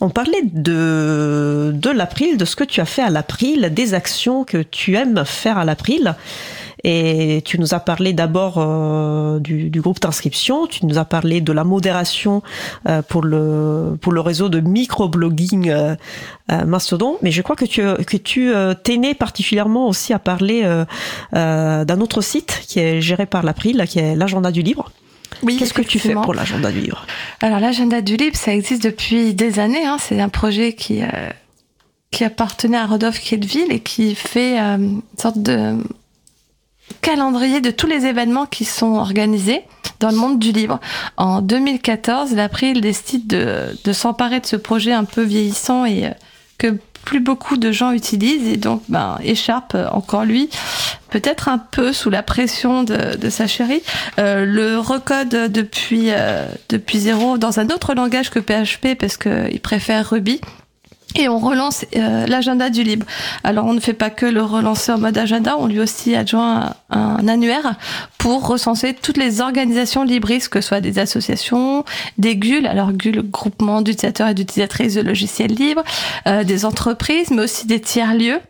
On 0.00 0.10
parlait 0.10 0.42
de, 0.44 1.72
de 1.74 1.90
l'April, 1.90 2.36
de 2.36 2.44
ce 2.44 2.56
que 2.56 2.64
tu 2.64 2.80
as 2.80 2.86
fait 2.86 3.02
à 3.02 3.10
l'April, 3.10 3.72
des 3.72 3.94
actions 3.94 4.44
que 4.44 4.62
tu 4.62 4.94
aimes 4.94 5.24
faire 5.24 5.58
à 5.58 5.64
l'April. 5.64 6.14
Et 6.84 7.42
tu 7.44 7.58
nous 7.58 7.74
as 7.74 7.80
parlé 7.80 8.12
d'abord 8.12 8.54
euh, 8.58 9.40
du, 9.40 9.68
du, 9.70 9.80
groupe 9.80 10.00
d'inscription, 10.00 10.66
tu 10.66 10.86
nous 10.86 10.98
as 10.98 11.04
parlé 11.04 11.40
de 11.40 11.52
la 11.52 11.64
modération 11.64 12.42
euh, 12.88 13.02
pour, 13.02 13.22
le, 13.22 13.96
pour 14.00 14.12
le 14.12 14.20
réseau 14.20 14.48
de 14.48 14.60
microblogging 14.60 15.70
euh, 15.70 15.96
Mastodon, 16.66 17.18
mais 17.22 17.30
je 17.30 17.42
crois 17.42 17.56
que 17.56 17.64
tu, 17.64 17.82
que 17.82 18.16
tu 18.16 18.52
t'es 18.82 18.96
né 18.96 19.14
particulièrement 19.14 19.86
aussi 19.86 20.14
à 20.14 20.18
parler 20.18 20.62
d'un 21.32 22.00
autre 22.00 22.22
site 22.22 22.62
qui 22.66 22.80
est 22.80 23.02
géré 23.02 23.26
par 23.26 23.42
l'April, 23.42 23.84
qui 23.86 23.98
est 23.98 24.16
l'agenda 24.16 24.50
du 24.50 24.62
livre. 24.62 24.90
Oui, 25.42 25.56
Qu'est-ce 25.58 25.74
que 25.74 25.82
tu 25.82 25.98
fais 25.98 26.14
pour 26.14 26.32
l'agenda 26.32 26.72
du 26.72 26.80
livre 26.80 27.06
Alors 27.42 27.60
l'agenda 27.60 28.00
du 28.00 28.16
livre, 28.16 28.34
ça 28.34 28.54
existe 28.54 28.82
depuis 28.82 29.34
des 29.34 29.58
années. 29.58 29.84
Hein. 29.84 29.98
C'est 30.00 30.20
un 30.22 30.30
projet 30.30 30.72
qui, 30.72 31.02
qui 32.10 32.24
appartenait 32.24 32.78
à 32.78 32.86
Rodolphe 32.86 33.20
Kiedville 33.20 33.70
et 33.70 33.80
qui 33.80 34.14
fait 34.14 34.58
une 34.58 35.02
sorte 35.18 35.42
de 35.42 35.76
calendrier 37.08 37.62
de 37.62 37.70
tous 37.70 37.86
les 37.86 38.04
événements 38.04 38.44
qui 38.44 38.66
sont 38.66 38.96
organisés 38.96 39.62
dans 39.98 40.10
le 40.10 40.16
monde 40.16 40.38
du 40.38 40.52
livre. 40.52 40.78
En 41.16 41.40
2014, 41.40 42.34
l'April 42.34 42.82
décide 42.82 43.26
de, 43.26 43.74
de 43.82 43.92
s'emparer 43.94 44.40
de 44.40 44.46
ce 44.46 44.56
projet 44.56 44.92
un 44.92 45.04
peu 45.04 45.22
vieillissant 45.22 45.86
et 45.86 46.04
euh, 46.04 46.10
que 46.58 46.78
plus 47.04 47.20
beaucoup 47.20 47.56
de 47.56 47.72
gens 47.72 47.92
utilisent 47.92 48.46
et 48.46 48.58
donc 48.58 48.82
ben, 48.90 49.16
écharpe 49.24 49.74
encore 49.90 50.26
lui, 50.26 50.50
peut-être 51.08 51.48
un 51.48 51.56
peu 51.56 51.94
sous 51.94 52.10
la 52.10 52.22
pression 52.22 52.82
de, 52.82 53.30
sa 53.30 53.46
chérie, 53.46 53.82
euh, 54.18 54.44
le 54.44 54.78
recode 54.78 55.50
depuis, 55.50 56.10
euh, 56.10 56.46
depuis 56.68 56.98
zéro 56.98 57.38
dans 57.38 57.58
un 57.58 57.70
autre 57.70 57.94
langage 57.94 58.28
que 58.28 58.38
PHP 58.38 58.98
parce 58.98 59.16
qu'il 59.16 59.60
préfère 59.62 60.10
Ruby 60.10 60.42
et 61.14 61.28
on 61.28 61.38
relance 61.38 61.84
euh, 61.96 62.26
l'agenda 62.26 62.70
du 62.70 62.82
libre. 62.82 63.06
Alors 63.44 63.64
on 63.66 63.72
ne 63.74 63.80
fait 63.80 63.92
pas 63.94 64.10
que 64.10 64.26
le 64.26 64.42
relancer 64.42 64.92
en 64.92 64.98
mode 64.98 65.16
agenda, 65.16 65.56
on 65.58 65.66
lui 65.66 65.80
aussi 65.80 66.14
adjoint 66.14 66.74
un, 66.90 66.98
un 66.98 67.28
annuaire 67.28 67.76
pour 68.18 68.46
recenser 68.46 68.94
toutes 68.94 69.16
les 69.16 69.40
organisations 69.40 70.04
libristes, 70.04 70.48
que 70.48 70.60
ce 70.60 70.68
soit 70.68 70.80
des 70.80 70.98
associations, 70.98 71.84
des 72.18 72.36
GUL, 72.36 72.66
alors 72.66 72.92
GUL, 72.92 73.22
groupement 73.22 73.80
d'utilisateurs 73.80 74.28
et 74.28 74.34
d'utilisatrices 74.34 74.94
de 74.94 75.00
logiciels 75.00 75.52
libres, 75.52 75.84
euh, 76.26 76.44
des 76.44 76.64
entreprises, 76.64 77.30
mais 77.30 77.42
aussi 77.42 77.66
des 77.66 77.80
tiers-lieux. 77.80 78.40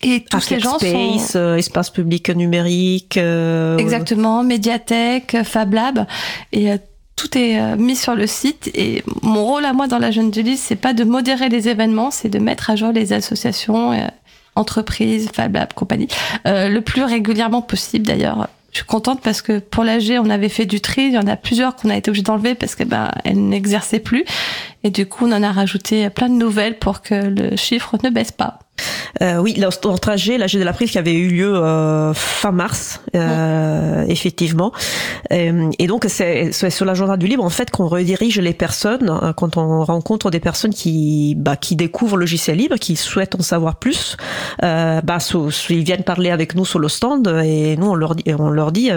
Et 0.00 0.24
tous 0.30 0.40
ces 0.40 0.60
gens 0.60 0.78
Space, 0.78 1.32
sont... 1.32 1.38
euh, 1.38 1.56
espace 1.56 1.90
public 1.90 2.28
numérique. 2.30 3.16
Euh, 3.16 3.76
Exactement, 3.78 4.44
médiathèque, 4.44 5.38
Fab 5.42 5.74
Lab. 5.74 6.06
Et 6.52 6.70
euh, 6.70 6.76
tout 7.18 7.36
est 7.36 7.60
euh, 7.60 7.76
mis 7.76 7.96
sur 7.96 8.14
le 8.14 8.26
site 8.28 8.70
et 8.74 9.02
mon 9.22 9.44
rôle 9.44 9.64
à 9.64 9.72
moi 9.72 9.88
dans 9.88 9.98
la 9.98 10.12
jeune 10.12 10.30
du 10.30 10.42
livre, 10.42 10.60
c'est 10.62 10.76
pas 10.76 10.94
de 10.94 11.02
modérer 11.02 11.48
les 11.48 11.68
événements, 11.68 12.12
c'est 12.12 12.28
de 12.28 12.38
mettre 12.38 12.70
à 12.70 12.76
jour 12.76 12.92
les 12.92 13.12
associations, 13.12 13.92
euh, 13.92 14.06
entreprises, 14.54 15.28
Fab 15.34 15.54
Lab, 15.54 15.72
compagnie, 15.74 16.06
euh, 16.46 16.68
le 16.68 16.80
plus 16.80 17.02
régulièrement 17.02 17.60
possible 17.60 18.06
d'ailleurs. 18.06 18.48
Je 18.70 18.78
suis 18.78 18.86
contente 18.86 19.20
parce 19.20 19.42
que 19.42 19.58
pour 19.58 19.82
l'AG, 19.82 20.20
on 20.22 20.30
avait 20.30 20.48
fait 20.48 20.66
du 20.66 20.80
tri. 20.80 21.06
Il 21.06 21.14
y 21.14 21.18
en 21.18 21.26
a 21.26 21.36
plusieurs 21.36 21.74
qu'on 21.74 21.90
a 21.90 21.96
été 21.96 22.10
obligé 22.10 22.22
d'enlever 22.22 22.54
parce 22.54 22.76
que 22.76 22.84
ben 22.84 23.10
elles 23.24 23.48
n'exerçaient 23.48 23.98
plus. 23.98 24.24
Et 24.84 24.90
du 24.90 25.06
coup, 25.06 25.26
on 25.26 25.32
en 25.32 25.42
a 25.42 25.52
rajouté 25.52 26.08
plein 26.10 26.28
de 26.28 26.34
nouvelles 26.34 26.78
pour 26.78 27.02
que 27.02 27.14
le 27.14 27.56
chiffre 27.56 27.96
ne 28.02 28.10
baisse 28.10 28.32
pas. 28.32 28.60
Euh, 29.22 29.38
oui, 29.38 29.60
trajet, 30.00 30.38
l'AG 30.38 30.52
de 30.52 30.62
la 30.62 30.72
prise 30.72 30.90
qui 30.90 30.98
avait 30.98 31.14
eu 31.14 31.28
lieu 31.28 31.54
euh, 31.56 32.14
fin 32.14 32.52
mars, 32.52 33.00
euh, 33.14 34.04
effectivement. 34.08 34.72
Euh, 35.32 35.70
et 35.78 35.86
donc, 35.86 36.06
c'est 36.08 36.52
sur 36.52 36.84
la 36.84 36.94
journée 36.94 37.16
du 37.16 37.26
libre, 37.26 37.44
en 37.44 37.50
fait, 37.50 37.70
qu'on 37.70 37.88
redirige 37.88 38.38
les 38.38 38.52
personnes 38.52 39.10
euh, 39.10 39.32
quand 39.32 39.56
on 39.56 39.84
rencontre 39.84 40.30
des 40.30 40.40
personnes 40.40 40.72
qui, 40.72 41.34
bah, 41.36 41.56
qui 41.56 41.76
découvrent 41.76 42.16
le 42.16 42.22
logiciel 42.22 42.58
libre, 42.58 42.76
qui 42.76 42.96
souhaitent 42.96 43.34
en 43.34 43.42
savoir 43.42 43.76
plus. 43.76 44.16
Bah, 44.60 45.18
ils 45.70 45.84
viennent 45.84 46.04
parler 46.04 46.30
avec 46.30 46.54
nous 46.54 46.64
sur 46.64 46.78
le 46.78 46.88
stand 46.88 47.28
et 47.44 47.76
nous, 47.76 47.86
on 47.86 47.94
leur 47.94 48.14
dit, 48.14 48.24
on 48.38 48.50
leur 48.50 48.72
dit 48.72 48.90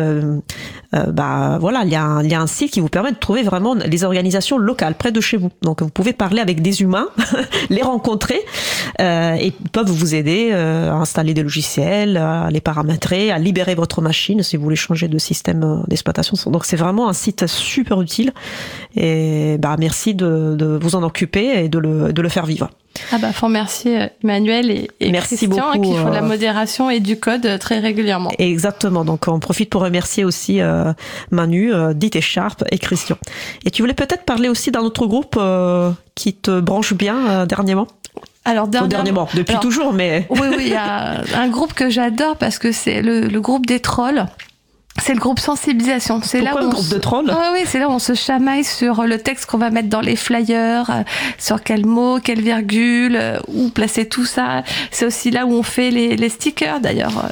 bah, 0.91 1.57
voilà, 1.59 1.81
il 1.83 1.91
y, 1.91 1.95
a 1.95 2.03
un, 2.03 2.23
il 2.23 2.29
y 2.29 2.33
a 2.33 2.41
un 2.41 2.47
site 2.47 2.71
qui 2.71 2.79
vous 2.79 2.89
permet 2.89 3.11
de 3.11 3.17
trouver 3.17 3.43
vraiment 3.43 3.73
les 3.73 4.03
organisations 4.03 4.57
locales 4.57 4.95
près 4.95 5.11
de 5.11 5.21
chez 5.21 5.37
vous. 5.37 5.49
Donc, 5.61 5.70
vous 5.79 5.89
pouvez 5.89 6.13
parler 6.13 6.41
avec 6.41 6.61
des 6.61 6.81
humains, 6.81 7.07
les 7.69 7.81
rencontrer 7.81 8.41
et 8.99 9.51
peuvent 9.71 9.89
vous 9.89 10.15
aider 10.15 10.49
euh, 10.51 10.91
à 10.91 10.95
installer 10.95 11.33
des 11.33 11.43
logiciels, 11.43 12.17
à 12.17 12.49
les 12.51 12.61
paramétrer, 12.61 13.31
à 13.31 13.37
libérer 13.37 13.75
votre 13.75 14.01
machine 14.01 14.43
si 14.43 14.57
vous 14.57 14.63
voulez 14.63 14.75
changer 14.75 15.07
de 15.07 15.17
système 15.17 15.63
euh, 15.63 15.77
d'exploitation. 15.87 16.35
Donc 16.51 16.65
c'est 16.65 16.75
vraiment 16.75 17.09
un 17.09 17.13
site 17.13 17.47
super 17.47 18.01
utile 18.01 18.31
et 18.95 19.57
bah, 19.59 19.75
merci 19.79 20.15
de, 20.15 20.55
de 20.57 20.79
vous 20.81 20.95
en 20.95 21.03
occuper 21.03 21.63
et 21.63 21.69
de 21.69 21.79
le, 21.79 22.13
de 22.13 22.21
le 22.21 22.29
faire 22.29 22.45
vivre. 22.45 22.69
Ah 23.13 23.17
bah 23.17 23.31
faut 23.33 23.47
remercier 23.47 24.01
euh, 24.01 24.07
Emmanuel 24.23 24.71
et, 24.71 24.89
et 24.99 25.11
Merci 25.11 25.35
Christian 25.35 25.73
beaucoup, 25.73 25.81
qui 25.81 25.97
font 25.97 26.09
de 26.09 26.13
la 26.15 26.23
euh, 26.23 26.27
modération 26.27 26.89
et 26.89 26.99
du 26.99 27.19
code 27.19 27.59
très 27.59 27.79
régulièrement. 27.79 28.31
Exactement. 28.37 29.03
Donc 29.03 29.27
on 29.27 29.39
profite 29.39 29.69
pour 29.69 29.81
remercier 29.81 30.23
aussi 30.23 30.61
euh, 30.61 30.93
Manu, 31.29 31.73
euh, 31.73 31.93
Dit 31.93 32.11
et 32.13 32.21
Sharp 32.21 32.63
et 32.71 32.77
Christian. 32.77 33.17
Et 33.65 33.71
tu 33.71 33.81
voulais 33.81 33.93
peut-être 33.93 34.23
parler 34.23 34.49
aussi 34.49 34.71
d'un 34.71 34.81
autre 34.81 35.05
groupe 35.07 35.35
euh, 35.37 35.91
qui 36.15 36.33
te 36.33 36.59
branche 36.59 36.93
bien 36.93 37.45
dernièrement? 37.45 37.87
Alors 38.43 38.67
dernièrement, 38.67 39.03
dernièrement, 39.03 39.29
depuis 39.35 39.51
alors, 39.51 39.61
toujours, 39.61 39.93
mais 39.93 40.25
Oui, 40.29 40.47
oui, 40.49 40.63
il 40.65 40.69
y 40.69 40.75
a 40.75 41.21
un 41.35 41.47
groupe 41.47 41.73
que 41.73 41.89
j'adore 41.91 42.37
parce 42.37 42.57
que 42.57 42.71
c'est 42.71 43.01
le, 43.01 43.27
le 43.27 43.41
groupe 43.41 43.67
des 43.67 43.79
trolls. 43.79 44.25
C'est 45.03 45.13
le 45.13 45.19
groupe 45.19 45.39
sensibilisation. 45.39 46.21
C'est 46.23 46.41
là 46.41 46.53
où 46.55 46.59
le 46.59 46.67
groupe 46.69 46.83
se- 46.85 46.93
de 46.93 46.99
trolls 46.99 47.29
Ah 47.31 47.51
oui, 47.53 47.61
c'est 47.65 47.79
là 47.79 47.89
où 47.89 47.91
on 47.91 47.99
se 47.99 48.13
chamaille 48.13 48.63
sur 48.63 49.03
le 49.03 49.17
texte 49.17 49.47
qu'on 49.47 49.57
va 49.57 49.69
mettre 49.69 49.89
dans 49.89 50.01
les 50.01 50.15
flyers, 50.15 50.89
euh, 50.89 51.03
sur 51.37 51.63
quel 51.63 51.85
mot, 51.85 52.19
quelle 52.19 52.41
virgule, 52.41 53.15
euh, 53.15 53.39
où 53.47 53.69
placer 53.69 54.07
tout 54.07 54.25
ça. 54.25 54.63
C'est 54.91 55.05
aussi 55.05 55.31
là 55.31 55.45
où 55.45 55.53
on 55.53 55.63
fait 55.63 55.89
les, 55.91 56.15
les 56.15 56.29
stickers. 56.29 56.79
D'ailleurs, 56.79 57.17
euh, 57.25 57.29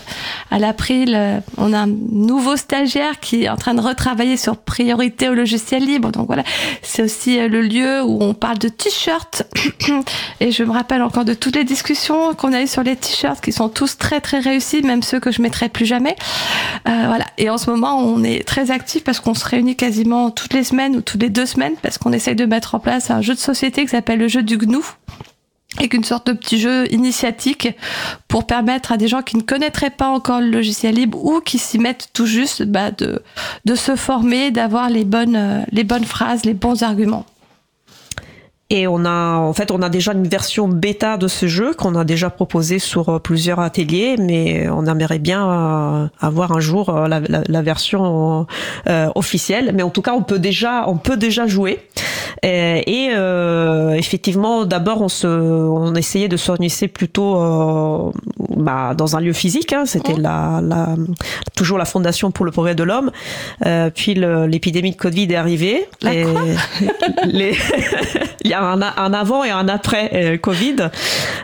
à 0.56 0.60
l'April, 0.60 1.42
on 1.58 1.74
a 1.74 1.80
un 1.80 1.88
nouveau 1.88 2.56
stagiaire 2.56 3.20
qui 3.20 3.44
est 3.44 3.50
en 3.50 3.56
train 3.58 3.74
de 3.76 3.82
retravailler 3.82 4.38
sur 4.38 4.58
priorité 4.58 5.30
au 5.30 5.34
logiciel 5.34 5.84
libre. 5.86 6.12
Donc 6.12 6.28
voilà, 6.28 6.44
c'est 6.82 7.04
aussi 7.04 7.38
le 7.48 7.62
lieu 7.62 8.02
où 8.04 8.18
on 8.24 8.34
parle 8.34 8.58
de 8.58 8.70
t-shirts. 8.70 9.44
Et 10.40 10.52
je 10.52 10.64
me 10.64 10.72
rappelle 10.72 11.02
encore 11.02 11.26
de 11.26 11.34
toutes 11.34 11.56
les 11.56 11.64
discussions 11.64 12.34
qu'on 12.34 12.54
a 12.54 12.62
eues 12.62 12.68
sur 12.68 12.84
les 12.84 12.96
t-shirts 12.96 13.42
qui 13.44 13.52
sont 13.52 13.70
tous 13.70 13.98
très 13.98 14.22
très 14.22 14.40
réussis, 14.40 14.82
même 14.82 15.04
ceux 15.04 15.20
que 15.20 15.32
je 15.32 15.42
mettrai 15.42 15.70
plus 15.70 15.86
jamais. 15.86 16.16
Euh, 16.88 17.04
voilà. 17.08 17.26
Et 17.38 17.50
ce 17.60 17.70
moment, 17.70 18.00
on 18.00 18.24
est 18.24 18.48
très 18.48 18.72
actif 18.72 19.04
parce 19.04 19.20
qu'on 19.20 19.36
se 19.36 19.46
réunit 19.46 19.76
quasiment 19.76 20.32
toutes 20.32 20.54
les 20.54 20.64
semaines 20.64 20.96
ou 20.96 21.02
toutes 21.02 21.22
les 21.22 21.30
deux 21.30 21.46
semaines 21.46 21.76
parce 21.84 22.00
qu'on 22.00 22.12
essaye 22.12 22.36
de 22.36 22.46
mettre 22.46 22.74
en 22.74 22.80
place 22.80 23.12
un 23.12 23.22
jeu 23.22 23.36
de 23.36 23.40
société 23.40 23.84
qui 23.84 23.90
s'appelle 23.90 24.18
le 24.18 24.28
jeu 24.28 24.42
du 24.42 24.58
GNU 24.58 24.80
avec 25.78 25.94
une 25.94 26.04
sorte 26.04 26.28
de 26.28 26.34
petit 26.34 26.60
jeu 26.60 26.92
initiatique 26.92 27.70
pour 28.28 28.48
permettre 28.48 28.92
à 28.92 28.98
des 28.98 29.08
gens 29.08 29.22
qui 29.22 29.38
ne 29.38 29.44
connaîtraient 29.44 29.92
pas 29.92 30.08
encore 30.08 30.42
le 30.42 30.50
logiciel 30.50 30.96
libre 30.96 31.24
ou 31.24 31.42
qui 31.42 31.60
s'y 31.60 31.78
mettent 31.78 32.10
tout 32.14 32.26
juste 32.26 32.64
bah, 32.64 32.90
de, 32.92 33.22
se 33.76 33.96
former, 33.96 34.52
d'avoir 34.52 34.90
les 34.90 35.06
bonnes, 35.06 35.36
euh, 35.36 35.62
les 35.72 35.84
bonnes 35.84 36.06
phrases, 36.06 36.44
les 36.44 36.56
bons 36.56 36.82
arguments. 36.82 37.26
Et 38.72 38.86
on 38.88 39.04
a, 39.04 39.38
en 39.38 39.52
fait, 39.54 39.72
on 39.72 39.82
a 39.82 39.90
déjà 39.90 40.14
une 40.14 40.28
version 40.28 40.68
bêta 40.68 41.18
de 41.18 41.28
ce 41.28 41.48
jeu 41.48 41.74
qu'on 41.74 41.96
a 41.96 42.04
déjà 42.04 42.30
proposé 42.30 42.78
sur 42.78 43.10
euh, 43.10 43.18
plusieurs 43.20 43.60
ateliers, 43.60 44.16
mais 44.20 44.70
on 44.70 44.86
aimerait 44.86 45.18
bien 45.18 45.50
euh, 45.50 46.08
avoir 46.20 46.52
un 46.52 46.60
jour 46.60 46.90
euh, 46.90 47.08
la, 47.08 47.20
la- 47.20 47.42
la 47.48 47.62
version 47.64 48.46
euh, 48.88 49.10
officielle. 49.16 49.72
Mais 49.74 49.82
en 49.82 49.90
tout 49.90 50.04
cas, 50.04 50.14
on 50.14 50.22
peut 50.22 50.38
déjà, 50.38 50.86
on 50.88 50.98
peut 50.98 51.18
déjà 51.18 51.48
jouer. 51.48 51.80
Et, 52.44 52.84
et, 53.06 53.10
euh, 53.16 53.94
effectivement, 53.94 54.66
d'abord, 54.66 55.02
on 55.02 55.10
se, 55.10 55.26
on 55.28 55.96
essayait 55.96 56.28
de 56.28 56.38
s'organiser 56.38 56.88
plutôt 56.88 57.38
euh, 57.42 58.12
bah, 58.56 58.94
dans 58.96 59.16
un 59.16 59.20
lieu 59.20 59.34
physique. 59.34 59.74
hein. 59.74 59.86
C'était 59.88 60.14
la, 60.16 60.62
la, 60.64 60.90
toujours 61.56 61.80
la 61.80 61.86
Fondation 61.86 62.30
pour 62.30 62.46
le 62.46 62.52
progrès 62.52 62.76
de 62.76 62.84
l'homme. 62.84 63.10
Puis 63.96 64.14
l'épidémie 64.14 64.92
de 64.92 64.96
Covid 64.96 65.24
est 65.24 65.36
arrivée. 65.36 65.88
La 66.04 66.14
et 66.14 66.26
les, 67.26 67.56
un, 68.64 69.14
avant 69.14 69.44
et 69.44 69.50
un 69.50 69.68
après 69.68 70.12
euh, 70.14 70.38
Covid, 70.38 70.76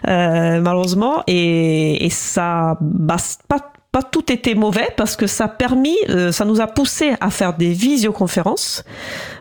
euh, 0.08 0.62
malheureusement, 0.62 1.24
et, 1.28 2.08
ça, 2.12 2.78
bah, 2.82 3.18
pas 3.48 4.04
tout 4.04 4.30
était 4.30 4.56
mauvais 4.56 4.90
parce 4.98 5.16
que 5.16 5.26
ça 5.26 5.46
a 5.46 5.48
permis, 5.48 5.96
euh, 6.10 6.34
ça 6.34 6.44
nous 6.44 6.60
a 6.60 6.68
poussé 6.68 7.14
à 7.22 7.30
faire 7.30 7.54
des 7.54 7.72
visioconférences, 7.72 8.84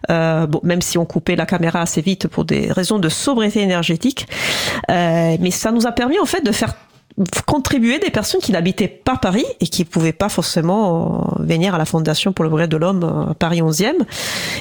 bon, 0.09 0.61
même 0.63 0.81
si 0.81 0.97
on 0.97 1.05
coupait 1.05 1.35
la 1.35 1.45
caméra 1.45 1.81
assez 1.81 2.01
vite 2.01 2.29
pour 2.29 2.45
des 2.45 2.71
raisons 2.71 3.01
de 3.01 3.09
sobriété 3.09 3.61
énergétique, 3.61 4.29
mais 4.89 5.51
ça 5.51 5.73
nous 5.73 5.89
a 5.89 5.93
permis 5.93 6.21
en 6.21 6.27
fait 6.27 6.43
de 6.43 6.53
faire 6.53 6.75
contribuer 7.47 7.99
des 8.01 8.11
personnes 8.11 8.41
qui 8.41 8.51
n'habitaient 8.53 8.89
pas 8.89 9.17
Paris 9.17 9.45
et 9.61 9.67
qui 9.67 9.85
pouvaient 9.85 10.13
pas 10.13 10.29
forcément 10.29 11.35
euh, 11.39 11.43
venir 11.45 11.75
à 11.75 11.79
la 11.79 11.85
Fondation 11.85 12.33
pour 12.33 12.43
le 12.45 12.51
progrès 12.51 12.67
de 12.69 12.77
l'homme 12.77 13.05
euh, 13.05 13.35
Paris 13.35 13.61
11e. 13.63 13.95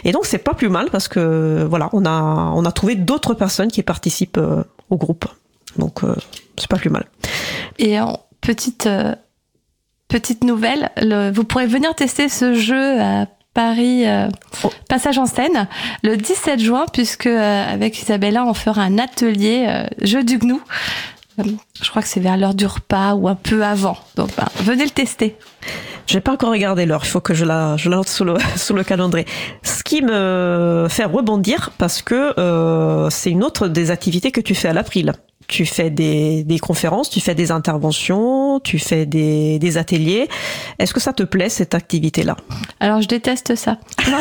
Et 0.03 0.11
donc 0.11 0.25
c'est 0.25 0.37
pas 0.37 0.53
plus 0.53 0.69
mal 0.69 0.89
parce 0.91 1.07
que 1.07 1.65
voilà, 1.67 1.89
on 1.93 2.05
a 2.05 2.51
on 2.55 2.63
a 2.65 2.71
trouvé 2.71 2.95
d'autres 2.95 3.33
personnes 3.33 3.71
qui 3.71 3.81
participent 3.83 4.37
euh, 4.37 4.63
au 4.89 4.97
groupe. 4.97 5.25
Donc 5.77 6.01
c'est 6.59 6.67
pas 6.69 6.77
plus 6.77 6.91
mal. 6.91 7.05
Et 7.79 7.99
en 7.99 8.19
petite, 8.41 8.87
petite 10.07 10.43
nouvelle, 10.43 10.91
le- 10.97 11.31
vous 11.31 11.43
pourrez 11.43 11.65
venir 11.65 11.95
tester 11.95 12.29
ce 12.29 12.53
jeu 12.53 13.01
à 13.01 13.25
Paris 13.55 14.07
euh, 14.07 14.27
Oh. 14.63 14.71
Passage 14.87 15.17
en 15.17 15.25
scène 15.25 15.67
le 16.03 16.15
17 16.15 16.59
juin 16.59 16.85
puisque 16.93 17.25
euh, 17.25 17.73
avec 17.73 17.99
Isabella 18.01 18.45
on 18.45 18.53
fera 18.53 18.83
un 18.83 18.97
atelier 18.99 19.65
euh, 19.67 19.85
jeu 20.01 20.23
du 20.23 20.37
gnou. 20.37 20.61
Je 21.37 21.89
crois 21.89 22.01
que 22.01 22.07
c'est 22.07 22.19
vers 22.19 22.37
l'heure 22.37 22.53
du 22.53 22.65
repas 22.65 23.13
ou 23.13 23.27
un 23.27 23.35
peu 23.35 23.63
avant. 23.63 23.97
Donc 24.15 24.29
ben, 24.37 24.47
venez 24.63 24.83
le 24.83 24.91
tester. 24.91 25.35
J'ai 26.05 26.19
pas 26.19 26.33
encore 26.33 26.51
regardé 26.51 26.85
l'heure, 26.85 27.01
il 27.03 27.07
faut 27.07 27.21
que 27.21 27.33
je 27.33 27.45
la, 27.45 27.77
je 27.77 27.89
la 27.89 27.97
note 27.97 28.09
sur 28.09 28.25
le, 28.75 28.83
calendrier. 28.83 29.25
Ce 29.63 29.83
qui 29.83 30.01
me 30.01 30.87
fait 30.89 31.05
rebondir 31.05 31.71
parce 31.77 32.01
que 32.01 32.37
euh, 32.39 33.09
c'est 33.09 33.31
une 33.31 33.43
autre 33.43 33.67
des 33.67 33.91
activités 33.91 34.31
que 34.31 34.41
tu 34.41 34.55
fais 34.55 34.69
à 34.69 34.73
l'April. 34.73 35.13
Tu 35.47 35.65
fais 35.65 35.89
des, 35.89 36.43
des 36.45 36.57
conférences, 36.57 37.09
tu 37.09 37.19
fais 37.19 37.35
des 37.35 37.51
interventions, 37.51 38.61
tu 38.61 38.79
fais 38.79 39.05
des, 39.05 39.59
des 39.59 39.77
ateliers. 39.77 40.29
Est-ce 40.79 40.93
que 40.93 41.01
ça 41.01 41.11
te 41.11 41.23
plaît 41.23 41.49
cette 41.49 41.75
activité-là? 41.75 42.37
Alors 42.79 43.01
je 43.01 43.07
déteste 43.07 43.55
ça. 43.55 43.77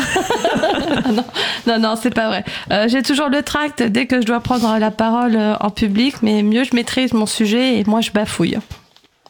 Non, 1.05 1.13
non, 1.13 1.25
non, 1.67 1.79
non, 1.79 1.95
c'est 2.01 2.15
pas 2.15 2.29
vrai. 2.29 2.45
Euh, 2.71 2.87
J'ai 2.89 3.03
toujours 3.03 3.29
le 3.29 3.43
tract 3.43 3.83
dès 3.83 4.07
que 4.07 4.21
je 4.21 4.27
dois 4.27 4.41
prendre 4.41 4.79
la 4.79 4.91
parole 4.91 5.37
euh, 5.37 5.57
en 5.61 5.71
public, 5.71 6.17
mais 6.23 6.43
mieux 6.43 6.65
je 6.65 6.75
maîtrise 6.75 7.13
mon 7.13 7.27
sujet 7.27 7.79
et 7.79 7.85
moi 7.85 8.01
je 8.01 8.11
bafouille. 8.13 8.59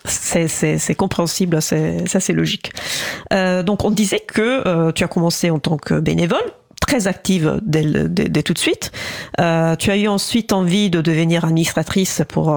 C'est, 0.05 0.95
compréhensible, 0.97 1.63
ça 1.63 2.21
c'est 2.21 2.33
logique. 2.33 2.73
Euh, 3.33 3.63
donc 3.63 3.85
on 3.85 3.91
disait 3.91 4.21
que 4.21 4.67
euh, 4.67 4.93
tu 4.93 5.05
as 5.05 5.09
commencé 5.09 5.51
en 5.51 5.59
tant 5.59 5.77
que 5.77 6.01
bénévole, 6.01 6.43
très 6.81 7.07
active 7.07 7.61
dès, 7.63 7.85
dès, 8.09 8.43
tout 8.43 8.53
de 8.53 8.59
suite. 8.59 8.91
Euh, 9.41 9.77
tu 9.77 9.91
as 9.91 9.97
eu 9.97 10.09
ensuite 10.09 10.53
envie 10.53 10.91
de 10.91 11.01
devenir 11.01 11.45
administratrice 11.45 12.23
pour 12.29 12.55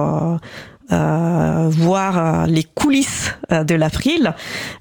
euh, 0.92 1.66
voir 1.70 2.18
euh, 2.18 2.46
les 2.46 2.62
coulisses 2.64 3.34
euh, 3.52 3.64
de 3.64 3.74
l'April. 3.74 4.34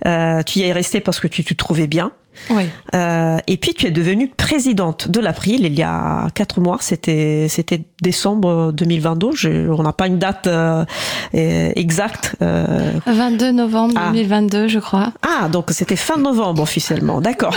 Euh, 0.05 0.41
tu 0.43 0.59
y 0.59 0.63
es 0.63 0.71
restée 0.71 0.99
parce 0.99 1.19
que 1.19 1.27
tu 1.27 1.43
te 1.43 1.53
trouvais 1.53 1.87
bien. 1.87 2.11
Oui. 2.49 2.63
Euh, 2.93 3.37
et 3.47 3.55
puis 3.55 3.73
tu 3.73 3.85
es 3.85 3.91
devenue 3.91 4.27
présidente 4.27 5.07
de 5.09 5.21
l'April 5.21 5.65
il 5.65 5.73
y 5.73 5.83
a 5.83 6.27
quatre 6.35 6.59
mois. 6.59 6.77
C'était 6.81 7.47
c'était 7.49 7.81
décembre 8.01 8.73
2022. 8.73 9.31
Je- 9.33 9.69
on 9.69 9.83
n'a 9.83 9.93
pas 9.93 10.07
une 10.07 10.19
date 10.19 10.49
exacte. 11.33 12.35
euh, 12.41 12.91
22 13.07 13.51
novembre 13.51 13.93
Ah. 13.97 14.09
2022, 14.11 14.67
je 14.67 14.79
crois. 14.79 15.13
ah, 15.21 15.47
donc 15.47 15.71
c'était 15.71 15.95
fin 15.95 16.17
novembre 16.17 16.61
officiellement, 16.61 17.21
d'accord. 17.21 17.55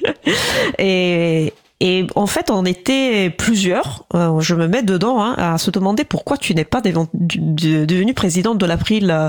et, 0.78 1.52
et 1.80 2.06
en 2.14 2.26
fait, 2.26 2.50
on 2.50 2.64
était 2.64 3.30
plusieurs, 3.30 4.04
euh, 4.14 4.40
je 4.40 4.54
me 4.54 4.68
mets 4.68 4.82
dedans, 4.82 5.20
hein, 5.22 5.34
à 5.36 5.58
se 5.58 5.70
demander 5.70 6.04
pourquoi 6.04 6.36
tu 6.36 6.54
n'es 6.54 6.64
pas 6.64 6.80
deven- 6.80 7.08
du- 7.14 7.38
du- 7.40 7.86
devenue 7.86 8.14
présidente 8.14 8.58
de 8.58 8.66
l'April 8.66 9.10
euh, 9.10 9.28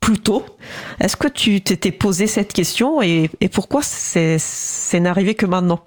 plus 0.00 0.18
tôt. 0.18 0.44
Est-ce 1.00 1.16
que 1.16 1.28
tu 1.28 1.60
t'étais 1.62 1.92
posé 1.92 2.26
cette 2.26 2.52
question 2.52 3.00
et, 3.00 3.30
pourquoi 3.52 3.80
c'est 3.82 4.38
n'arrivé 5.00 5.34
que 5.34 5.46
maintenant? 5.46 5.80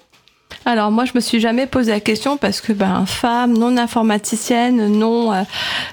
Alors 0.65 0.91
moi 0.91 1.05
je 1.05 1.11
me 1.13 1.19
suis 1.19 1.39
jamais 1.39 1.67
posé 1.67 1.91
la 1.91 1.99
question 1.99 2.35
parce 2.37 2.61
que 2.61 2.73
ben 2.73 3.05
femme 3.05 3.57
non 3.57 3.77
informaticienne, 3.77 4.87
non 4.97 5.31
euh, 5.33 5.43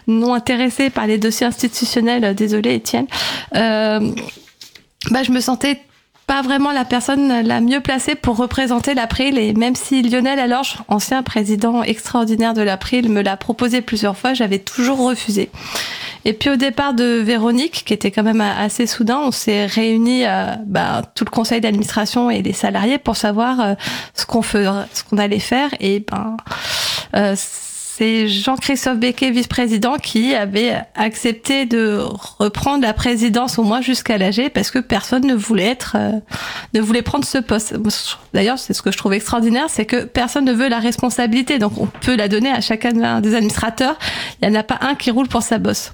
non 0.07 0.33
intéressée 0.33 0.91
par 0.91 1.07
les 1.07 1.19
dossiers 1.19 1.47
institutionnels, 1.47 2.25
euh, 2.25 2.35
désolé 2.35 2.75
Étienne, 2.75 3.07
bah, 3.53 5.23
je 5.23 5.31
me 5.33 5.41
sentais 5.41 5.81
pas 6.27 6.43
vraiment 6.43 6.73
la 6.73 6.85
personne 6.85 7.43
la 7.43 7.61
mieux 7.61 7.81
placée 7.81 8.15
pour 8.15 8.37
représenter 8.37 8.95
l'April. 8.95 9.39
Et 9.39 9.53
même 9.53 9.75
si 9.75 10.03
Lionel 10.03 10.39
Alorge, 10.39 10.79
ancien 10.89 11.23
président 11.23 11.83
extraordinaire 11.83 12.55
de 12.55 12.63
l'April, 12.63 13.11
me 13.11 13.23
l'a 13.23 13.37
proposé 13.37 13.83
plusieurs 13.83 14.17
fois, 14.17 14.35
j'avais 14.35 14.59
toujours 14.59 14.99
refusé. 14.99 15.51
Et 16.25 16.33
puis 16.33 16.49
au 16.51 16.57
départ 16.57 16.95
de 16.95 17.05
Véronique, 17.05 17.85
qui 17.85 17.93
était 17.93 18.11
quand 18.11 18.23
même 18.23 18.41
assez 18.41 18.87
soudain, 18.87 19.19
on 19.19 19.31
s'est 19.31 19.67
réunis, 19.67 20.25
euh, 20.25 20.55
bah, 20.67 21.03
tout 21.15 21.25
le 21.25 21.31
conseil 21.31 21.61
d'administration 21.61 22.31
et 22.31 22.41
les 22.41 22.55
salariés 22.55 22.99
pour 22.99 23.17
savoir 23.17 23.61
euh, 23.61 23.75
ce 24.15 24.25
qu'on 24.25 24.43
ce 24.43 25.05
qu'on 25.09 25.19
allait 25.19 25.39
faire. 25.39 25.71
Et 25.81 26.01
ben, 26.01 26.37
euh, 27.15 27.37
c'est 27.97 28.27
Jean-Christophe 28.27 28.99
Becquet, 28.99 29.31
vice-président, 29.31 29.99
qui 29.99 30.35
avait 30.35 30.83
accepté 30.97 31.65
de 31.65 32.01
reprendre 32.41 32.83
la 32.83 32.93
présidence 32.93 33.57
au 33.57 33.63
moins 33.63 33.81
jusqu'à 33.83 34.19
l'AG 34.19 34.51
parce 34.53 34.73
que 34.73 34.81
personne 34.81 35.25
ne 35.25 35.35
voulait 35.35 35.69
être, 35.69 35.95
euh, 35.97 36.13
ne 36.73 36.81
voulait 36.81 37.03
prendre 37.03 37.25
ce 37.25 37.39
poste. 37.39 37.77
D'ailleurs, 38.33 38.59
c'est 38.59 38.73
ce 38.73 38.83
que 38.83 38.91
je 38.91 38.99
trouve 38.99 39.13
extraordinaire, 39.13 39.67
c'est 39.69 39.87
que 39.87 40.03
personne 40.03 40.45
ne 40.45 40.53
veut 40.53 40.69
la 40.69 40.81
responsabilité. 40.81 41.61
Donc, 41.61 41.79
on 41.79 41.87
peut 41.87 42.17
la 42.17 42.27
donner 42.27 42.51
à 42.51 42.61
chacun 42.61 43.21
des 43.21 43.35
administrateurs. 43.37 43.97
Il 44.43 44.49
n'y 44.49 44.57
en 44.57 44.59
a 44.59 44.65
pas 44.65 44.79
un 44.81 44.97
qui 44.97 45.13
roule 45.13 45.29
pour 45.29 45.43
sa 45.43 45.59
bosse. 45.59 45.93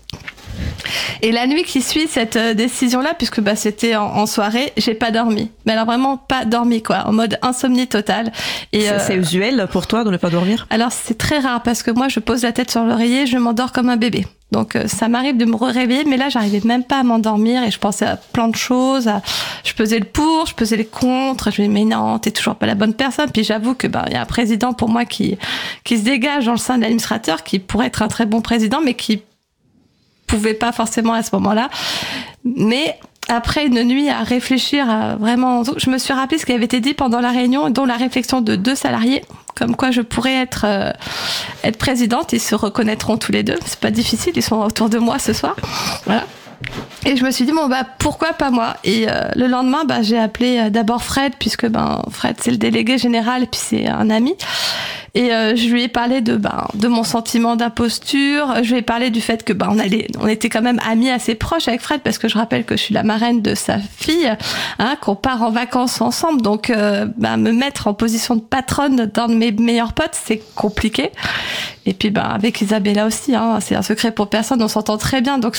Et 1.22 1.32
la 1.32 1.46
nuit 1.46 1.64
qui 1.64 1.82
suit 1.82 2.06
cette 2.08 2.36
euh, 2.36 2.54
décision-là, 2.54 3.14
puisque 3.16 3.40
bah, 3.40 3.56
c'était 3.56 3.96
en, 3.96 4.26
soirée, 4.26 4.72
j'ai 4.76 4.94
pas 4.94 5.10
dormi. 5.10 5.50
Mais 5.66 5.72
alors 5.72 5.86
vraiment 5.86 6.16
pas 6.16 6.44
dormi, 6.44 6.82
quoi, 6.82 7.04
en 7.06 7.12
mode 7.12 7.38
insomnie 7.42 7.86
totale. 7.86 8.32
Et 8.72 8.82
c'est 8.82 9.16
euh, 9.16 9.20
usuel 9.20 9.68
pour 9.70 9.86
toi 9.86 10.04
de 10.04 10.10
ne 10.10 10.16
pas 10.16 10.30
dormir? 10.30 10.66
Alors 10.70 10.92
c'est 10.92 11.18
très 11.18 11.38
rare 11.38 11.62
parce 11.62 11.82
que 11.82 11.90
moi 11.90 12.08
je 12.08 12.20
pose 12.20 12.42
la 12.42 12.52
tête 12.52 12.70
sur 12.70 12.84
l'oreiller, 12.84 13.26
je 13.26 13.36
m'endors 13.36 13.72
comme 13.72 13.88
un 13.88 13.96
bébé. 13.96 14.26
Donc 14.52 14.74
euh, 14.74 14.88
ça 14.88 15.08
m'arrive 15.08 15.36
de 15.36 15.44
me 15.44 15.54
réveiller, 15.54 16.04
mais 16.04 16.16
là 16.16 16.28
j'arrivais 16.28 16.60
même 16.64 16.84
pas 16.84 17.00
à 17.00 17.02
m'endormir 17.02 17.62
et 17.62 17.70
je 17.70 17.78
pensais 17.78 18.06
à 18.06 18.16
plein 18.16 18.48
de 18.48 18.56
choses. 18.56 19.08
Je 19.64 19.74
pesais 19.74 19.98
le 19.98 20.04
pour, 20.04 20.46
je 20.46 20.54
pesais 20.54 20.76
les 20.76 20.86
contre. 20.86 21.50
Je 21.50 21.62
me 21.62 21.68
disais 21.68 21.84
mais 21.84 21.84
non, 21.84 22.18
t'es 22.18 22.30
toujours 22.30 22.56
pas 22.56 22.66
la 22.66 22.74
bonne 22.74 22.94
personne. 22.94 23.30
Puis 23.30 23.44
j'avoue 23.44 23.74
que 23.74 23.86
ben 23.86 24.04
il 24.08 24.14
y 24.14 24.16
a 24.16 24.22
un 24.22 24.26
président 24.26 24.72
pour 24.72 24.88
moi 24.88 25.04
qui 25.04 25.38
qui 25.84 25.98
se 25.98 26.02
dégage 26.02 26.46
dans 26.46 26.52
le 26.52 26.58
sein 26.58 26.76
de 26.76 26.82
l'administrateur, 26.82 27.44
qui 27.44 27.58
pourrait 27.58 27.86
être 27.86 28.02
un 28.02 28.08
très 28.08 28.26
bon 28.26 28.40
président, 28.40 28.80
mais 28.84 28.94
qui 28.94 29.22
pouvais 30.30 30.54
pas 30.54 30.72
forcément 30.72 31.12
à 31.12 31.22
ce 31.22 31.30
moment-là. 31.34 31.68
Mais 32.44 32.98
après 33.28 33.66
une 33.66 33.82
nuit 33.84 34.08
à 34.08 34.22
réfléchir 34.22 34.86
vraiment, 35.18 35.62
je 35.76 35.90
me 35.90 35.98
suis 35.98 36.12
rappelé 36.12 36.38
ce 36.38 36.46
qui 36.46 36.52
avait 36.52 36.64
été 36.64 36.80
dit 36.80 36.94
pendant 36.94 37.20
la 37.20 37.30
réunion, 37.30 37.70
dont 37.70 37.84
la 37.84 37.96
réflexion 37.96 38.40
de 38.40 38.56
deux 38.56 38.74
salariés, 38.74 39.22
comme 39.56 39.76
quoi 39.76 39.90
je 39.90 40.00
pourrais 40.00 40.34
être 40.34 40.64
euh, 40.64 40.90
être 41.64 41.78
présidente. 41.78 42.32
Ils 42.32 42.40
se 42.40 42.54
reconnaîtront 42.54 43.18
tous 43.18 43.32
les 43.32 43.42
deux. 43.42 43.58
C'est 43.66 43.80
pas 43.80 43.90
difficile. 43.90 44.32
Ils 44.36 44.42
sont 44.42 44.56
autour 44.56 44.88
de 44.88 44.98
moi 44.98 45.18
ce 45.18 45.32
soir. 45.32 45.56
Voilà. 46.06 46.24
Et 47.06 47.16
je 47.16 47.24
me 47.24 47.30
suis 47.30 47.46
dit 47.46 47.52
bon 47.52 47.66
bah 47.66 47.84
pourquoi 47.98 48.34
pas 48.34 48.50
moi? 48.50 48.76
Et 48.84 49.06
euh, 49.08 49.22
le 49.34 49.46
lendemain 49.46 49.84
bah 49.84 50.02
j'ai 50.02 50.18
appelé 50.18 50.58
euh, 50.58 50.70
d'abord 50.70 51.02
Fred 51.02 51.32
puisque 51.38 51.66
ben 51.66 52.02
Fred 52.10 52.36
c'est 52.40 52.50
le 52.50 52.58
délégué 52.58 52.98
général 52.98 53.46
puis 53.46 53.60
c'est 53.62 53.86
un 53.88 54.10
ami. 54.10 54.34
Et 55.14 55.32
euh, 55.32 55.56
je 55.56 55.66
lui 55.68 55.84
ai 55.84 55.88
parlé 55.88 56.20
de 56.20 56.36
ben 56.36 56.68
de 56.74 56.88
mon 56.88 57.02
sentiment 57.02 57.56
d'imposture. 57.56 58.54
Je 58.62 58.72
lui 58.72 58.78
ai 58.78 58.82
parlé 58.82 59.08
du 59.08 59.22
fait 59.22 59.44
que 59.44 59.54
ben 59.54 59.68
on 59.70 59.78
allait 59.78 60.08
on 60.20 60.28
était 60.28 60.50
quand 60.50 60.60
même 60.60 60.78
amis 60.86 61.10
assez 61.10 61.34
proches 61.34 61.68
avec 61.68 61.80
Fred 61.80 62.02
parce 62.02 62.18
que 62.18 62.28
je 62.28 62.36
rappelle 62.36 62.64
que 62.64 62.76
je 62.76 62.82
suis 62.82 62.94
la 62.94 63.02
marraine 63.02 63.40
de 63.40 63.54
sa 63.54 63.78
fille 63.78 64.30
hein 64.78 64.96
qu'on 65.00 65.16
part 65.16 65.42
en 65.42 65.50
vacances 65.50 66.02
ensemble. 66.02 66.42
Donc 66.42 66.70
ben, 66.70 67.38
me 67.38 67.50
mettre 67.52 67.86
en 67.86 67.94
position 67.94 68.36
de 68.36 68.42
patronne 68.42 69.06
d'un 69.06 69.28
de 69.28 69.34
mes 69.34 69.52
meilleurs 69.52 69.94
potes 69.94 70.10
c'est 70.12 70.42
compliqué. 70.54 71.10
Et 71.86 71.94
puis 71.94 72.10
ben 72.10 72.22
avec 72.22 72.60
Isabella 72.60 73.06
aussi 73.06 73.34
hein, 73.34 73.58
c'est 73.60 73.74
un 73.74 73.82
secret 73.82 74.12
pour 74.12 74.28
personne 74.28 74.62
on 74.62 74.68
s'entend 74.68 74.98
très 74.98 75.22
bien. 75.22 75.38
Donc 75.38 75.56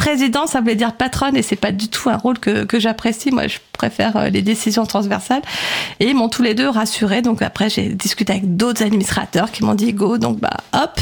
président, 0.00 0.46
ça 0.46 0.60
voulait 0.60 0.76
dire 0.76 0.94
patronne 0.94 1.36
et 1.36 1.42
c'est 1.42 1.56
pas 1.56 1.72
du 1.72 1.88
tout 1.88 2.08
un 2.08 2.16
rôle 2.16 2.38
que, 2.38 2.66
j'apprécie. 2.78 3.30
Moi, 3.30 3.48
je 3.48 3.58
préfère 3.72 4.16
euh, 4.16 4.28
les 4.30 4.40
décisions 4.40 4.86
transversales. 4.86 5.42
Et 6.00 6.08
ils 6.08 6.16
m'ont 6.16 6.30
tous 6.30 6.42
les 6.42 6.54
deux 6.54 6.70
rassuré. 6.70 7.20
Donc 7.20 7.42
après, 7.42 7.68
j'ai 7.68 7.90
discuté 7.90 8.32
avec 8.32 8.56
d'autres 8.56 8.82
administrateurs 8.82 9.52
qui 9.52 9.62
m'ont 9.62 9.74
dit 9.74 9.92
go. 9.92 10.16
Donc 10.16 10.40
bah 10.40 10.56
hop. 10.72 10.98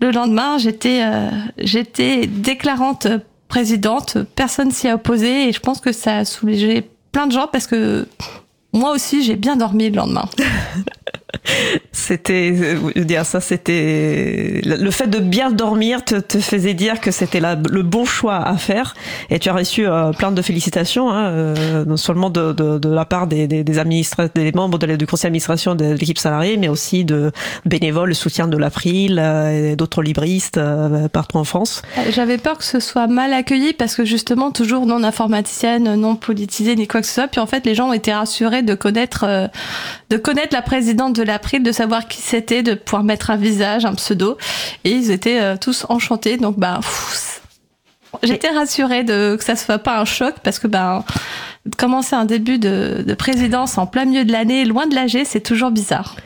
Le 0.00 0.12
lendemain, 0.12 0.56
j'étais 0.56 1.00
euh, 1.02 1.30
j'étais 1.58 2.28
déclarante 2.28 3.08
présidente. 3.48 4.18
Personne 4.36 4.70
s'y 4.70 4.86
a 4.86 4.94
opposé 4.94 5.48
et 5.48 5.52
je 5.52 5.58
pense 5.58 5.80
que 5.80 5.90
ça 5.90 6.18
a 6.18 6.24
soulagé 6.24 6.88
plein 7.10 7.26
de 7.26 7.32
gens 7.32 7.48
parce 7.48 7.66
que 7.66 8.06
moi 8.72 8.92
aussi, 8.92 9.24
j'ai 9.24 9.34
bien 9.34 9.56
dormi 9.56 9.90
le 9.90 9.96
lendemain. 9.96 10.28
c'était 11.92 12.54
euh, 12.54 13.04
dire 13.04 13.26
ça 13.26 13.40
c'était 13.40 14.60
le 14.64 14.90
fait 14.90 15.06
de 15.06 15.18
bien 15.18 15.50
dormir 15.50 16.04
te, 16.04 16.20
faisait 16.38 16.74
dire 16.74 17.00
que 17.00 17.10
c'était 17.10 17.40
le 17.40 17.82
bon 17.82 18.04
choix 18.04 18.36
à 18.36 18.56
faire. 18.56 18.94
Et 19.30 19.38
tu 19.38 19.48
as 19.48 19.52
reçu 19.52 19.86
euh, 19.86 20.12
plein 20.12 20.32
de 20.32 20.40
félicitations 20.40 21.10
hein, 21.10 21.26
euh, 21.26 21.84
non 21.84 21.96
seulement 21.96 22.30
de, 22.30 22.80
la 22.88 23.04
part 23.04 23.26
des 23.26 23.64
membres 24.54 24.78
de, 24.78 24.96
du 24.96 25.06
conseil 25.06 25.28
d'administration 25.28 25.74
de 25.74 25.92
l'équipe 25.92 26.18
salariée 26.18 26.56
mais 26.56 26.68
aussi 26.68 27.04
de 27.04 27.32
bénévoles 27.66 28.08
le 28.08 28.14
soutien 28.14 28.48
de 28.48 28.56
l'April 28.56 29.18
et 29.18 29.76
d'autres 29.76 30.02
libristes 30.02 30.60
partout 31.12 31.36
en 31.36 31.44
France. 31.44 31.82
J'avais 32.10 32.38
peur 32.38 32.58
que 32.58 32.64
ce 32.64 32.80
soit 32.80 33.06
mal 33.06 33.32
accueilli 33.32 33.72
parce 33.72 33.94
que 33.94 34.04
justement 34.04 34.50
toujours 34.50 34.86
non 34.86 35.02
informaticienne 35.04 35.94
non 35.94 36.16
politisée 36.16 36.76
ni 36.76 36.86
quoi 36.86 37.00
que 37.00 37.06
ce 37.06 37.14
soit. 37.14 37.28
Puis 37.28 37.40
en 37.40 37.46
fait 37.46 37.66
les 37.66 37.74
gens 37.74 37.90
ont 37.90 37.92
été 37.92 38.12
rassurés 38.12 38.62
de 38.62 38.74
connaître 38.74 39.50
de 40.10 40.16
connaître 40.16 40.54
la 40.54 40.62
présidente 40.62 41.17
de 41.18 41.24
l'April, 41.24 41.62
de 41.62 41.72
savoir 41.72 42.08
qui 42.08 42.22
c'était, 42.22 42.62
de 42.62 42.74
pouvoir 42.74 43.04
mettre 43.04 43.30
un 43.30 43.36
visage, 43.36 43.84
un 43.84 43.94
pseudo. 43.94 44.38
Et 44.84 44.92
ils 44.92 45.10
étaient 45.10 45.40
euh, 45.40 45.56
tous 45.60 45.84
enchantés. 45.88 46.36
Donc, 46.36 46.58
bah, 46.58 46.80
j'étais 48.22 48.48
rassurée 48.48 49.04
de, 49.04 49.36
que 49.36 49.44
ça 49.44 49.52
ne 49.52 49.58
soit 49.58 49.78
pas 49.78 49.98
un 50.00 50.04
choc 50.04 50.36
parce 50.42 50.58
que, 50.58 50.66
bah, 50.66 51.04
commencer 51.76 52.16
un 52.16 52.24
début 52.24 52.58
de, 52.58 53.04
de 53.06 53.14
présidence 53.14 53.76
en 53.78 53.86
plein 53.86 54.04
milieu 54.04 54.24
de 54.24 54.32
l'année, 54.32 54.64
loin 54.64 54.86
de 54.86 54.94
l'AG, 54.94 55.24
c'est 55.24 55.42
toujours 55.42 55.70
bizarre. 55.70 56.16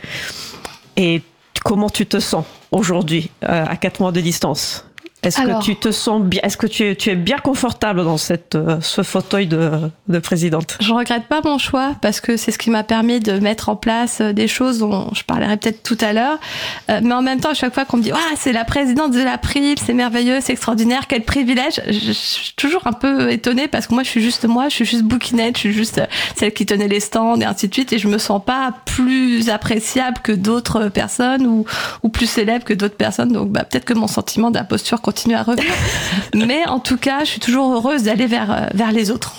Et 0.97 1.23
comment 1.65 1.91
tu 1.91 2.07
te 2.07 2.21
sens 2.21 2.45
aujourd'hui, 2.71 3.31
euh, 3.45 3.65
à 3.67 3.77
quatre 3.77 4.01
mois 4.01 4.13
de 4.13 4.21
distance? 4.21 4.85
Est-ce 5.23 5.41
que 5.41 5.63
tu 5.63 5.77
te 5.77 5.93
sens 5.93 6.21
bien 6.21 6.41
Est-ce 6.43 6.57
que 6.57 6.67
tu 6.67 6.85
es, 6.85 6.97
tu 6.97 7.11
es 7.11 7.15
bien 7.15 7.39
confortable 7.39 8.03
dans 8.03 8.17
cette, 8.17 8.57
euh, 8.57 8.81
ce 8.81 9.03
fauteuil 9.03 9.47
de, 9.47 9.71
de 10.09 10.19
présidente? 10.19 10.79
Je 10.81 10.93
regrette 10.93 11.27
pas 11.27 11.41
mon 11.45 11.59
choix 11.59 11.95
parce 12.03 12.21
que 12.21 12.37
c'est 12.37 12.51
ce 12.51 12.59
qui 12.59 12.71
m'a 12.71 12.83
permis 12.83 13.21
de 13.21 13.39
mettre 13.39 13.69
en 13.69 13.77
place 13.77 14.21
euh, 14.21 14.33
des 14.33 14.49
choses 14.49 14.81
dont 14.81 15.11
je 15.15 15.23
parlerai 15.23 15.57
peut-être 15.59 15.85
tout 15.85 15.99
à 16.01 16.13
l'heure. 16.13 16.39
Euh, 16.91 17.01
mais 17.05 17.15
en 17.15 17.23
même 17.23 17.39
temps, 17.39 17.51
à 17.51 17.55
chaque 17.55 17.73
fois 17.73 17.85
qu'on 17.85 17.99
me 17.99 18.03
dit 18.03 18.11
ah 18.13 18.35
c'est 18.37 18.53
la 18.53 18.65
présidente 18.65 19.13
de 19.13 19.23
l'April, 19.23 19.77
c'est 19.79 19.95
merveilleux, 19.95 20.39
c'est 20.41 20.55
extraordinaire, 20.55 21.07
quel 21.07 21.23
privilège, 21.23 21.81
je, 21.87 22.13
suis 22.13 22.55
toujours 22.57 22.87
un 22.89 22.93
peu 22.93 23.31
étonnée 23.31 23.69
parce 23.69 23.87
que 23.87 23.95
moi 23.95 24.03
je 24.03 24.09
suis 24.09 24.23
juste 24.23 24.47
moi, 24.47 24.69
je 24.69 24.75
suis 24.75 24.85
juste 24.85 25.05
bouquinette, 25.05 25.57
je 25.57 25.61
suis 25.61 25.73
juste 25.73 26.01
celle 26.35 26.53
qui 26.53 26.67
tenait 26.67 26.89
les 26.89 27.01
stands 27.01 27.37
et 27.37 27.45
ainsi 27.45 27.69
de 27.69 27.75
suite 27.75 27.93
et 27.93 27.99
je 27.99 28.09
me 28.09 28.19
sens 28.19 28.43
pas 28.45 28.75
plus 28.87 29.51
appréciable 29.51 30.19
que 30.23 30.33
d'autres 30.33 30.89
personnes 30.89 31.47
ou, 31.47 31.65
ou 32.03 32.09
plus 32.09 32.27
célèbre 32.27 32.65
que 32.65 32.75
d'autres 32.75 32.97
personnes. 32.97 33.33
Donc 33.33 33.51
bah, 33.51 33.63
peut-être 33.63 33.85
que 33.85 33.95
mon 33.95 34.09
sentiment 34.09 34.51
d'imposture 34.51 35.01
continue 35.13 35.35
à 35.35 35.43
revenir. 35.43 35.73
Mais 36.35 36.67
en 36.67 36.81
tout 36.81 36.97
cas, 36.97 37.21
je 37.25 37.31
suis 37.31 37.41
toujours 37.41 37.73
heureuse 37.73 38.05
d'aller 38.05 38.27
vers, 38.27 38.51
euh, 38.51 38.67
vers 38.75 38.93
les 38.93 39.11
autres. 39.11 39.35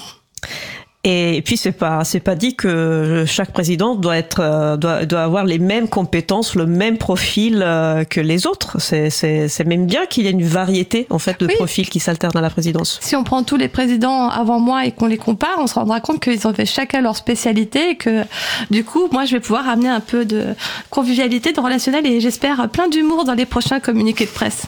Et 1.05 1.41
puis 1.43 1.57
c'est 1.57 1.73
pas 1.73 2.05
c'est 2.05 2.21
pas 2.21 2.35
dit 2.35 2.55
que 2.55 3.25
chaque 3.27 3.51
président 3.51 3.95
doit 3.95 4.15
être 4.15 4.39
euh, 4.39 4.77
doit, 4.77 5.05
doit 5.05 5.23
avoir 5.23 5.43
les 5.43 5.59
mêmes 5.59 5.89
compétences, 5.89 6.55
le 6.55 6.65
même 6.65 6.97
profil 6.97 7.61
euh, 7.61 8.05
que 8.05 8.21
les 8.21 8.47
autres. 8.47 8.79
C'est 8.79 9.09
c'est 9.09 9.49
c'est 9.49 9.65
même 9.65 9.85
bien 9.85 10.05
qu'il 10.05 10.23
y 10.23 10.27
ait 10.27 10.31
une 10.31 10.45
variété 10.45 11.05
en 11.09 11.19
fait 11.19 11.37
de 11.41 11.47
profils 11.47 11.89
qui 11.89 11.99
s'alternent 11.99 12.37
à 12.37 12.41
la 12.41 12.49
présidence. 12.49 12.99
Si 13.01 13.17
on 13.17 13.25
prend 13.25 13.43
tous 13.43 13.57
les 13.57 13.67
présidents 13.67 14.29
avant 14.29 14.61
moi 14.61 14.85
et 14.85 14.93
qu'on 14.93 15.07
les 15.07 15.17
compare, 15.17 15.57
on 15.57 15.67
se 15.67 15.73
rendra 15.73 15.99
compte 15.99 16.21
qu'ils 16.21 16.47
ont 16.47 16.53
fait 16.53 16.65
chacun 16.65 17.01
leur 17.01 17.17
spécialité 17.17 17.89
et 17.89 17.95
que 17.97 18.23
du 18.71 18.85
coup, 18.85 19.09
moi 19.11 19.25
je 19.25 19.33
vais 19.33 19.41
pouvoir 19.41 19.67
amener 19.67 19.89
un 19.89 19.99
peu 19.99 20.23
de 20.23 20.55
convivialité, 20.89 21.51
de 21.51 21.59
relationnel 21.59 22.07
et 22.07 22.21
j'espère 22.21 22.69
plein 22.69 22.87
d'humour 22.87 23.25
dans 23.25 23.33
les 23.33 23.45
prochains 23.45 23.81
communiqués 23.81 24.25
de 24.25 24.31
presse. 24.31 24.67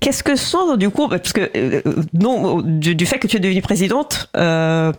Qu'est-ce 0.00 0.22
que 0.22 0.36
sont 0.36 0.76
du 0.76 0.90
coup, 0.90 1.08
parce 1.08 1.32
que 1.32 1.50
euh, 1.56 1.82
non, 2.12 2.60
du, 2.62 3.06
fait 3.06 3.18
que 3.18 3.26
tu 3.26 3.36
es 3.36 3.40
devenue 3.40 3.62
présidente, 3.62 4.30
euh, 4.36 4.92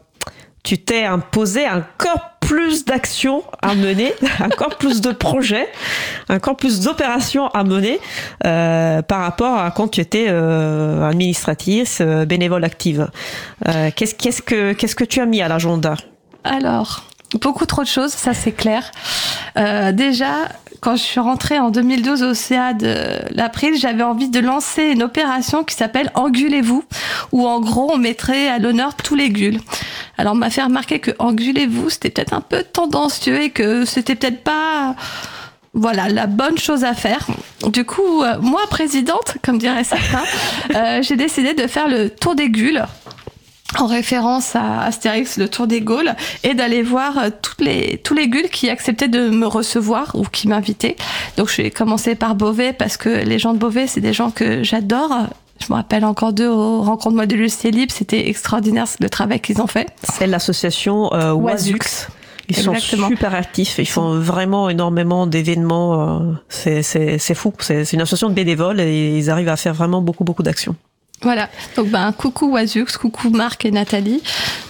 tu 0.63 0.77
t'es 0.77 1.03
imposé 1.03 1.67
encore 1.67 2.33
plus 2.39 2.85
d'actions 2.85 3.43
à 3.61 3.75
mener, 3.75 4.13
encore 4.39 4.77
plus 4.77 5.01
de 5.01 5.11
projets, 5.11 5.67
encore 6.29 6.55
plus 6.55 6.81
d'opérations 6.81 7.47
à 7.47 7.63
mener 7.63 7.99
euh, 8.45 9.01
par 9.01 9.21
rapport 9.21 9.57
à 9.57 9.71
quand 9.71 9.89
tu 9.89 10.01
étais 10.01 10.27
euh, 10.29 11.07
administratrice, 11.07 11.99
euh, 12.01 12.25
bénévole 12.25 12.63
active. 12.63 13.09
Qu'est-ce 13.95 14.41
que 14.41 14.73
qu'est-ce 14.73 14.95
que 14.95 15.03
tu 15.03 15.19
as 15.19 15.25
mis 15.25 15.41
à 15.41 15.47
l'agenda? 15.47 15.95
Alors, 16.43 17.05
beaucoup 17.39 17.65
trop 17.65 17.83
de 17.83 17.87
choses, 17.87 18.11
ça 18.11 18.33
c'est 18.33 18.51
clair. 18.51 18.91
Euh, 19.57 19.91
déjà, 19.91 20.49
quand 20.81 20.95
je 20.95 21.01
suis 21.01 21.19
rentrée 21.19 21.59
en 21.59 21.69
2012 21.69 22.23
au 22.23 22.33
CA 22.33 22.73
de 22.73 22.95
l'April, 23.31 23.75
j'avais 23.77 24.03
envie 24.03 24.29
de 24.29 24.39
lancer 24.39 24.83
une 24.83 25.03
opération 25.03 25.63
qui 25.63 25.75
s'appelle 25.75 26.11
Angulez-vous, 26.13 26.83
où 27.31 27.47
en 27.47 27.61
gros 27.61 27.91
on 27.93 27.97
mettrait 27.97 28.49
à 28.49 28.59
l'honneur 28.59 28.95
tous 28.95 29.15
les 29.15 29.29
gules. 29.29 29.59
Alors 30.17 30.33
on 30.33 30.37
m'a 30.37 30.49
fait 30.49 30.63
remarquer 30.63 30.99
que 30.99 31.11
Angulez-vous, 31.19 31.89
c'était 31.89 32.09
peut-être 32.09 32.33
un 32.33 32.41
peu 32.41 32.63
tendancieux 32.63 33.41
et 33.41 33.49
que 33.49 33.85
c'était 33.85 34.15
peut-être 34.15 34.43
pas 34.43 34.95
voilà 35.73 36.07
la 36.07 36.27
bonne 36.27 36.57
chose 36.57 36.83
à 36.83 36.93
faire. 36.93 37.25
Du 37.67 37.83
coup, 37.83 38.21
euh, 38.21 38.37
moi 38.41 38.61
présidente, 38.69 39.37
comme 39.43 39.57
dirait 39.57 39.83
certains, 39.83 40.23
euh, 40.75 41.01
j'ai 41.01 41.15
décidé 41.15 41.53
de 41.53 41.65
faire 41.67 41.87
le 41.87 42.09
tour 42.09 42.35
des 42.35 42.49
gules 42.49 42.85
en 43.79 43.87
référence 43.87 44.55
à 44.55 44.81
Astérix, 44.81 45.37
le 45.37 45.47
Tour 45.49 45.67
des 45.67 45.81
Gaules, 45.81 46.13
et 46.43 46.53
d'aller 46.53 46.81
voir 46.83 47.17
euh, 47.17 47.29
toutes 47.41 47.61
les, 47.61 47.97
tous 48.03 48.13
les 48.13 48.27
gules 48.27 48.49
qui 48.49 48.69
acceptaient 48.69 49.07
de 49.07 49.29
me 49.29 49.45
recevoir 49.47 50.11
ou 50.15 50.23
qui 50.23 50.47
m'invitaient. 50.47 50.95
Donc 51.37 51.49
je 51.49 51.61
vais 51.61 51.71
commencer 51.71 52.15
par 52.15 52.35
Beauvais 52.35 52.73
parce 52.73 52.97
que 52.97 53.09
les 53.09 53.39
gens 53.39 53.53
de 53.53 53.59
Beauvais, 53.59 53.87
c'est 53.87 54.01
des 54.01 54.13
gens 54.13 54.31
que 54.31 54.63
j'adore. 54.63 55.11
Je 55.59 55.67
me 55.71 55.75
rappelle 55.75 56.03
encore 56.05 56.33
d'eux 56.33 56.49
aux 56.49 56.81
rencontres 56.81 57.23
Lucie 57.35 57.71
Libre, 57.71 57.93
c'était 57.95 58.27
extraordinaire 58.29 58.85
le 58.99 59.09
travail 59.09 59.39
qu'ils 59.39 59.61
ont 59.61 59.67
fait. 59.67 59.87
C'est 60.03 60.27
l'association 60.27 61.13
euh, 61.13 61.31
Wazux. 61.31 61.77
Ils 62.49 62.57
sont 62.57 62.73
super 63.07 63.33
actifs, 63.33 63.75
ils 63.77 63.87
font 63.87 64.19
vraiment 64.19 64.69
énormément 64.69 65.25
d'événements. 65.27 66.19
euh, 66.19 66.33
C'est 66.49 66.83
c'est- 66.83 67.17
c'est 67.17 67.35
fou, 67.35 67.53
c'est 67.59 67.85
c'est 67.85 67.95
une 67.95 68.01
association 68.01 68.27
de 68.29 68.33
bénévoles 68.33 68.81
et 68.81 69.17
ils 69.17 69.29
arrivent 69.29 69.47
à 69.47 69.55
faire 69.55 69.73
vraiment 69.73 70.01
beaucoup 70.01 70.25
beaucoup 70.25 70.43
d'actions. 70.43 70.75
Voilà, 71.23 71.47
donc 71.77 71.87
ben 71.87 72.11
coucou 72.11 72.47
Wazux, 72.51 72.97
coucou 72.99 73.29
Marc 73.29 73.63
et 73.63 73.71
Nathalie. 73.71 74.21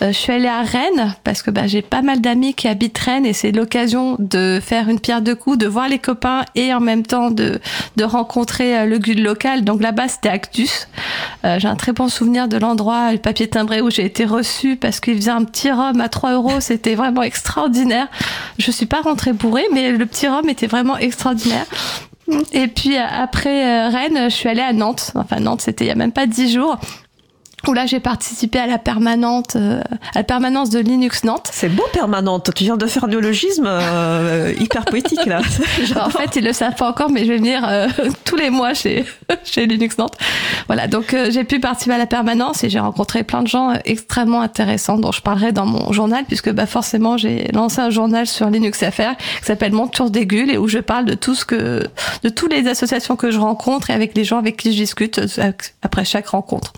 Euh, 0.04 0.10
je 0.10 0.18
suis 0.18 0.32
allée 0.32 0.48
à 0.48 0.62
Rennes 0.62 1.16
parce 1.24 1.42
que 1.42 1.50
ben, 1.50 1.66
j'ai 1.66 1.82
pas 1.82 2.04
mal 2.04 2.22
d'amis 2.22 2.54
qui 2.54 2.68
habitent 2.68 2.98
Rennes 3.00 3.26
et 3.26 3.34
c'est 3.34 3.52
l'occasion 3.52 4.18
de 4.20 4.60
faire 4.62 4.88
une 4.88 5.00
pierre 5.00 5.24
deux 5.24 5.34
coups, 5.34 5.58
de 5.58 5.66
voir 5.66 5.90
les 5.90 5.98
copains 5.98 6.46
et 6.54 6.72
en 6.72 6.80
même 6.80 7.04
temps 7.08 7.32
de, 7.32 7.60
de 7.96 8.04
rencontrer 8.04 8.78
euh, 8.78 8.86
le 8.86 9.00
guide 9.00 9.20
local. 9.20 9.64
Donc 9.64 9.82
là-bas 9.82 10.08
c'était 10.10 10.30
Actus. 10.30 10.88
Euh, 11.44 11.58
j'ai 11.58 11.68
un 11.68 11.76
très 11.76 11.92
bon 11.92 12.08
souvenir 12.08 12.48
de 12.48 12.58
l'endroit, 12.58 13.12
le 13.12 13.18
papier 13.18 13.48
timbré 13.48 13.82
où 13.82 13.90
j'ai 13.90 14.06
été 14.06 14.24
reçue 14.24 14.76
parce 14.76 15.00
qu'il 15.00 15.16
faisait 15.16 15.32
un 15.32 15.46
petit 15.46 15.72
rhum 15.72 16.00
à 16.02 16.08
3 16.08 16.34
euros, 16.34 16.52
c'était 16.60 16.94
vraiment 16.94 17.24
extraordinaire. 17.24 18.10
Je 18.60 18.70
suis 18.70 18.86
pas 18.86 19.02
rentrée 19.02 19.34
bourrée 19.34 19.66
mais 19.74 19.92
le 19.92 20.06
petit 20.06 20.28
rhum 20.28 20.48
était 20.50 20.68
vraiment 20.68 21.00
extraordinaire. 21.00 21.66
Et 22.52 22.68
puis 22.68 22.98
euh, 22.98 23.02
après 23.10 23.66
euh, 23.66 23.90
Rennes, 23.90 24.30
je 24.30 24.36
suis 24.36 24.50
allée 24.50 24.62
à 24.62 24.74
Nantes. 24.74 25.12
Enfin 25.16 25.40
Nantes, 25.40 25.62
c'était 25.62 25.86
il 25.86 25.88
y 25.88 25.92
a 25.92 25.96
même 25.96 26.12
pas 26.12 26.28
dix 26.28 26.52
jours. 26.52 26.78
Où 27.68 27.74
là, 27.74 27.86
j'ai 27.86 28.00
participé 28.00 28.60
à 28.60 28.68
la 28.68 28.78
permanente, 28.78 29.56
euh, 29.56 29.82
à 30.14 30.20
la 30.20 30.24
permanence 30.24 30.70
de 30.70 30.80
Linux 30.80 31.24
Nantes. 31.24 31.50
C'est 31.52 31.70
beau 31.70 31.86
permanente, 31.94 32.52
tu 32.54 32.66
viens 32.66 32.78
de 32.78 32.86
faire 32.88 33.06
un 33.06 33.08
néologisme 33.08 33.66
euh, 33.66 34.54
hyper 34.60 34.86
poétique 34.86 35.26
là. 35.26 35.42
En 35.96 36.10
fait, 36.10 36.36
ils 36.36 36.44
le 36.44 36.54
savent 36.54 36.76
pas 36.76 36.90
encore, 36.90 37.10
mais 37.10 37.24
je 37.24 37.32
vais 37.32 37.38
venir 37.38 37.66
euh, 37.68 37.88
tous 38.26 38.36
les 38.36 38.50
mois 38.50 38.74
chez 38.74 39.06
chez 39.44 39.66
Linux 39.66 39.98
Nantes. 39.98 40.18
Voilà, 40.68 40.88
donc 40.88 41.14
euh, 41.14 41.30
j'ai 41.32 41.44
pu 41.44 41.60
participer 41.60 41.96
à 41.96 41.98
la 41.98 42.06
permanence 42.06 42.64
et 42.64 42.70
j'ai 42.70 42.80
rencontré 42.80 43.24
plein 43.24 43.42
de 43.42 43.48
gens 43.48 43.72
euh, 43.72 43.78
extrêmement 43.86 44.42
intéressants 44.42 44.98
dont 44.98 45.12
je 45.12 45.22
parlerai 45.22 45.52
dans 45.52 45.66
mon 45.66 45.92
journal 45.92 46.26
puisque 46.26 46.52
bah 46.52 46.66
forcément 46.66 47.18
j'ai 47.18 47.50
lancé 47.54 47.80
un 47.80 47.90
journal 47.90 48.28
sur 48.28 48.50
Linux 48.50 48.80
FR 48.80 49.16
qui 49.18 49.46
s'appelle 49.46 49.74
Mon 49.74 49.88
Tour 49.88 50.10
des 50.10 50.26
Gules 50.26 50.52
et 50.52 50.58
où 50.58 50.68
je 50.68 50.80
parle 50.80 51.06
de 51.06 51.14
tout 51.14 51.36
ce 51.36 51.46
que 51.46 51.88
de 52.24 52.30
toutes 52.30 52.54
les 52.54 52.68
associations 52.68 53.16
que 53.16 53.32
je 53.32 53.40
rencontre 53.40 53.90
et 53.90 53.94
avec 53.94 54.16
les 54.16 54.24
gens 54.24 54.38
avec 54.38 54.58
qui 54.58 54.72
je 54.72 54.78
discute 54.78 55.20
euh, 55.20 55.52
après 55.82 56.06
chaque 56.06 56.28
rencontre. 56.28 56.74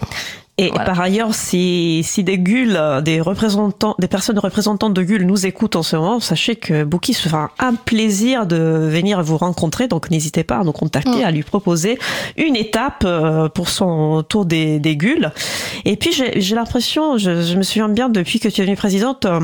Et 0.57 0.69
Voilà. 0.69 0.85
par 0.85 1.01
ailleurs, 1.01 1.35
si, 1.35 2.01
si 2.05 2.23
des 2.23 2.39
gules, 2.39 2.79
des 3.03 3.19
représentants, 3.19 3.93
des 3.99 4.07
personnes 4.07 4.39
représentantes 4.39 4.93
de 4.93 5.03
gules 5.03 5.25
nous 5.25 5.45
écoutent 5.45 5.75
en 5.75 5.83
ce 5.83 5.97
moment, 5.97 6.21
sachez 6.21 6.55
que 6.55 6.85
Bookie 6.85 7.13
se 7.13 7.27
fera 7.27 7.51
un 7.59 7.73
plaisir 7.73 8.45
de 8.47 8.55
venir 8.89 9.21
vous 9.21 9.35
rencontrer. 9.35 9.89
Donc 9.89 10.09
n'hésitez 10.11 10.45
pas 10.45 10.59
à 10.59 10.63
nous 10.63 10.71
contacter, 10.71 11.23
Mm. 11.23 11.25
à 11.25 11.31
lui 11.31 11.43
proposer 11.43 11.99
une 12.37 12.55
étape 12.55 13.03
euh, 13.05 13.49
pour 13.49 13.67
son 13.67 14.23
tour 14.23 14.45
des, 14.45 14.79
des 14.79 14.95
gules. 14.95 15.33
Et 15.83 15.97
puis 15.97 16.11
j'ai 16.13 16.55
l'impression, 16.55 17.17
je, 17.17 17.41
je 17.41 17.55
me 17.57 17.63
souviens 17.63 17.89
bien 17.89 18.07
depuis 18.07 18.39
que 18.39 18.47
tu 18.47 18.61
es 18.61 18.63
devenue 18.63 18.77
présidente, 18.77 19.25
euh, 19.25 19.41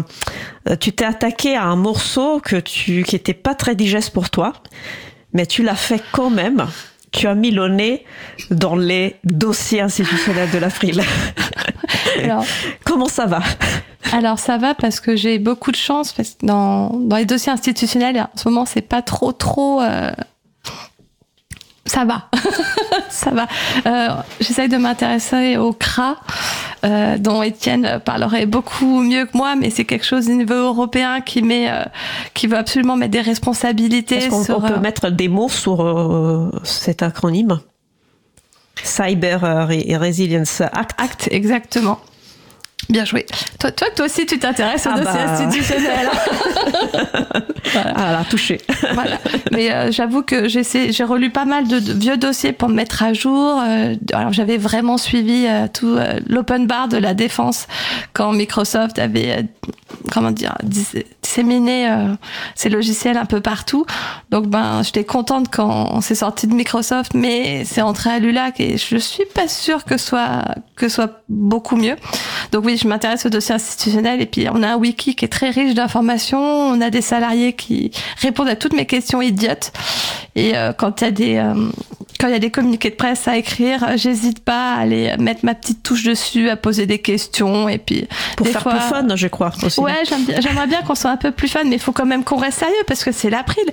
tu 0.80 0.94
t'es 0.94 1.04
attaqué 1.04 1.56
à 1.58 1.66
un 1.66 1.76
morceau 1.76 2.40
que 2.40 2.56
tu 2.56 3.04
qui 3.04 3.18
était 3.18 3.34
pas 3.34 3.54
très 3.54 3.76
digeste 3.76 4.12
pour 4.12 4.30
toi, 4.30 4.54
mais 5.34 5.46
tu 5.46 5.62
l'as 5.62 5.76
fait 5.76 6.02
quand 6.14 6.30
même. 6.30 6.68
Tu 7.12 7.28
as 7.28 7.36
mis 7.36 7.52
le 7.52 7.68
nez 7.68 8.06
dans 8.50 8.76
les 8.76 9.18
dossiers 9.24 9.82
institutionnels 9.82 10.50
de 10.50 10.58
l'April. 10.58 11.02
Alors, 12.24 12.46
Comment 12.86 13.08
ça 13.08 13.26
va? 13.26 13.42
Alors 14.14 14.40
ça 14.40 14.58
va 14.58 14.74
parce 14.74 15.00
que 15.00 15.16
j'ai 15.16 15.40
beaucoup 15.40 15.72
de 15.72 15.76
chance 15.78 16.12
parce 16.12 16.32
que 16.32 16.46
dans, 16.46 16.90
dans 16.90 17.16
les 17.16 17.26
dossiers 17.26 17.52
institutionnels 17.52 18.20
en 18.20 18.38
ce 18.38 18.50
moment 18.50 18.66
c'est 18.66 18.82
pas 18.82 19.02
trop 19.02 19.32
trop 19.32 19.82
euh, 19.82 20.12
ça 21.94 22.06
va. 22.06 22.28
Ça 23.10 23.32
va. 23.32 23.46
Euh, 23.86 24.10
j'essaye 24.40 24.70
de 24.70 24.78
m'intéresser 24.78 25.58
au 25.58 25.74
CRA 25.74 26.16
euh, 26.86 27.18
dont 27.18 27.42
Étienne 27.44 28.00
parlerait 28.04 28.46
beaucoup 28.46 29.02
mieux 29.02 29.26
que 29.26 29.36
moi 29.38 29.56
mais 29.56 29.70
c'est 29.70 29.84
quelque 29.86 30.06
chose 30.06 30.28
au 30.30 30.34
niveau 30.34 30.54
européen 30.54 31.20
qui 31.22 31.42
met 31.42 31.70
euh, 31.70 31.84
qui 32.34 32.48
veut 32.48 32.58
absolument 32.58 32.96
mettre 32.96 33.12
des 33.12 33.22
responsabilités 33.22 34.16
Est-ce 34.16 34.44
sur 34.46 34.62
peut 34.62 34.74
euh, 34.74 34.80
mettre 34.80 35.10
des 35.10 35.28
mots 35.28 35.50
sur 35.50 35.78
cet 36.64 37.04
acronyme? 37.04 37.60
Cyber 38.84 39.42
Re- 39.70 39.98
Resilience 39.98 40.62
Act. 40.62 40.92
acte 40.98 41.28
exactement 41.32 42.00
Bien 42.90 43.06
joué. 43.06 43.26
Toi, 43.60 43.72
toi, 43.72 43.88
toi 43.96 44.06
aussi, 44.06 44.26
tu 44.26 44.38
t'intéresses 44.40 44.86
Ah 44.88 45.00
dossiers 45.00 45.14
bah. 45.26 45.32
institutionnels. 45.34 46.10
voilà. 47.74 47.94
Ah 47.96 48.12
là, 48.12 48.24
touché. 48.30 48.60
voilà. 48.94 49.18
Mais 49.52 49.72
euh, 49.72 49.92
j'avoue 49.92 50.24
que 50.24 50.48
j'ai 50.48 51.04
relu 51.04 51.30
pas 51.30 51.46
mal 51.46 51.68
de, 51.68 51.80
de 51.80 51.94
vieux 51.94 52.18
dossiers 52.18 52.52
pour 52.54 52.70
me 52.70 52.74
mettre 52.76 53.04
à 53.04 53.14
jour. 53.14 53.62
Euh, 53.64 53.96
alors 54.14 54.34
j'avais 54.34 54.58
vraiment 54.58 54.98
suivi 54.98 55.46
euh, 55.48 55.68
tout 55.72 55.98
l'open 56.28 56.68
bar 56.68 56.88
de 56.88 56.98
la 56.98 57.14
défense 57.14 57.68
quand 58.14 58.34
Microsoft 58.34 59.00
avait 59.00 59.46
comment 60.12 60.32
dire 60.32 60.56
dis- 60.64 60.88
disséminé 61.22 61.88
ses 62.56 62.70
logiciels 62.70 63.18
un 63.18 63.26
peu 63.26 63.42
partout. 63.42 63.86
Donc 64.32 64.48
ben 64.48 64.82
j'étais 64.84 65.04
contente 65.04 65.48
quand 65.52 66.02
c'est 66.02 66.16
sorti 66.16 66.48
de 66.48 66.54
Microsoft, 66.54 67.14
mais 67.14 67.64
c'est 67.66 67.82
entré 67.82 68.10
à 68.10 68.20
l'ULAC 68.20 68.60
et 68.60 68.78
je 68.78 68.98
suis 68.98 69.26
pas 69.34 69.48
sûre 69.48 69.86
que 69.86 69.98
soit 69.98 70.44
que 70.76 70.90
soit 70.90 71.22
beaucoup 71.30 71.76
mieux. 71.76 71.96
Donc 72.52 72.66
oui, 72.66 72.78
je 72.82 72.88
m'intéresse 72.88 73.26
aux 73.26 73.30
dossiers 73.30 73.56
institutionnels 73.56 74.22
et 74.22 74.26
puis 74.26 74.48
on 74.54 74.64
a 74.64 74.70
un 74.70 74.76
wiki 74.76 75.16
qui 75.16 75.26
est 75.26 75.30
très 75.30 75.50
riche 75.50 75.74
d'informations. 75.74 76.40
On 76.42 76.82
a 76.82 76.90
des 76.90 77.02
salariés 77.02 77.54
qui 77.54 77.92
répondent 78.22 78.50
à 78.50 78.56
toutes 78.56 78.74
mes 78.74 78.86
questions 78.86 79.22
idiotes. 79.22 79.72
Et 80.36 80.56
euh, 80.56 80.72
quand 80.74 81.02
il 81.02 81.04
y 81.04 81.08
a 81.08 81.12
des 81.12 81.36
euh, 81.38 81.54
quand 82.20 82.28
il 82.28 82.34
y 82.34 82.36
a 82.36 82.40
des 82.40 82.52
communiqués 82.52 82.92
de 82.92 82.96
presse 82.96 83.28
à 83.28 83.36
écrire, 83.36 83.84
euh, 83.84 83.98
j'hésite 83.98 84.44
pas 84.44 84.76
à 84.76 84.82
aller 84.82 85.16
mettre 85.18 85.44
ma 85.44 85.56
petite 85.56 85.82
touche 85.82 86.04
dessus, 86.04 86.50
à 86.50 86.56
poser 86.56 86.86
des 86.86 87.00
questions 87.00 87.68
et 87.68 87.80
puis 87.80 88.08
Pour 88.38 88.46
des 88.46 88.52
faire 88.52 88.62
fois- 88.62 88.74
plus 88.74 88.82
fun, 88.82 89.08
je 89.16 89.28
crois. 89.28 89.52
Aussi. 89.66 89.80
Ouais, 89.80 90.04
j'aimerais 90.40 90.68
bien 90.68 90.82
qu'on 90.84 90.94
soit 90.96 91.10
un 91.10 91.18
peu 91.18 91.32
plus 91.32 91.48
fun, 91.48 91.62
mais 91.66 91.76
il 91.78 91.82
faut 91.82 91.92
quand 91.92 92.06
même 92.06 92.24
qu'on 92.24 92.38
reste 92.38 92.60
sérieux 92.60 92.74
parce 92.88 93.04
que 93.04 93.12
c'est 93.12 93.30
l'April. 93.32 93.64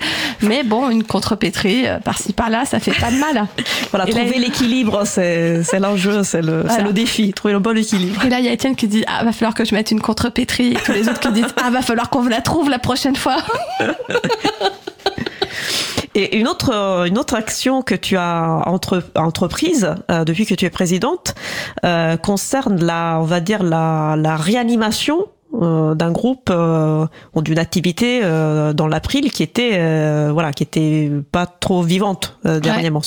Mais 0.41 0.63
bon, 0.65 0.89
une 0.89 1.05
contrepétrie 1.05 1.85
par-ci 2.05 2.33
par-là, 2.33 2.65
ça 2.65 2.81
fait 2.81 2.99
pas 2.99 3.11
de 3.11 3.17
mal. 3.17 3.47
Voilà, 3.91 4.09
Et 4.09 4.13
trouver 4.13 4.33
il- 4.37 4.43
l'équilibre, 4.43 5.03
c'est 5.07 5.63
l'enjeu, 5.79 6.23
c'est 6.25 6.41
le, 6.43 6.63
c'est 6.63 6.69
Voilà. 6.69 6.85
le 6.85 6.93
défi, 6.95 7.33
trouver 7.35 7.53
le 7.53 7.61
bon 7.61 7.77
équilibre. 7.77 8.25
Et 8.25 8.31
là, 8.31 8.39
il 8.41 8.47
y 8.47 8.49
a 8.49 8.53
Étienne 8.53 8.75
qui 8.77 8.88
dit 8.89 9.05
Ah, 9.07 9.25
va 9.25 9.33
falloir 9.33 9.55
que 9.55 9.65
je 9.65 9.75
mette 9.75 9.91
une 9.91 10.01
contrepétrie. 10.01 10.73
Et 10.73 10.75
tous 10.75 10.93
les 10.93 11.09
autres 11.09 11.21
qui 11.21 11.33
disent 11.33 11.55
Ah, 11.63 11.71
va 11.71 11.83
falloir 11.83 12.11
qu'on 12.11 12.25
la 12.25 12.41
trouve 12.41 12.69
la 12.69 12.79
prochaine 12.79 13.17
fois. 13.17 13.37
Et 16.15 16.39
une 16.39 16.49
autre, 16.49 16.73
euh, 16.75 17.05
une 17.05 17.17
autre 17.17 17.35
action 17.35 17.83
que 17.83 17.95
tu 17.95 18.17
as 18.17 18.63
entre, 18.67 19.05
entreprise 19.15 19.95
euh, 20.11 20.25
depuis 20.25 20.47
que 20.47 20.55
tu 20.55 20.65
es 20.65 20.71
présidente 20.71 21.35
euh, 21.85 22.17
concerne 22.17 22.83
la, 22.85 23.19
on 23.21 23.25
va 23.25 23.39
dire 23.39 23.63
la, 23.63 24.17
la 24.19 24.37
réanimation 24.37 25.27
euh, 25.55 25.95
d'un 25.95 26.11
groupe 26.11 26.51
ou 26.51 27.43
d'une 27.43 27.59
activité 27.59 28.21
dans 28.21 28.89
l'April 28.89 29.31
qui 29.33 29.43
était 29.43 29.79
voilà 30.31 30.53
qui 30.53 30.65
était 30.65 31.11
pas 31.31 31.47
trop 31.47 31.83
vivante 31.83 32.39
dernièrement. 32.45 33.03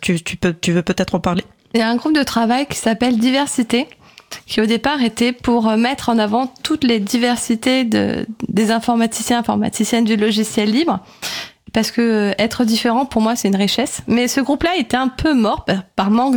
Tu, 0.00 0.22
tu 0.22 0.36
peux 0.36 0.52
tu 0.52 0.72
veux 0.72 0.82
peut-être 0.82 1.14
en 1.14 1.20
parler? 1.20 1.44
Il 1.74 1.80
y 1.80 1.82
a 1.82 1.88
un 1.88 1.96
groupe 1.96 2.14
de 2.14 2.22
travail 2.22 2.66
qui 2.66 2.76
s'appelle 2.76 3.18
Diversité, 3.18 3.88
qui 4.46 4.60
au 4.60 4.66
départ 4.66 5.02
était 5.02 5.32
pour 5.32 5.68
euh, 5.68 5.76
mettre 5.76 6.08
en 6.08 6.18
avant 6.18 6.52
toutes 6.62 6.84
les 6.84 7.00
diversités 7.00 7.84
de, 7.84 8.26
des 8.48 8.70
informaticiens, 8.70 9.38
informaticiennes 9.38 10.04
du 10.04 10.16
logiciel 10.16 10.70
libre. 10.70 11.00
Parce 11.72 11.90
que 11.90 12.02
euh, 12.02 12.32
être 12.38 12.64
différent, 12.64 13.06
pour 13.06 13.22
moi, 13.22 13.34
c'est 13.34 13.48
une 13.48 13.56
richesse. 13.56 14.02
Mais 14.06 14.28
ce 14.28 14.40
groupe-là 14.40 14.76
était 14.76 14.96
un 14.96 15.08
peu 15.08 15.32
mort 15.32 15.64
par, 15.96 16.10
manque 16.10 16.36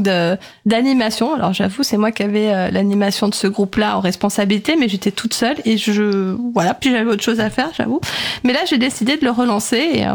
d'animation. 0.65 1.33
Alors 1.33 1.51
j'avoue, 1.51 1.83
c'est 1.83 1.97
moi 1.97 2.11
qui 2.11 2.23
avais 2.23 2.53
euh, 2.53 2.71
l'animation 2.71 3.27
de 3.27 3.35
ce 3.35 3.47
groupe-là 3.47 3.97
en 3.97 3.99
responsabilité, 3.99 4.77
mais 4.77 4.87
j'étais 4.87 5.11
toute 5.11 5.33
seule 5.33 5.57
et 5.65 5.77
je 5.77 6.35
voilà. 6.53 6.73
Puis 6.73 6.91
j'avais 6.91 7.11
autre 7.11 7.23
chose 7.23 7.41
à 7.41 7.49
faire, 7.49 7.69
j'avoue. 7.75 7.99
Mais 8.43 8.53
là, 8.53 8.59
j'ai 8.65 8.77
décidé 8.77 9.17
de 9.17 9.25
le 9.25 9.31
relancer 9.31 10.05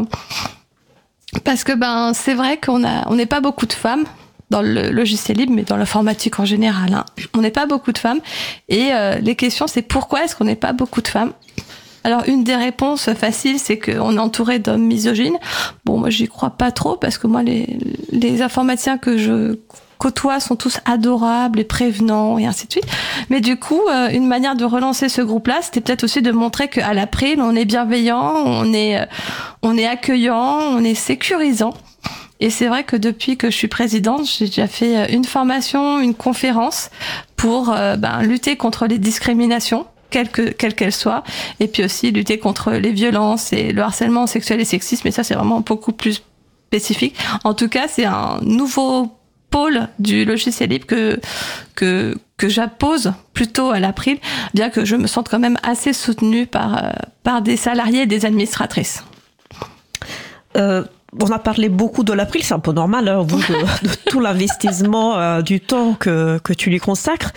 parce 1.45 1.65
que 1.65 1.73
ben 1.73 2.13
c'est 2.13 2.35
vrai 2.35 2.57
qu'on 2.59 2.83
a 2.83 3.09
on 3.09 3.15
n'est 3.15 3.27
pas 3.27 3.41
beaucoup 3.41 3.67
de 3.67 3.73
femmes 3.73 4.05
dans 4.51 4.63
le 4.63 4.91
logiciel 4.91 5.37
libre, 5.39 5.53
mais 5.55 5.63
dans 5.63 5.77
l'informatique 5.77 6.39
en 6.41 6.45
général. 6.45 6.93
hein. 6.93 7.05
On 7.35 7.41
n'est 7.41 7.51
pas 7.51 7.67
beaucoup 7.67 7.93
de 7.93 7.99
femmes. 7.99 8.21
Et 8.69 8.89
euh, 8.93 9.17
les 9.17 9.37
questions, 9.37 9.67
c'est 9.67 9.83
pourquoi 9.83 10.25
est-ce 10.25 10.35
qu'on 10.37 10.45
n'est 10.45 10.57
pas 10.57 10.73
beaucoup 10.73 11.01
de 11.03 11.09
femmes? 11.09 11.33
Alors 12.03 12.23
une 12.27 12.45
des 12.45 12.57
réponses 12.57 13.13
faciles, 13.13 13.59
c'est 13.59 13.79
qu'on 13.79 14.17
est 14.17 14.21
entouré 14.21 14.59
d'hommes 14.59 14.87
misogynes. 14.87 15.37
Bon, 15.85 15.99
moi 15.99 16.11
j'y 16.11 16.29
crois 16.29 16.51
pas 16.51 16.73
trop 16.73 16.97
parce 16.97 17.19
que 17.19 17.27
moi 17.27 17.43
les, 17.43 17.79
les 18.11 18.41
informaticiens 18.41 18.97
que 18.97 19.19
je 19.19 19.59
côtoie 19.99 20.41
sont 20.41 20.57
tous 20.57 20.79
adorables 20.87 21.61
et 21.61 21.65
prévenants 21.65 22.39
et 22.39 22.47
ainsi 22.47 22.67
de 22.67 22.73
suite. 22.73 22.87
Mais 23.29 23.43
du 23.43 23.59
coup, 23.59 23.83
euh, 23.91 24.09
une 24.09 24.27
manière 24.27 24.57
de 24.57 24.65
relancer 24.65 25.11
ce 25.11 25.21
groupe-là, 25.21 25.59
c'était 25.61 25.83
peut-être 25.83 26.05
aussi 26.05 26.23
de 26.23 26.33
montrer 26.33 26.69
qu'à 26.69 26.95
l'April, 26.95 27.39
on 27.43 27.55
est 27.55 27.67
bienveillant, 27.67 28.33
on 28.47 28.73
est, 28.73 28.99
euh, 28.99 29.05
on 29.61 29.77
est 29.77 29.87
accueillant, 29.87 30.59
on 30.73 30.83
est 30.83 30.95
sécurisant. 30.95 31.75
Et 32.41 32.51
c'est 32.51 32.67
vrai 32.67 32.85
que 32.85 32.97
depuis 32.97 33.37
que 33.37 33.51
je 33.51 33.57
suis 33.57 33.69
présidente, 33.69 34.27
j'ai 34.27 34.47
déjà 34.47 34.67
fait 34.67 35.13
une 35.13 35.25
formation, 35.25 36.01
une 36.01 36.15
conférence 36.15 36.91
pour 37.37 37.67
ben, 37.67 38.23
lutter 38.23 38.57
contre 38.57 38.87
les 38.87 38.99
discriminations 38.99 39.87
quelles 40.11 40.29
qu'elles 40.75 40.93
soient, 40.93 41.23
et 41.61 41.69
puis 41.69 41.85
aussi 41.85 42.11
lutter 42.11 42.39
contre 42.39 42.73
les 42.73 42.91
violences 42.91 43.53
et 43.53 43.73
le 43.73 43.83
harcèlement 43.83 44.27
sexuel 44.27 44.61
et 44.61 44.65
sexiste, 44.65 45.05
mais 45.05 45.11
ça 45.11 45.23
c'est 45.23 45.35
vraiment 45.35 45.61
beaucoup 45.61 45.93
plus 45.93 46.23
spécifique. 46.67 47.17
En 47.45 47.55
tout 47.55 47.69
cas, 47.69 47.89
c'est 47.89 48.05
un 48.05 48.39
nouveau 48.43 49.17
pôle 49.51 49.89
du 49.99 50.25
logiciel 50.25 50.71
libre 50.71 50.87
que, 50.87 51.19
que, 51.75 52.17
que 52.37 52.49
j'appose 52.49 53.13
plutôt 53.35 53.71
à 53.71 53.81
l'April, 53.81 54.19
bien 54.55 54.71
que 54.71 54.85
je 54.85 54.95
me 54.95 55.09
sente 55.09 55.29
quand 55.29 55.41
même 55.41 55.59
assez 55.65 55.93
soutenue 55.93 56.47
par, 56.47 56.85
euh, 56.85 56.91
par 57.25 57.43
des 57.43 57.57
salariés 57.57 58.03
et 58.03 58.07
des 58.07 58.25
administratrices. 58.25 59.03
Euh, 60.57 60.85
on 61.19 61.31
a 61.31 61.39
parlé 61.39 61.69
beaucoup 61.69 62.05
de 62.05 62.13
l'April, 62.13 62.43
c'est 62.45 62.55
un 62.55 62.61
peu 62.61 62.73
normal, 62.73 63.09
hein, 63.09 63.25
de, 63.25 63.35
de, 63.89 63.95
tout 64.07 64.21
l'investissement 64.21 65.19
euh, 65.19 65.43
du 65.43 65.61
temps 65.61 65.95
que, 65.95 66.39
que 66.39 66.53
tu 66.53 66.71
lui 66.71 66.79
consacres. 66.79 67.33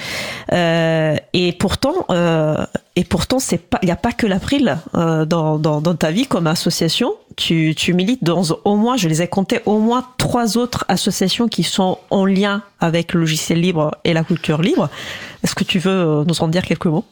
Euh, 0.51 1.15
et 1.33 1.53
pourtant, 1.53 2.05
euh, 2.11 2.65
et 2.95 3.03
pourtant, 3.03 3.39
c'est 3.39 3.57
pas, 3.57 3.79
il 3.81 3.85
n'y 3.85 3.91
a 3.91 3.97
pas 3.97 4.11
que 4.11 4.27
l'April 4.27 4.77
euh, 4.95 5.25
dans, 5.25 5.57
dans, 5.57 5.81
dans, 5.81 5.95
ta 5.95 6.11
vie 6.11 6.27
comme 6.27 6.47
association. 6.47 7.13
Tu, 7.35 7.73
tu 7.75 7.93
milites 7.93 8.23
dans 8.23 8.43
au 8.63 8.75
moins, 8.75 8.95
je 8.95 9.07
les 9.07 9.21
ai 9.23 9.27
comptés, 9.27 9.61
au 9.65 9.79
moins 9.79 10.05
trois 10.17 10.57
autres 10.57 10.85
associations 10.87 11.47
qui 11.47 11.63
sont 11.63 11.97
en 12.11 12.25
lien 12.25 12.61
avec 12.79 13.13
le 13.13 13.21
logiciel 13.21 13.59
libre 13.59 13.95
et 14.03 14.13
la 14.13 14.23
culture 14.23 14.61
libre. 14.61 14.89
Est-ce 15.43 15.55
que 15.55 15.63
tu 15.63 15.79
veux 15.79 16.23
nous 16.27 16.41
en 16.41 16.47
dire 16.47 16.63
quelques 16.63 16.85
mots? 16.85 17.05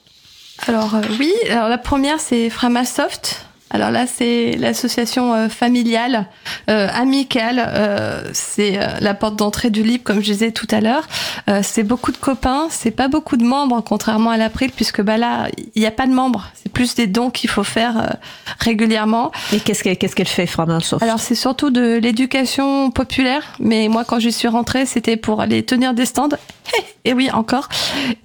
Alors 0.68 0.95
oui, 1.20 1.34
alors 1.49 1.70
la 1.70 1.80
première 1.80 2.20
c'est 2.20 2.51
Framasoft. 2.51 3.47
Alors 3.74 3.89
là, 3.89 4.05
c'est 4.05 4.57
l'association 4.57 5.34
euh, 5.34 5.49
familiale, 5.49 6.28
euh, 6.69 6.88
amicale. 6.93 7.63
Euh, 7.65 8.22
c'est 8.34 8.78
euh, 8.78 8.88
la 8.99 9.13
porte 9.13 9.38
d'entrée 9.38 9.69
du 9.69 9.82
libre, 9.82 10.03
comme 10.03 10.22
je 10.22 10.32
disais 10.32 10.51
tout 10.51 10.67
à 10.72 10.82
l'heure. 10.82 11.07
Euh, 11.49 11.61
c'est 11.63 11.84
beaucoup 11.84 12.11
de 12.11 12.17
copains, 12.17 12.67
c'est 12.69 12.91
pas 12.91 13.07
beaucoup 13.07 13.38
de 13.38 13.45
membres, 13.45 13.82
contrairement 13.82 14.30
à 14.30 14.38
l'April, 14.38 14.72
puisque 14.76 15.01
bah 15.01 15.17
là, 15.17 15.47
il 15.76 15.80
n'y 15.80 15.88
a 15.88 15.91
pas 15.91 16.05
de 16.05 16.11
membres. 16.11 16.49
C'est 16.61 16.72
plus 16.72 16.95
des 16.95 17.07
dons 17.07 17.30
qu'il 17.30 17.49
faut 17.49 17.63
faire 17.63 18.17
régulièrement. 18.59 19.32
Et 19.53 19.59
qu'est-ce 19.59 19.84
qu'elle 19.84 19.97
qu'est-ce 19.97 20.15
qu'elle 20.15 20.28
fait, 20.28 20.45
Framasoft 20.45 21.01
Alors 21.01 21.19
c'est 21.19 21.36
surtout 21.36 21.69
de 21.69 21.97
l'éducation 21.97 22.91
populaire. 22.91 23.53
Mais 23.59 23.88
moi, 23.88 24.03
quand 24.03 24.19
j'y 24.19 24.32
suis 24.34 24.47
rentrée, 24.49 24.86
c'était 24.86 25.17
pour 25.17 25.41
aller 25.41 25.63
tenir 25.63 25.93
des 25.93 26.05
stands. 26.05 26.30
Et 27.05 27.13
oui, 27.13 27.30
encore. 27.32 27.67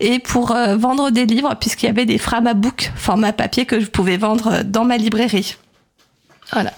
Et 0.00 0.18
pour 0.18 0.54
vendre 0.54 1.10
des 1.10 1.26
livres, 1.26 1.54
puisqu'il 1.60 1.86
y 1.86 1.88
avait 1.88 2.04
des 2.04 2.18
Framabook, 2.18 2.92
format 2.96 3.32
papier, 3.32 3.64
que 3.66 3.80
je 3.80 3.86
pouvais 3.86 4.16
vendre 4.16 4.62
dans 4.64 4.84
ma 4.84 4.96
librairie. 4.96 5.56
Voilà. 6.52 6.72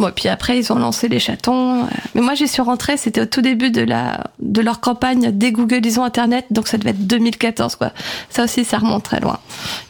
Bon, 0.00 0.10
puis 0.16 0.30
après, 0.30 0.58
ils 0.58 0.72
ont 0.72 0.78
lancé 0.78 1.08
les 1.08 1.18
chatons. 1.18 1.86
Mais 2.14 2.22
moi, 2.22 2.34
j'y 2.34 2.48
suis 2.48 2.62
rentrée, 2.62 2.96
c'était 2.96 3.20
au 3.20 3.26
tout 3.26 3.42
début 3.42 3.70
de, 3.70 3.84
leur 4.62 4.80
campagne 4.80 5.30
des 5.30 5.98
Internet, 5.98 6.46
donc 6.50 6.68
ça 6.68 6.78
devait 6.78 6.90
être 6.90 7.06
2014, 7.06 7.76
quoi. 7.76 7.92
Ça 8.30 8.44
aussi, 8.44 8.64
ça 8.64 8.78
remonte 8.78 9.02
très 9.02 9.20
loin. 9.20 9.38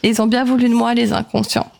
Et 0.03 0.09
ils 0.09 0.21
ont 0.21 0.27
bien 0.27 0.43
voulu 0.43 0.67
de 0.67 0.73
moi, 0.73 0.93
les 0.93 1.13
inconscients. 1.13 1.71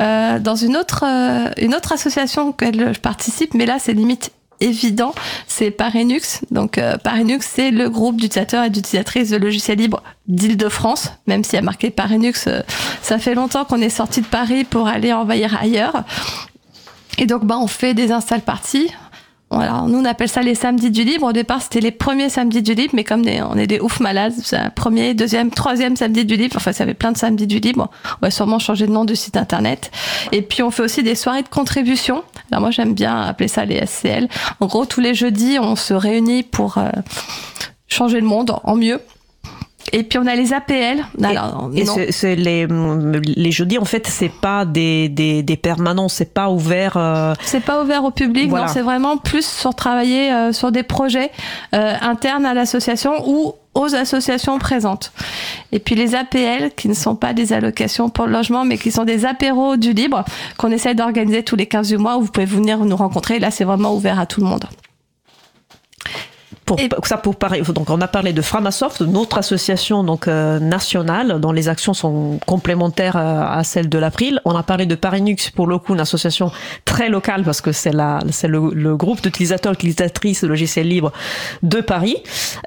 Euh, 0.00 0.38
dans 0.38 0.54
une 0.54 0.76
autre, 0.76 1.04
euh, 1.04 1.50
une 1.60 1.74
autre 1.74 1.90
association 1.90 2.50
auquel 2.50 2.94
je 2.94 3.00
participe, 3.00 3.54
mais 3.54 3.66
là, 3.66 3.78
c'est 3.80 3.92
limite 3.92 4.30
évident, 4.60 5.14
c'est 5.46 5.70
Parinux. 5.70 6.42
Donc 6.50 6.78
euh, 6.78 6.96
Parinux, 6.98 7.44
c'est 7.44 7.70
le 7.70 7.88
groupe 7.88 8.16
d'utilisateurs 8.16 8.64
et 8.64 8.70
d'utilisatrices 8.70 9.30
de 9.30 9.36
logiciels 9.36 9.78
libres 9.78 10.02
d'Île-de-France, 10.26 11.12
même 11.26 11.44
s'il 11.44 11.54
y 11.54 11.58
a 11.58 11.62
marqué 11.62 11.90
Parinux, 11.90 12.46
euh, 12.46 12.62
ça 13.02 13.18
fait 13.18 13.34
longtemps 13.34 13.64
qu'on 13.64 13.80
est 13.80 13.88
sorti 13.88 14.20
de 14.20 14.26
Paris 14.26 14.64
pour 14.64 14.88
aller 14.88 15.12
envahir 15.12 15.56
ailleurs. 15.60 16.04
Et 17.18 17.26
donc 17.26 17.44
bah 17.44 17.58
on 17.58 17.66
fait 17.66 17.94
des 17.94 18.12
install 18.12 18.42
parties. 18.42 18.90
Alors, 19.50 19.88
nous, 19.88 19.98
on 19.98 20.04
appelle 20.04 20.28
ça 20.28 20.42
les 20.42 20.54
samedis 20.54 20.90
du 20.90 21.04
libre. 21.04 21.26
Au 21.26 21.32
départ, 21.32 21.62
c'était 21.62 21.80
les 21.80 21.90
premiers 21.90 22.28
samedis 22.28 22.62
du 22.62 22.74
libre, 22.74 22.92
mais 22.94 23.04
comme 23.04 23.22
on 23.22 23.56
est 23.56 23.66
des 23.66 23.80
ouf 23.80 23.98
malades, 24.00 24.34
c'est 24.42 24.56
un 24.56 24.68
premier, 24.68 25.14
deuxième, 25.14 25.50
troisième 25.50 25.96
samedi 25.96 26.26
du 26.26 26.36
libre. 26.36 26.56
Enfin, 26.56 26.72
ça 26.72 26.84
avait 26.84 26.94
plein 26.94 27.12
de 27.12 27.16
samedis 27.16 27.46
du 27.46 27.58
libre. 27.58 27.90
On 28.20 28.26
va 28.26 28.30
sûrement 28.30 28.58
changer 28.58 28.86
de 28.86 28.92
nom 28.92 29.06
du 29.06 29.16
site 29.16 29.36
internet. 29.36 29.90
Et 30.32 30.42
puis, 30.42 30.62
on 30.62 30.70
fait 30.70 30.82
aussi 30.82 31.02
des 31.02 31.14
soirées 31.14 31.42
de 31.42 31.48
contribution. 31.48 32.22
Alors, 32.50 32.60
moi, 32.60 32.70
j'aime 32.70 32.92
bien 32.92 33.22
appeler 33.22 33.48
ça 33.48 33.64
les 33.64 33.84
SCL. 33.86 34.28
En 34.60 34.66
gros, 34.66 34.84
tous 34.84 35.00
les 35.00 35.14
jeudis, 35.14 35.58
on 35.58 35.76
se 35.76 35.94
réunit 35.94 36.42
pour 36.42 36.76
euh, 36.76 36.90
changer 37.88 38.20
le 38.20 38.26
monde 38.26 38.54
en 38.64 38.76
mieux. 38.76 39.00
Et 39.92 40.02
puis 40.02 40.18
on 40.18 40.26
a 40.26 40.34
les 40.34 40.52
APL. 40.52 41.04
Alors, 41.22 41.70
et, 41.74 41.80
et 41.80 42.36
les, 42.36 42.66
les 42.66 43.50
jeudis, 43.50 43.78
en 43.78 43.84
fait, 43.84 44.06
c'est 44.06 44.30
pas 44.30 44.64
des, 44.64 45.08
des, 45.08 45.42
des 45.42 45.56
permanents, 45.56 46.08
c'est 46.08 46.32
pas 46.32 46.50
ouvert. 46.50 46.96
Euh... 46.96 47.34
C'est 47.42 47.64
pas 47.64 47.82
ouvert 47.82 48.04
au 48.04 48.10
public, 48.10 48.48
voilà. 48.48 48.66
non, 48.66 48.72
c'est 48.72 48.82
vraiment 48.82 49.16
plus 49.16 49.46
sur 49.46 49.74
travailler 49.74 50.32
euh, 50.32 50.52
sur 50.52 50.72
des 50.72 50.82
projets 50.82 51.30
euh, 51.74 51.94
internes 52.00 52.46
à 52.46 52.54
l'association 52.54 53.12
ou 53.26 53.54
aux 53.74 53.94
associations 53.94 54.58
présentes. 54.58 55.12
Et 55.72 55.78
puis 55.78 55.94
les 55.94 56.14
APL, 56.14 56.72
qui 56.76 56.88
ne 56.88 56.94
sont 56.94 57.14
pas 57.14 57.32
des 57.32 57.52
allocations 57.52 58.08
pour 58.08 58.26
le 58.26 58.32
logement, 58.32 58.64
mais 58.64 58.76
qui 58.76 58.90
sont 58.90 59.04
des 59.04 59.24
apéros 59.24 59.76
du 59.76 59.92
libre, 59.92 60.24
qu'on 60.58 60.70
essaie 60.70 60.94
d'organiser 60.94 61.42
tous 61.44 61.56
les 61.56 61.66
15 61.66 61.88
du 61.88 61.98
mois, 61.98 62.16
où 62.16 62.22
vous 62.22 62.32
pouvez 62.32 62.46
venir 62.46 62.78
nous 62.84 62.96
rencontrer. 62.96 63.38
Là, 63.38 63.50
c'est 63.50 63.64
vraiment 63.64 63.94
ouvert 63.94 64.18
à 64.18 64.26
tout 64.26 64.40
le 64.40 64.46
monde. 64.46 64.64
Pour, 66.68 66.78
et... 66.78 66.88
ça 67.04 67.16
pour 67.16 67.36
parler, 67.36 67.62
donc 67.62 67.88
on 67.88 68.00
a 68.02 68.08
parlé 68.08 68.34
de 68.34 68.42
Framasoft, 68.42 69.00
notre 69.00 69.38
association 69.38 70.04
donc 70.04 70.28
euh, 70.28 70.58
nationale 70.58 71.40
dont 71.40 71.50
les 71.50 71.70
actions 71.70 71.94
sont 71.94 72.38
complémentaires 72.46 73.16
à, 73.16 73.56
à 73.56 73.64
celles 73.64 73.88
de 73.88 73.98
l'April. 73.98 74.40
On 74.44 74.54
a 74.54 74.62
parlé 74.62 74.84
de 74.84 74.94
Parinux 74.94 75.50
pour 75.54 75.66
le 75.66 75.78
coup 75.78 75.94
une 75.94 76.00
association 76.00 76.52
très 76.84 77.08
locale 77.08 77.42
parce 77.42 77.62
que 77.62 77.72
c'est 77.72 77.92
la 77.92 78.18
c'est 78.30 78.48
le, 78.48 78.70
le, 78.74 78.96
groupe 78.96 79.22
d'utilisateurs 79.22 79.72
utilisatrices 79.72 80.42
de 80.42 80.48
logiciels 80.48 80.88
libres 80.88 81.12
de 81.62 81.80
Paris. 81.80 82.18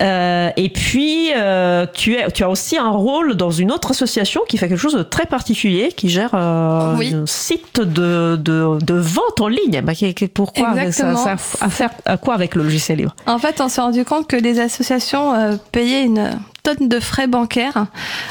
Euh, 0.02 0.49
et 0.58 0.70
puis 0.70 1.32
euh, 1.36 1.86
tu 1.93 2.16
es 2.16 2.32
tu 2.32 2.43
as 2.43 2.49
aussi 2.49 2.78
un 2.78 2.89
rôle 2.89 3.36
dans 3.36 3.52
une 3.52 3.72
autre 3.72 3.91
association 3.91 4.41
qui 4.47 4.58
fait 4.58 4.68
quelque 4.68 4.80
chose 4.80 4.95
de 4.95 5.04
très 5.04 5.28
particulier, 5.28 5.91
qui 5.95 6.10
gère 6.10 6.32
euh, 6.34 6.95
oui. 6.97 7.14
un 7.14 7.26
site 7.28 7.82
de, 7.82 8.36
de, 8.36 8.78
de 8.84 8.93
vente 8.95 9.41
en 9.41 9.47
ligne. 9.47 9.82
Bah, 9.84 9.93
pourquoi 10.34 10.72
Exactement. 10.72 11.18
ça, 11.18 11.38
ça 11.38 11.66
a 11.66 11.66
à 11.66 11.70
faire 11.70 11.91
à 12.06 12.18
quoi 12.18 12.34
avec 12.34 12.56
le 12.56 12.64
logiciel 12.64 12.97
libre? 12.97 13.16
En 13.28 13.38
fait, 13.38 13.62
on 13.62 13.70
s'est 13.70 13.82
rendu 13.91 14.05
compte 14.05 14.27
que 14.27 14.37
les 14.37 14.61
associations 14.61 15.33
euh, 15.33 15.57
payaient 15.73 16.05
une 16.05 16.39
tonne 16.64 16.88
de 16.88 16.99
frais 16.99 17.28
bancaires 17.28 17.88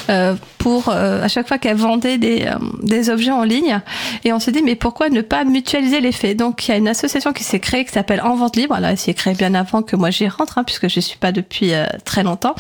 euh, 0.09 0.35
pour 0.59 0.89
euh, 0.89 1.23
à 1.23 1.29
chaque 1.29 1.49
fois 1.49 1.59
qu'elles 1.59 1.77
vendaient 1.77 2.19
des, 2.19 2.43
euh, 2.47 2.55
des 2.83 3.11
objets 3.11 3.31
en 3.31 3.43
ligne. 3.43 3.81
Et 4.25 4.33
on 4.33 4.39
s'est 4.39 4.53
dit 4.53 4.63
mais 4.63 4.77
pourquoi 4.77 5.09
ne 5.09 5.21
pas 5.21 5.45
mutualiser 5.45 6.01
les 6.01 6.13
faits? 6.13 6.37
Donc 6.37 6.67
il 6.67 6.71
y 6.71 6.75
a 6.75 6.77
une 6.77 6.89
association 6.89 7.33
qui 7.33 7.45
s'est 7.45 7.61
créée 7.61 7.85
qui 7.85 7.93
s'appelle 7.93 8.21
En 8.23 8.37
Vente 8.37 8.57
Libre. 8.57 8.75
Alors 8.75 8.91
elle 8.91 8.99
s'est 8.99 9.15
créée 9.15 9.35
bien 9.35 9.55
avant 9.55 9.83
que 9.83 9.97
moi 9.97 10.11
j'y 10.11 10.29
rentre 10.29 10.59
hein, 10.59 10.65
puisque 10.65 10.89
je 10.89 11.01
suis 11.01 11.19
pas 11.19 11.33
depuis 11.33 11.73
très 12.05 12.23
longtemps. 12.23 12.55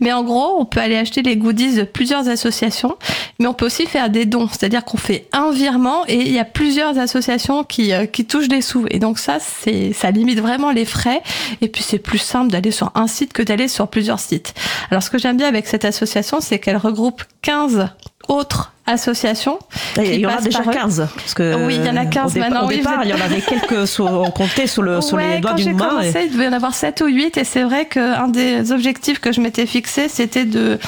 Mais 0.00 0.12
en 0.12 0.22
gros 0.22 0.60
on 0.60 0.64
peut 0.64 0.80
aller 0.80 0.96
acheter 0.96 1.22
les 1.22 1.36
goodies 1.36 1.74
de 1.74 1.82
plusieurs 1.82 2.28
associations 2.28 2.96
mais 3.38 3.46
on 3.46 3.54
peut 3.54 3.66
aussi 3.66 3.86
faire 3.86 4.10
des 4.10 4.26
dons. 4.26 4.48
C'est-à-dire 4.48 4.84
qu'on 4.84 4.96
fait 4.96 5.28
un 5.32 5.50
virement 5.50 6.04
et 6.06 6.20
il 6.20 6.32
y 6.32 6.38
a 6.38 6.44
plusieurs 6.44 6.98
associations 6.98 7.64
qui, 7.64 7.92
qui 8.12 8.24
touchent 8.24 8.48
des 8.48 8.62
sous. 8.62 8.86
Et 8.90 8.98
donc 8.98 9.18
ça 9.18 9.38
c'est 9.40 9.92
ça 9.92 10.10
limite 10.10 10.40
vraiment 10.40 10.70
les 10.70 10.84
frais. 10.84 11.22
Et 11.60 11.68
puis 11.68 11.82
c'est 11.82 11.98
plus 11.98 12.18
simple 12.18 12.50
d'aller 12.50 12.70
sur 12.70 12.92
un 12.94 13.06
site 13.06 13.32
que 13.32 13.42
d'aller 13.42 13.68
sur 13.68 13.88
plusieurs 13.88 14.20
sites. 14.20 14.54
Alors 14.90 15.02
ce 15.02 15.10
que 15.10 15.15
j'aime 15.18 15.36
bien 15.36 15.48
avec 15.48 15.66
cette 15.66 15.84
association, 15.84 16.40
c'est 16.40 16.58
qu'elle 16.58 16.76
regroupe 16.76 17.22
15 17.42 17.88
autres 18.28 18.72
associations. 18.86 19.58
il 19.96 20.20
y 20.20 20.26
en 20.26 20.30
a 20.30 20.40
déjà 20.40 20.62
15. 20.62 21.08
Parce 21.14 21.34
que 21.34 21.66
oui, 21.66 21.76
il 21.76 21.84
y 21.84 21.90
en 21.90 21.96
a 21.96 22.06
15 22.06 22.36
au 22.36 22.38
maintenant. 22.38 22.66
Au 22.66 22.68
départ, 22.68 22.98
oui, 23.00 23.06
il 23.06 23.10
y 23.10 23.14
en 23.14 23.24
avait 23.24 23.40
quelques 23.40 24.00
on 24.00 24.30
comptait 24.30 24.66
sur, 24.66 24.82
le, 24.82 24.98
les 25.18 25.40
doigts 25.40 25.54
d'une 25.54 25.76
main. 25.76 25.88
Quand 25.88 26.00
j'ai 26.00 26.12
commencé, 26.12 26.18
et... 26.20 26.26
il 26.26 26.32
devait 26.32 26.44
y 26.44 26.48
en 26.48 26.52
avoir 26.52 26.74
7 26.74 27.00
ou 27.00 27.06
8 27.06 27.36
et 27.36 27.44
c'est 27.44 27.64
vrai 27.64 27.86
qu'un 27.86 28.28
des 28.28 28.72
objectifs 28.72 29.18
que 29.20 29.32
je 29.32 29.40
m'étais 29.40 29.66
fixé, 29.66 30.08
c'était 30.08 30.44
de, 30.44 30.78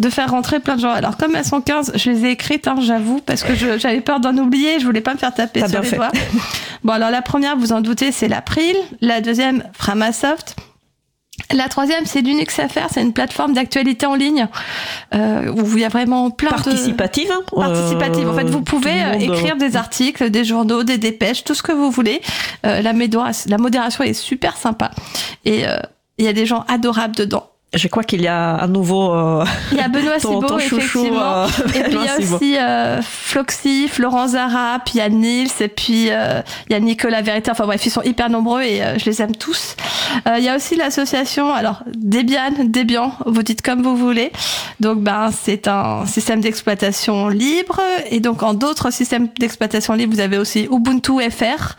de 0.00 0.10
faire 0.10 0.30
rentrer 0.30 0.60
plein 0.60 0.76
de 0.76 0.80
gens. 0.80 0.92
Alors 0.92 1.16
comme 1.16 1.34
elles 1.34 1.44
sont 1.44 1.60
15, 1.60 1.92
je 1.94 2.10
les 2.10 2.26
ai 2.26 2.30
écrites, 2.30 2.68
hein, 2.68 2.76
j'avoue, 2.80 3.20
parce 3.24 3.42
que 3.42 3.54
j'avais 3.54 4.00
peur 4.00 4.20
d'en 4.20 4.36
oublier, 4.36 4.78
je 4.78 4.84
voulais 4.84 5.00
pas 5.00 5.14
me 5.14 5.18
faire 5.18 5.34
taper 5.34 5.66
sur 5.66 5.80
les 5.80 5.88
fait. 5.88 5.96
doigts. 5.96 6.12
Bon, 6.84 6.92
alors 6.92 7.10
la 7.10 7.22
première, 7.22 7.56
vous 7.56 7.72
en 7.72 7.80
doutez, 7.80 8.12
c'est 8.12 8.28
l'April. 8.28 8.76
La 9.00 9.20
deuxième, 9.20 9.64
Framasoft. 9.72 10.56
La 11.52 11.68
troisième, 11.68 12.06
c'est 12.06 12.22
l'UnixFR, 12.22 12.88
c'est 12.90 13.02
une 13.02 13.12
plateforme 13.12 13.52
d'actualité 13.52 14.06
en 14.06 14.14
ligne 14.14 14.48
euh, 15.14 15.52
où 15.52 15.76
il 15.76 15.80
y 15.80 15.84
a 15.84 15.88
vraiment 15.88 16.30
plein 16.30 16.50
participative, 16.50 17.28
de... 17.28 17.54
Participative. 17.54 18.28
En 18.28 18.34
fait, 18.34 18.48
vous 18.48 18.62
pouvez 18.62 19.02
euh, 19.02 19.12
écrire 19.12 19.56
des 19.56 19.76
articles, 19.76 20.30
des 20.30 20.44
journaux, 20.44 20.82
des 20.82 20.98
dépêches, 20.98 21.44
tout 21.44 21.54
ce 21.54 21.62
que 21.62 21.72
vous 21.72 21.90
voulez. 21.90 22.20
Euh, 22.64 22.82
la, 22.82 22.92
la 22.92 23.58
modération 23.58 24.02
est 24.02 24.14
super 24.14 24.56
sympa 24.56 24.90
et 25.44 25.64
il 26.18 26.24
y 26.24 26.28
a 26.28 26.32
des 26.32 26.46
gens 26.46 26.64
adorables 26.68 27.14
dedans. 27.14 27.50
Je 27.76 27.88
crois 27.88 28.02
qu'il 28.02 28.22
y 28.22 28.26
a 28.26 28.54
à 28.54 28.66
nouveau. 28.66 29.12
Euh, 29.12 29.44
il 29.72 29.78
y 29.78 29.80
a 29.80 29.88
Benoît 29.88 30.18
Cibot, 30.18 30.58
effectivement. 30.58 31.42
Euh, 31.42 31.46
et 31.74 31.82
puis 31.82 31.98
il 31.98 32.04
y 32.04 32.08
a 32.08 32.16
aussi 32.16 32.58
euh, 32.58 33.02
Floxy, 33.02 33.88
Florent 33.88 34.28
Zara, 34.28 34.78
puis 34.84 34.94
il 34.94 34.98
y 34.98 35.00
a 35.02 35.08
Nils, 35.10 35.50
et 35.60 35.68
puis 35.68 36.08
euh, 36.10 36.40
il 36.68 36.72
y 36.72 36.76
a 36.76 36.80
Nicolas 36.80 37.20
Vérité. 37.20 37.50
Enfin 37.50 37.66
bref, 37.66 37.84
ils 37.84 37.90
sont 37.90 38.02
hyper 38.02 38.30
nombreux 38.30 38.62
et 38.62 38.80
je 38.98 39.04
les 39.04 39.20
aime 39.20 39.36
tous. 39.36 39.76
il 40.38 40.42
y 40.42 40.48
a 40.48 40.56
aussi 40.56 40.76
l'association, 40.76 41.52
alors 41.52 41.82
Debian, 41.94 42.64
Debian, 42.64 43.12
vous 43.26 43.42
dites 43.42 43.62
comme 43.62 43.82
vous 43.82 43.96
voulez. 43.96 44.32
Donc 44.80 45.00
ben 45.00 45.30
c'est 45.30 45.68
un 45.68 46.06
système 46.06 46.40
d'exploitation 46.40 47.28
libre. 47.28 47.80
Et 48.10 48.20
donc 48.20 48.42
en 48.42 48.54
d'autres 48.54 48.90
systèmes 48.90 49.28
d'exploitation 49.38 49.92
libre, 49.94 50.14
vous 50.14 50.20
avez 50.20 50.38
aussi 50.38 50.68
Ubuntu 50.70 51.20
FR, 51.30 51.76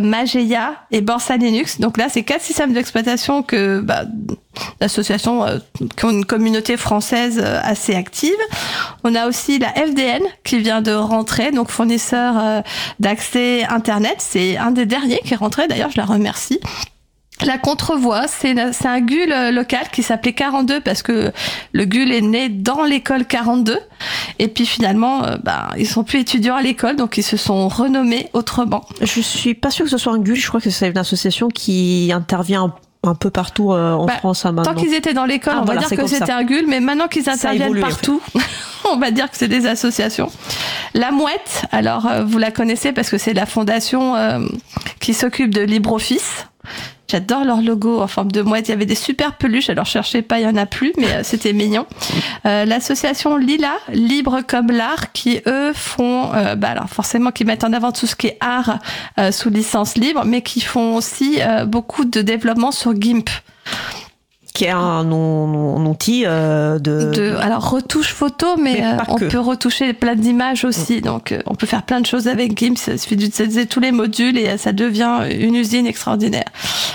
Mageia 0.00 0.74
et 0.92 1.00
Borsa 1.00 1.36
Linux. 1.36 1.80
Donc 1.80 1.96
là, 1.96 2.08
c'est 2.08 2.22
quatre 2.22 2.42
systèmes 2.42 2.72
d'exploitation 2.72 3.42
que 3.42 3.80
bah, 3.80 4.04
d'associations 4.80 5.15
euh, 5.26 5.58
qui 5.96 6.04
ont 6.04 6.10
une 6.10 6.24
communauté 6.24 6.76
française 6.76 7.40
euh, 7.42 7.60
assez 7.62 7.94
active. 7.94 8.36
On 9.04 9.14
a 9.14 9.26
aussi 9.26 9.58
la 9.58 9.68
FDN 9.68 10.22
qui 10.44 10.58
vient 10.58 10.82
de 10.82 10.92
rentrer, 10.92 11.50
donc 11.52 11.70
fournisseur 11.70 12.34
euh, 12.38 12.60
d'accès 13.00 13.64
Internet. 13.64 14.16
C'est 14.18 14.56
un 14.56 14.70
des 14.70 14.86
derniers 14.86 15.20
qui 15.24 15.34
est 15.34 15.36
rentré, 15.36 15.68
d'ailleurs, 15.68 15.90
je 15.90 15.96
la 15.96 16.04
remercie. 16.04 16.60
La 17.44 17.58
contrevoix, 17.58 18.26
c'est 18.28 18.58
un 18.58 19.00
GUL 19.02 19.54
local 19.54 19.90
qui 19.92 20.02
s'appelait 20.02 20.32
42 20.32 20.80
parce 20.80 21.02
que 21.02 21.32
le 21.72 21.84
GUL 21.84 22.10
est 22.10 22.22
né 22.22 22.48
dans 22.48 22.82
l'école 22.82 23.26
42. 23.26 23.78
Et 24.38 24.48
puis 24.48 24.64
finalement, 24.64 25.20
bah, 25.44 25.68
ils 25.76 25.86
sont 25.86 26.02
plus 26.02 26.20
étudiants 26.20 26.56
à 26.56 26.62
l'école, 26.62 26.96
donc 26.96 27.18
ils 27.18 27.22
se 27.22 27.36
sont 27.36 27.68
renommés 27.68 28.30
autrement. 28.32 28.86
Je 29.02 29.20
suis 29.20 29.52
pas 29.52 29.70
sûre 29.70 29.84
que 29.84 29.90
ce 29.90 29.98
soit 29.98 30.14
un 30.14 30.18
GUL. 30.18 30.34
Je 30.34 30.48
crois 30.48 30.62
que 30.62 30.70
c'est 30.70 30.88
une 30.88 30.96
association 30.96 31.48
qui 31.48 32.10
intervient 32.10 32.74
un 33.08 33.14
peu 33.14 33.30
partout 33.30 33.72
euh, 33.72 33.92
en 33.92 34.06
bah, 34.06 34.14
France 34.18 34.44
hein, 34.44 34.52
maintenant. 34.52 34.74
Tant 34.74 34.80
qu'ils 34.80 34.94
étaient 34.94 35.14
dans 35.14 35.24
l'école, 35.24 35.54
ah, 35.56 35.62
on 35.62 35.64
va 35.64 35.76
dire 35.76 35.88
que 35.88 36.06
c'était 36.06 36.32
un 36.32 36.44
GUL, 36.44 36.66
mais 36.66 36.80
maintenant 36.80 37.08
qu'ils 37.08 37.28
interviennent 37.28 37.80
partout, 37.80 38.20
on 38.90 38.96
va 38.96 39.10
dire 39.10 39.30
que 39.30 39.36
c'est 39.36 39.48
des 39.48 39.66
associations. 39.66 40.30
La 40.94 41.10
Mouette, 41.10 41.66
alors 41.72 42.06
euh, 42.06 42.24
vous 42.24 42.38
la 42.38 42.50
connaissez 42.50 42.92
parce 42.92 43.10
que 43.10 43.18
c'est 43.18 43.34
la 43.34 43.46
fondation 43.46 44.16
euh, 44.16 44.40
qui 45.00 45.14
s'occupe 45.14 45.54
de 45.54 45.62
LibreOffice. 45.62 46.46
J'adore 47.08 47.44
leur 47.44 47.62
logo 47.62 48.00
en 48.00 48.08
forme 48.08 48.32
de 48.32 48.42
mouette. 48.42 48.68
Il 48.68 48.72
y 48.72 48.74
avait 48.74 48.86
des 48.86 48.96
super 48.96 49.34
peluches. 49.34 49.70
Alors 49.70 49.86
cherchez 49.86 50.22
pas, 50.22 50.40
il 50.40 50.42
y 50.42 50.46
en 50.46 50.56
a 50.56 50.66
plus, 50.66 50.92
mais 50.98 51.12
euh, 51.12 51.20
c'était 51.22 51.52
mignon. 51.52 51.86
Euh, 52.46 52.64
L'association 52.64 53.36
Lila, 53.36 53.76
Libre 53.92 54.40
comme 54.46 54.72
l'art, 54.72 55.12
qui 55.12 55.40
eux 55.46 55.72
font, 55.72 56.32
euh, 56.34 56.56
bah 56.56 56.70
alors 56.70 56.88
forcément, 56.88 57.30
qui 57.30 57.44
mettent 57.44 57.64
en 57.64 57.72
avant 57.72 57.92
tout 57.92 58.06
ce 58.06 58.16
qui 58.16 58.28
est 58.28 58.38
art 58.40 58.78
euh, 59.18 59.30
sous 59.30 59.50
licence 59.50 59.96
libre, 59.96 60.24
mais 60.24 60.42
qui 60.42 60.60
font 60.60 60.96
aussi 60.96 61.38
beaucoup 61.66 62.04
de 62.04 62.22
développement 62.22 62.72
sur 62.72 63.00
GIMP 63.00 63.28
qui 64.56 64.64
est 64.64 64.70
un, 64.70 65.12
outil 65.12 66.22
euh, 66.24 66.78
de... 66.78 67.36
Alors, 67.42 67.68
retouche 67.70 68.14
photo, 68.14 68.56
mais, 68.56 68.82
euh, 68.82 68.96
on 69.08 69.16
peut 69.16 69.38
retoucher 69.38 69.92
plein 69.92 70.14
d'images 70.14 70.64
aussi. 70.64 70.96
Mm. 70.96 71.00
Donc, 71.02 71.32
euh, 71.32 71.42
on 71.44 71.54
peut 71.54 71.66
faire 71.66 71.82
plein 71.82 72.00
de 72.00 72.06
choses 72.06 72.26
avec 72.26 72.56
GIMP. 72.56 72.78
Il 72.86 72.98
suffit 72.98 73.16
d'utiliser 73.16 73.66
tous 73.66 73.80
les 73.80 73.92
modules 73.92 74.38
et 74.38 74.56
ça 74.56 74.72
devient 74.72 75.26
une 75.30 75.56
usine 75.56 75.86
extraordinaire. 75.86 76.46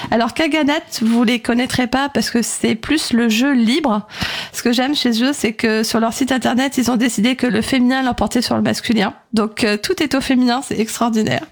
Alors, 0.09 0.33
Kaganat, 0.33 0.81
vous 1.03 1.23
les 1.23 1.39
connaîtrez 1.39 1.85
pas 1.85 2.09
parce 2.09 2.31
que 2.31 2.41
c'est 2.41 2.73
plus 2.73 3.13
le 3.13 3.29
jeu 3.29 3.53
libre. 3.53 4.07
Ce 4.53 4.63
que 4.63 4.71
j'aime 4.71 4.95
chez 4.95 5.23
eux, 5.23 5.31
c'est 5.31 5.53
que 5.53 5.83
sur 5.83 5.99
leur 5.99 6.13
site 6.13 6.31
internet, 6.31 6.79
ils 6.79 6.89
ont 6.89 6.97
décidé 6.97 7.35
que 7.35 7.45
le 7.45 7.61
féminin 7.61 8.01
l'emportait 8.01 8.41
sur 8.41 8.55
le 8.55 8.63
masculin. 8.63 9.13
Donc, 9.33 9.67
tout 9.83 10.01
est 10.01 10.15
au 10.15 10.21
féminin, 10.21 10.61
c'est 10.67 10.79
extraordinaire. 10.79 11.45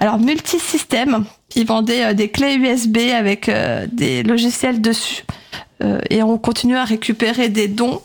Alors, 0.00 0.18
multisystème, 0.18 1.24
ils 1.56 1.66
vendaient 1.66 2.14
des 2.14 2.28
clés 2.28 2.54
USB 2.54 2.98
avec 3.16 3.50
des 3.92 4.22
logiciels 4.22 4.80
dessus. 4.80 5.24
Euh, 5.82 6.00
et 6.10 6.22
on 6.22 6.38
continue 6.38 6.76
à 6.76 6.84
récupérer 6.84 7.48
des 7.48 7.68
dons. 7.68 8.00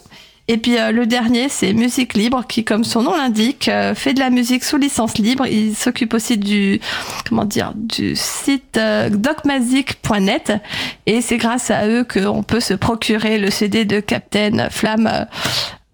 Et 0.48 0.58
puis 0.58 0.78
euh, 0.78 0.90
le 0.90 1.06
dernier, 1.06 1.48
c'est 1.48 1.72
Musique 1.72 2.14
Libre, 2.14 2.44
qui, 2.46 2.64
comme 2.64 2.84
son 2.84 3.02
nom 3.02 3.16
l'indique, 3.16 3.68
euh, 3.68 3.94
fait 3.94 4.12
de 4.12 4.18
la 4.18 4.30
musique 4.30 4.64
sous 4.64 4.76
licence 4.76 5.16
libre. 5.18 5.46
Il 5.46 5.74
s'occupe 5.74 6.14
aussi 6.14 6.36
du, 6.36 6.80
comment 7.28 7.44
dire, 7.44 7.72
du 7.74 8.14
site 8.16 8.78
docmazic.net. 9.10 10.52
Et 11.06 11.20
c'est 11.20 11.38
grâce 11.38 11.70
à 11.70 11.86
eux 11.86 12.04
qu'on 12.04 12.42
peut 12.42 12.60
se 12.60 12.74
procurer 12.74 13.38
le 13.38 13.50
CD 13.50 13.84
de 13.84 14.00
Captain 14.00 14.68
Flamme 14.70 15.26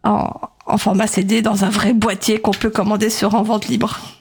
en 0.04 0.78
format 0.78 1.06
CD 1.06 1.42
dans 1.42 1.64
un 1.64 1.70
vrai 1.70 1.92
boîtier 1.92 2.40
qu'on 2.40 2.52
peut 2.52 2.70
commander 2.70 3.10
sur 3.10 3.34
En 3.34 3.42
Vente 3.42 3.68
Libre. 3.68 4.17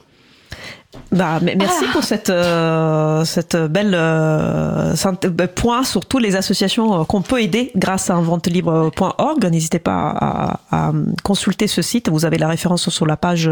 Bah, 1.12 1.40
merci 1.42 1.86
ah. 1.88 1.92
pour 1.94 2.04
cette 2.04 2.30
euh, 2.30 3.24
cette 3.24 3.56
belle 3.56 3.94
euh, 3.96 4.94
euh, 4.94 5.48
point 5.48 5.84
sur 5.84 6.06
toutes 6.06 6.22
les 6.22 6.36
associations 6.36 7.06
qu'on 7.06 7.22
peut 7.22 7.42
aider 7.42 7.72
grâce 7.76 8.10
à 8.10 8.16
inventelibre.org. 8.16 9.46
N'hésitez 9.46 9.80
pas 9.80 10.10
à, 10.10 10.60
à, 10.72 10.92
consulter 11.24 11.68
ce 11.68 11.82
site. 11.82 12.10
Vous 12.10 12.26
avez 12.26 12.38
la 12.38 12.48
référence 12.48 12.90
sur 12.90 13.06
la 13.06 13.18
page 13.18 13.50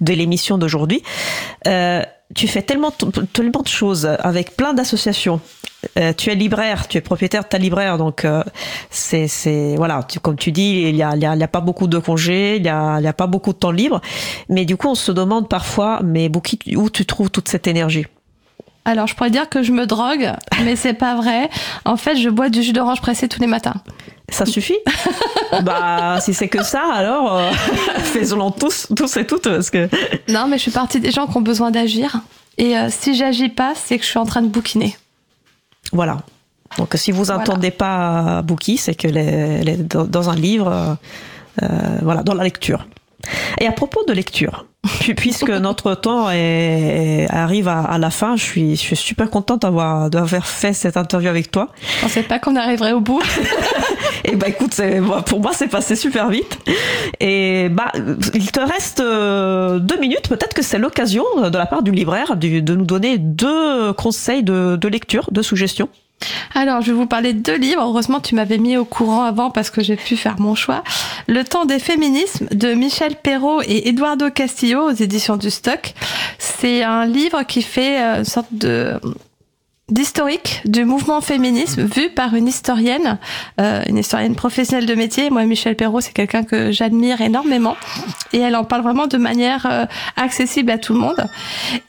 de 0.00 0.12
l'émission 0.12 0.58
d'aujourd'hui. 0.58 1.02
Euh, 1.66 2.02
tu 2.34 2.48
fais 2.48 2.62
tellement, 2.62 2.92
tellement 3.32 3.62
de 3.62 3.68
choses 3.68 4.06
avec 4.06 4.56
plein 4.56 4.74
d'associations. 4.74 5.40
Euh, 5.98 6.12
tu 6.16 6.30
es 6.30 6.34
libraire, 6.34 6.86
tu 6.86 6.98
es 6.98 7.00
propriétaire 7.00 7.42
de 7.42 7.48
ta 7.48 7.58
libraire, 7.58 7.98
donc 7.98 8.24
euh, 8.24 8.44
c'est, 8.90 9.74
voilà, 9.76 10.04
tu, 10.04 10.20
comme 10.20 10.36
tu 10.36 10.52
dis, 10.52 10.84
il 10.88 10.94
y 10.94 11.02
a, 11.02 11.16
il 11.16 11.22
y, 11.22 11.26
a, 11.26 11.48
pas 11.48 11.60
beaucoup 11.60 11.88
de 11.88 11.98
congés, 11.98 12.56
il 12.56 12.64
y 12.64 12.68
a, 12.68 13.00
y 13.00 13.06
a 13.06 13.12
pas 13.12 13.26
beaucoup 13.26 13.52
de 13.52 13.58
temps 13.58 13.72
libre, 13.72 14.00
mais 14.48 14.64
du 14.64 14.76
coup 14.76 14.88
on 14.88 14.94
se 14.94 15.10
demande 15.10 15.48
parfois, 15.48 16.00
mais 16.04 16.30
où 16.76 16.90
tu 16.90 17.04
trouves 17.04 17.30
toute 17.30 17.48
cette 17.48 17.66
énergie? 17.66 18.06
Alors, 18.84 19.06
je 19.06 19.14
pourrais 19.14 19.30
dire 19.30 19.48
que 19.48 19.62
je 19.62 19.72
me 19.72 19.86
drogue, 19.86 20.32
mais 20.64 20.76
c'est 20.76 20.94
pas 20.94 21.14
vrai. 21.14 21.48
En 21.84 21.96
fait, 21.96 22.16
je 22.16 22.28
bois 22.28 22.48
du 22.48 22.62
jus 22.62 22.72
d'orange 22.72 23.00
pressé 23.00 23.28
tous 23.28 23.40
les 23.40 23.46
matins. 23.46 23.74
Ça 24.28 24.46
suffit 24.46 24.78
Bah, 25.62 26.18
si 26.20 26.32
c'est 26.32 26.48
que 26.48 26.62
ça, 26.62 26.82
alors 26.92 27.36
euh, 27.36 27.52
faisons-le 27.98 28.58
tous, 28.58 28.88
tous 28.96 29.16
et 29.18 29.26
toutes, 29.26 29.44
parce 29.48 29.70
que. 29.70 29.88
Non, 30.28 30.46
mais 30.48 30.56
je 30.56 30.62
suis 30.62 30.70
partie 30.70 30.98
des 30.98 31.10
gens 31.10 31.26
qui 31.26 31.36
ont 31.36 31.42
besoin 31.42 31.70
d'agir. 31.70 32.20
Et 32.58 32.76
euh, 32.76 32.88
si 32.90 33.14
j'agis 33.14 33.50
pas, 33.50 33.74
c'est 33.74 33.98
que 33.98 34.04
je 34.04 34.08
suis 34.08 34.18
en 34.18 34.24
train 34.24 34.42
de 34.42 34.48
bouquiner. 34.48 34.96
Voilà. 35.92 36.18
Donc, 36.78 36.94
si 36.94 37.12
vous 37.12 37.26
n'entendez 37.26 37.70
pas 37.70 38.40
bouquiner, 38.42 38.78
c'est 38.78 38.94
que 38.94 39.06
les, 39.06 39.76
dans 39.76 40.30
un 40.30 40.34
livre, 40.34 40.96
euh, 41.62 41.66
voilà, 42.00 42.22
dans 42.22 42.34
la 42.34 42.44
lecture. 42.44 42.86
Et 43.60 43.66
à 43.66 43.72
propos 43.72 44.04
de 44.06 44.12
lecture, 44.12 44.66
puisque 45.16 45.50
notre 45.50 45.94
temps 45.94 46.28
est, 46.30 47.26
arrive 47.30 47.68
à, 47.68 47.98
la 47.98 48.10
fin, 48.10 48.36
je 48.36 48.42
suis, 48.42 48.76
je 48.76 48.80
suis 48.80 48.96
super 48.96 49.30
contente 49.30 49.62
d'avoir, 49.62 50.10
d'avoir 50.10 50.46
fait 50.46 50.72
cette 50.72 50.96
interview 50.96 51.28
avec 51.28 51.50
toi. 51.50 51.68
Je 51.80 52.02
pensais 52.02 52.22
pas 52.22 52.38
qu'on 52.38 52.56
arriverait 52.56 52.92
au 52.92 53.00
bout. 53.00 53.22
Et 54.24 54.36
bah 54.36 54.48
écoute, 54.48 54.80
pour 55.26 55.40
moi 55.40 55.52
c'est 55.52 55.68
passé 55.68 55.96
super 55.96 56.28
vite. 56.28 56.58
Et 57.20 57.68
bah 57.68 57.92
il 58.34 58.50
te 58.50 58.60
reste 58.60 59.00
euh, 59.00 59.78
deux 59.78 59.98
minutes. 59.98 60.28
Peut-être 60.28 60.54
que 60.54 60.62
c'est 60.62 60.78
l'occasion 60.78 61.24
de 61.36 61.58
la 61.58 61.66
part 61.66 61.82
du 61.82 61.90
libraire 61.90 62.36
de, 62.36 62.74
nous 62.74 62.84
donner 62.84 63.18
deux 63.18 63.92
conseils 63.92 64.42
de, 64.42 64.76
de 64.76 64.88
lecture, 64.88 65.28
de 65.32 65.42
suggestions. 65.42 65.88
Alors, 66.54 66.82
je 66.82 66.92
vais 66.92 66.96
vous 66.96 67.06
parler 67.06 67.32
de 67.32 67.40
deux 67.40 67.56
livres. 67.56 67.82
Heureusement, 67.82 68.20
tu 68.20 68.34
m'avais 68.34 68.58
mis 68.58 68.76
au 68.76 68.84
courant 68.84 69.22
avant 69.22 69.50
parce 69.50 69.70
que 69.70 69.82
j'ai 69.82 69.96
pu 69.96 70.16
faire 70.16 70.38
mon 70.40 70.54
choix. 70.54 70.82
Le 71.26 71.44
temps 71.44 71.64
des 71.64 71.78
féminismes 71.78 72.46
de 72.50 72.74
Michel 72.74 73.16
Perrault 73.16 73.62
et 73.62 73.88
Eduardo 73.88 74.30
Castillo 74.30 74.90
aux 74.90 74.94
éditions 74.94 75.36
du 75.36 75.50
Stock. 75.50 75.94
C'est 76.38 76.82
un 76.82 77.06
livre 77.06 77.42
qui 77.44 77.62
fait 77.62 78.00
euh, 78.00 78.18
une 78.18 78.24
sorte 78.24 78.52
de 78.52 79.00
d'historique 79.92 80.62
du 80.64 80.84
mouvement 80.84 81.20
féminisme 81.20 81.82
vu 81.82 82.08
par 82.08 82.34
une 82.34 82.48
historienne, 82.48 83.18
euh, 83.60 83.82
une 83.88 83.98
historienne 83.98 84.34
professionnelle 84.34 84.86
de 84.86 84.94
métier. 84.94 85.28
Moi, 85.28 85.44
Michel 85.44 85.76
Perrault, 85.76 86.00
c'est 86.00 86.14
quelqu'un 86.14 86.44
que 86.44 86.72
j'admire 86.72 87.20
énormément 87.20 87.76
et 88.32 88.38
elle 88.38 88.56
en 88.56 88.64
parle 88.64 88.82
vraiment 88.82 89.06
de 89.06 89.18
manière 89.18 89.66
euh, 89.70 89.84
accessible 90.16 90.70
à 90.70 90.78
tout 90.78 90.94
le 90.94 91.00
monde. 91.00 91.26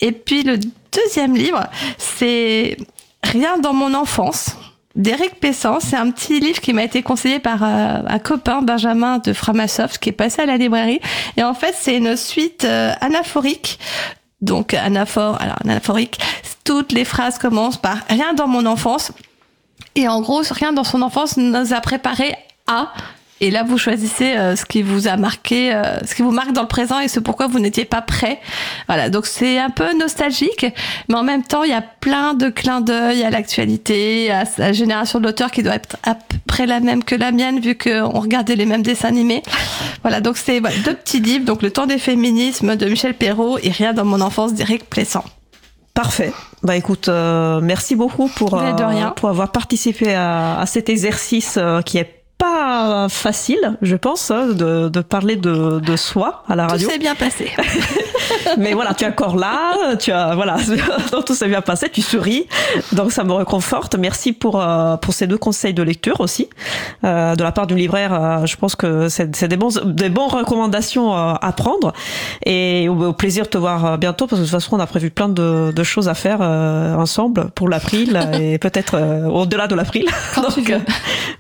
Et 0.02 0.12
puis 0.12 0.44
le 0.44 0.58
deuxième 0.92 1.36
livre, 1.36 1.66
c'est 1.98 2.78
Rien 3.24 3.58
dans 3.58 3.74
mon 3.74 3.94
enfance 3.94 4.56
d'Éric 4.96 5.40
Pessan. 5.40 5.80
C'est 5.80 5.96
un 5.96 6.12
petit 6.12 6.40
livre 6.40 6.62
qui 6.62 6.74
m'a 6.74 6.84
été 6.84 7.02
conseillé 7.02 7.40
par 7.40 7.64
euh, 7.64 8.02
un 8.08 8.20
copain, 8.20 8.62
Benjamin 8.62 9.18
de 9.20 9.34
Framasoft, 9.34 9.98
qui 9.98 10.10
est 10.10 10.14
passé 10.14 10.42
à 10.42 10.46
la 10.46 10.58
librairie. 10.58 11.00
Et 11.38 11.44
en 11.44 11.54
fait, 11.54 11.74
c'est 11.78 11.98
une 11.98 12.16
suite 12.16 12.64
euh, 12.66 12.92
anaphorique. 13.02 13.80
Donc, 14.42 14.74
anaphore, 14.74 15.42
alors 15.42 15.56
anaphorique, 15.64 16.20
toutes 16.64 16.92
les 16.92 17.06
phrases 17.06 17.38
commencent 17.38 17.78
par 17.78 17.98
rien 18.10 18.34
dans 18.34 18.48
mon 18.48 18.66
enfance. 18.66 19.12
Et 19.96 20.08
en 20.08 20.22
gros, 20.22 20.42
rien 20.50 20.74
dans 20.74 20.84
son 20.84 21.02
enfance 21.02 21.38
nous 21.38 21.74
a 21.74 21.82
préparé 21.82 22.36
à 22.68 22.92
et 23.42 23.52
là, 23.52 23.64
vous 23.64 23.78
choisissez 23.78 24.38
euh, 24.38 24.56
ce 24.56 24.64
qui 24.64 24.82
vous 24.82 25.08
a 25.08 25.18
marqué, 25.18 25.74
euh, 25.74 26.00
ce 26.06 26.16
qui 26.16 26.22
vous 26.22 26.32
marque 26.32 26.54
dans 26.54 26.62
le 26.62 26.68
présent 26.68 27.00
et 27.00 27.08
ce 27.08 27.20
pourquoi 27.20 27.48
vous 27.48 27.60
n'étiez 27.60 27.84
pas 27.84 28.02
prêt. 28.02 28.40
Voilà, 28.88 29.10
donc 29.10 29.26
c'est 29.26 29.60
un 29.60 29.70
peu 29.70 29.98
nostalgique, 29.98 30.66
mais 31.10 31.16
en 31.16 31.24
même 31.24 31.44
temps, 31.44 31.64
il 31.64 31.72
y 31.72 31.74
a 31.74 31.82
plein 31.82 32.36
de 32.36 32.50
clins 32.50 32.82
d'œil 32.82 33.24
à 33.24 33.30
l'actualité, 33.30 34.32
à 34.32 34.46
la 34.58 34.72
génération 34.72 35.20
de 35.20 35.26
l'auteur 35.26 35.52
qui 35.52 35.62
doit 35.62 35.76
être 35.76 35.98
à 36.04 36.16
peu 36.16 36.38
près 36.48 36.66
la 36.66 36.80
même 36.80 37.04
que 37.04 37.16
la 37.16 37.32
mienne, 37.32 37.60
vu 37.60 37.78
qu'on 37.78 38.20
regardait 38.20 38.56
les 38.56 38.66
mêmes 38.66 38.84
dessins 38.84 39.10
animés. 39.10 39.44
Voilà, 40.04 40.22
donc 40.22 40.38
c'est 40.38 40.62
deux 40.86 40.94
petits 40.94 41.20
livres, 41.20 41.46
donc 41.46 41.62
Le 41.62 41.72
temps 41.72 41.86
des 41.86 41.98
féminismes 41.98 42.76
de 42.76 42.86
Michel 42.86 43.14
Perrault 43.14 43.58
et 43.62 43.72
Rien 43.72 43.94
dans 43.94 44.06
mon 44.06 44.22
enfance 44.22 44.54
d'Éric 44.54 44.90
Plessant. 44.90 45.26
Parfait. 45.94 46.34
Bah 46.64 46.76
écoute, 46.76 47.08
euh, 47.08 47.60
merci 47.62 47.96
beaucoup 47.96 48.28
pour, 48.28 48.56
euh, 48.56 48.72
pour 49.16 49.30
avoir 49.30 49.52
participé 49.52 50.14
à, 50.14 50.60
à 50.60 50.66
cet 50.66 50.90
exercice 50.90 51.58
euh, 51.58 51.82
qui 51.82 51.98
est 51.98 52.23
pas 52.44 53.08
facile, 53.10 53.78
je 53.82 53.96
pense, 53.96 54.30
hein, 54.32 54.48
de, 54.48 54.90
de 54.90 55.02
parler 55.02 55.36
de, 55.38 55.80
de 55.80 55.96
soi 55.96 56.44
à 56.50 56.56
la 56.56 56.66
Tout 56.66 56.72
radio. 56.72 56.90
s'est 56.90 56.98
bien 57.00 57.16
passé. 57.16 57.50
Mais 58.58 58.74
voilà, 58.74 58.94
tu 58.94 59.04
es 59.04 59.08
encore 59.08 59.36
là, 59.38 59.96
tu 59.98 60.12
as 60.12 60.36
voilà, 60.36 60.58
donc 61.12 61.26
tout 61.26 61.36
s'est 61.36 61.48
bien 61.48 61.62
passé, 61.62 61.90
tu 61.90 62.02
souris, 62.02 62.48
donc 62.92 63.12
ça 63.12 63.24
me 63.24 63.34
réconforte. 63.34 63.96
Merci 63.98 64.34
pour 64.34 64.62
euh, 64.62 64.98
pour 64.98 65.14
ces 65.14 65.28
deux 65.28 65.38
conseils 65.38 65.74
de 65.74 65.84
lecture 65.84 66.20
aussi 66.20 66.50
euh, 67.04 67.36
de 67.36 67.44
la 67.44 67.52
part 67.52 67.68
du 67.68 67.76
libraire. 67.76 68.14
euh, 68.14 68.46
je 68.46 68.56
pense 68.58 68.76
que 68.76 69.08
c'est 69.10 69.36
c'est 69.36 69.48
des 69.48 69.58
bons 69.58 69.80
des 69.86 70.10
bonnes 70.10 70.30
recommandations 70.30 71.14
à 71.16 71.52
prendre 71.56 71.94
et 72.46 72.88
au, 72.90 73.10
au 73.10 73.14
plaisir 73.14 73.44
de 73.46 73.50
te 73.50 73.58
voir 73.58 73.98
bientôt 73.98 74.28
parce 74.28 74.40
que 74.42 74.46
de 74.46 74.50
toute 74.52 74.60
façon 74.60 74.76
on 74.76 74.80
a 74.80 74.88
prévu 74.88 75.10
plein 75.12 75.30
de, 75.30 75.72
de 75.76 75.84
choses 75.84 76.08
à 76.10 76.14
faire 76.14 76.42
ensemble 76.42 77.50
pour 77.56 77.70
l'April 77.70 78.20
et 78.40 78.58
peut-être 78.58 78.96
au-delà 79.32 79.68
de 79.68 79.76
l'April. 79.76 80.06
Quand 80.36 80.44
tu 80.54 80.62
Donc, 80.62 80.70
veux. 80.70 80.76
euh, 80.76 80.80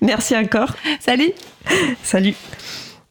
merci 0.01 0.35
encore. 0.35 0.69
Salut 0.99 1.33
Salut. 2.03 2.35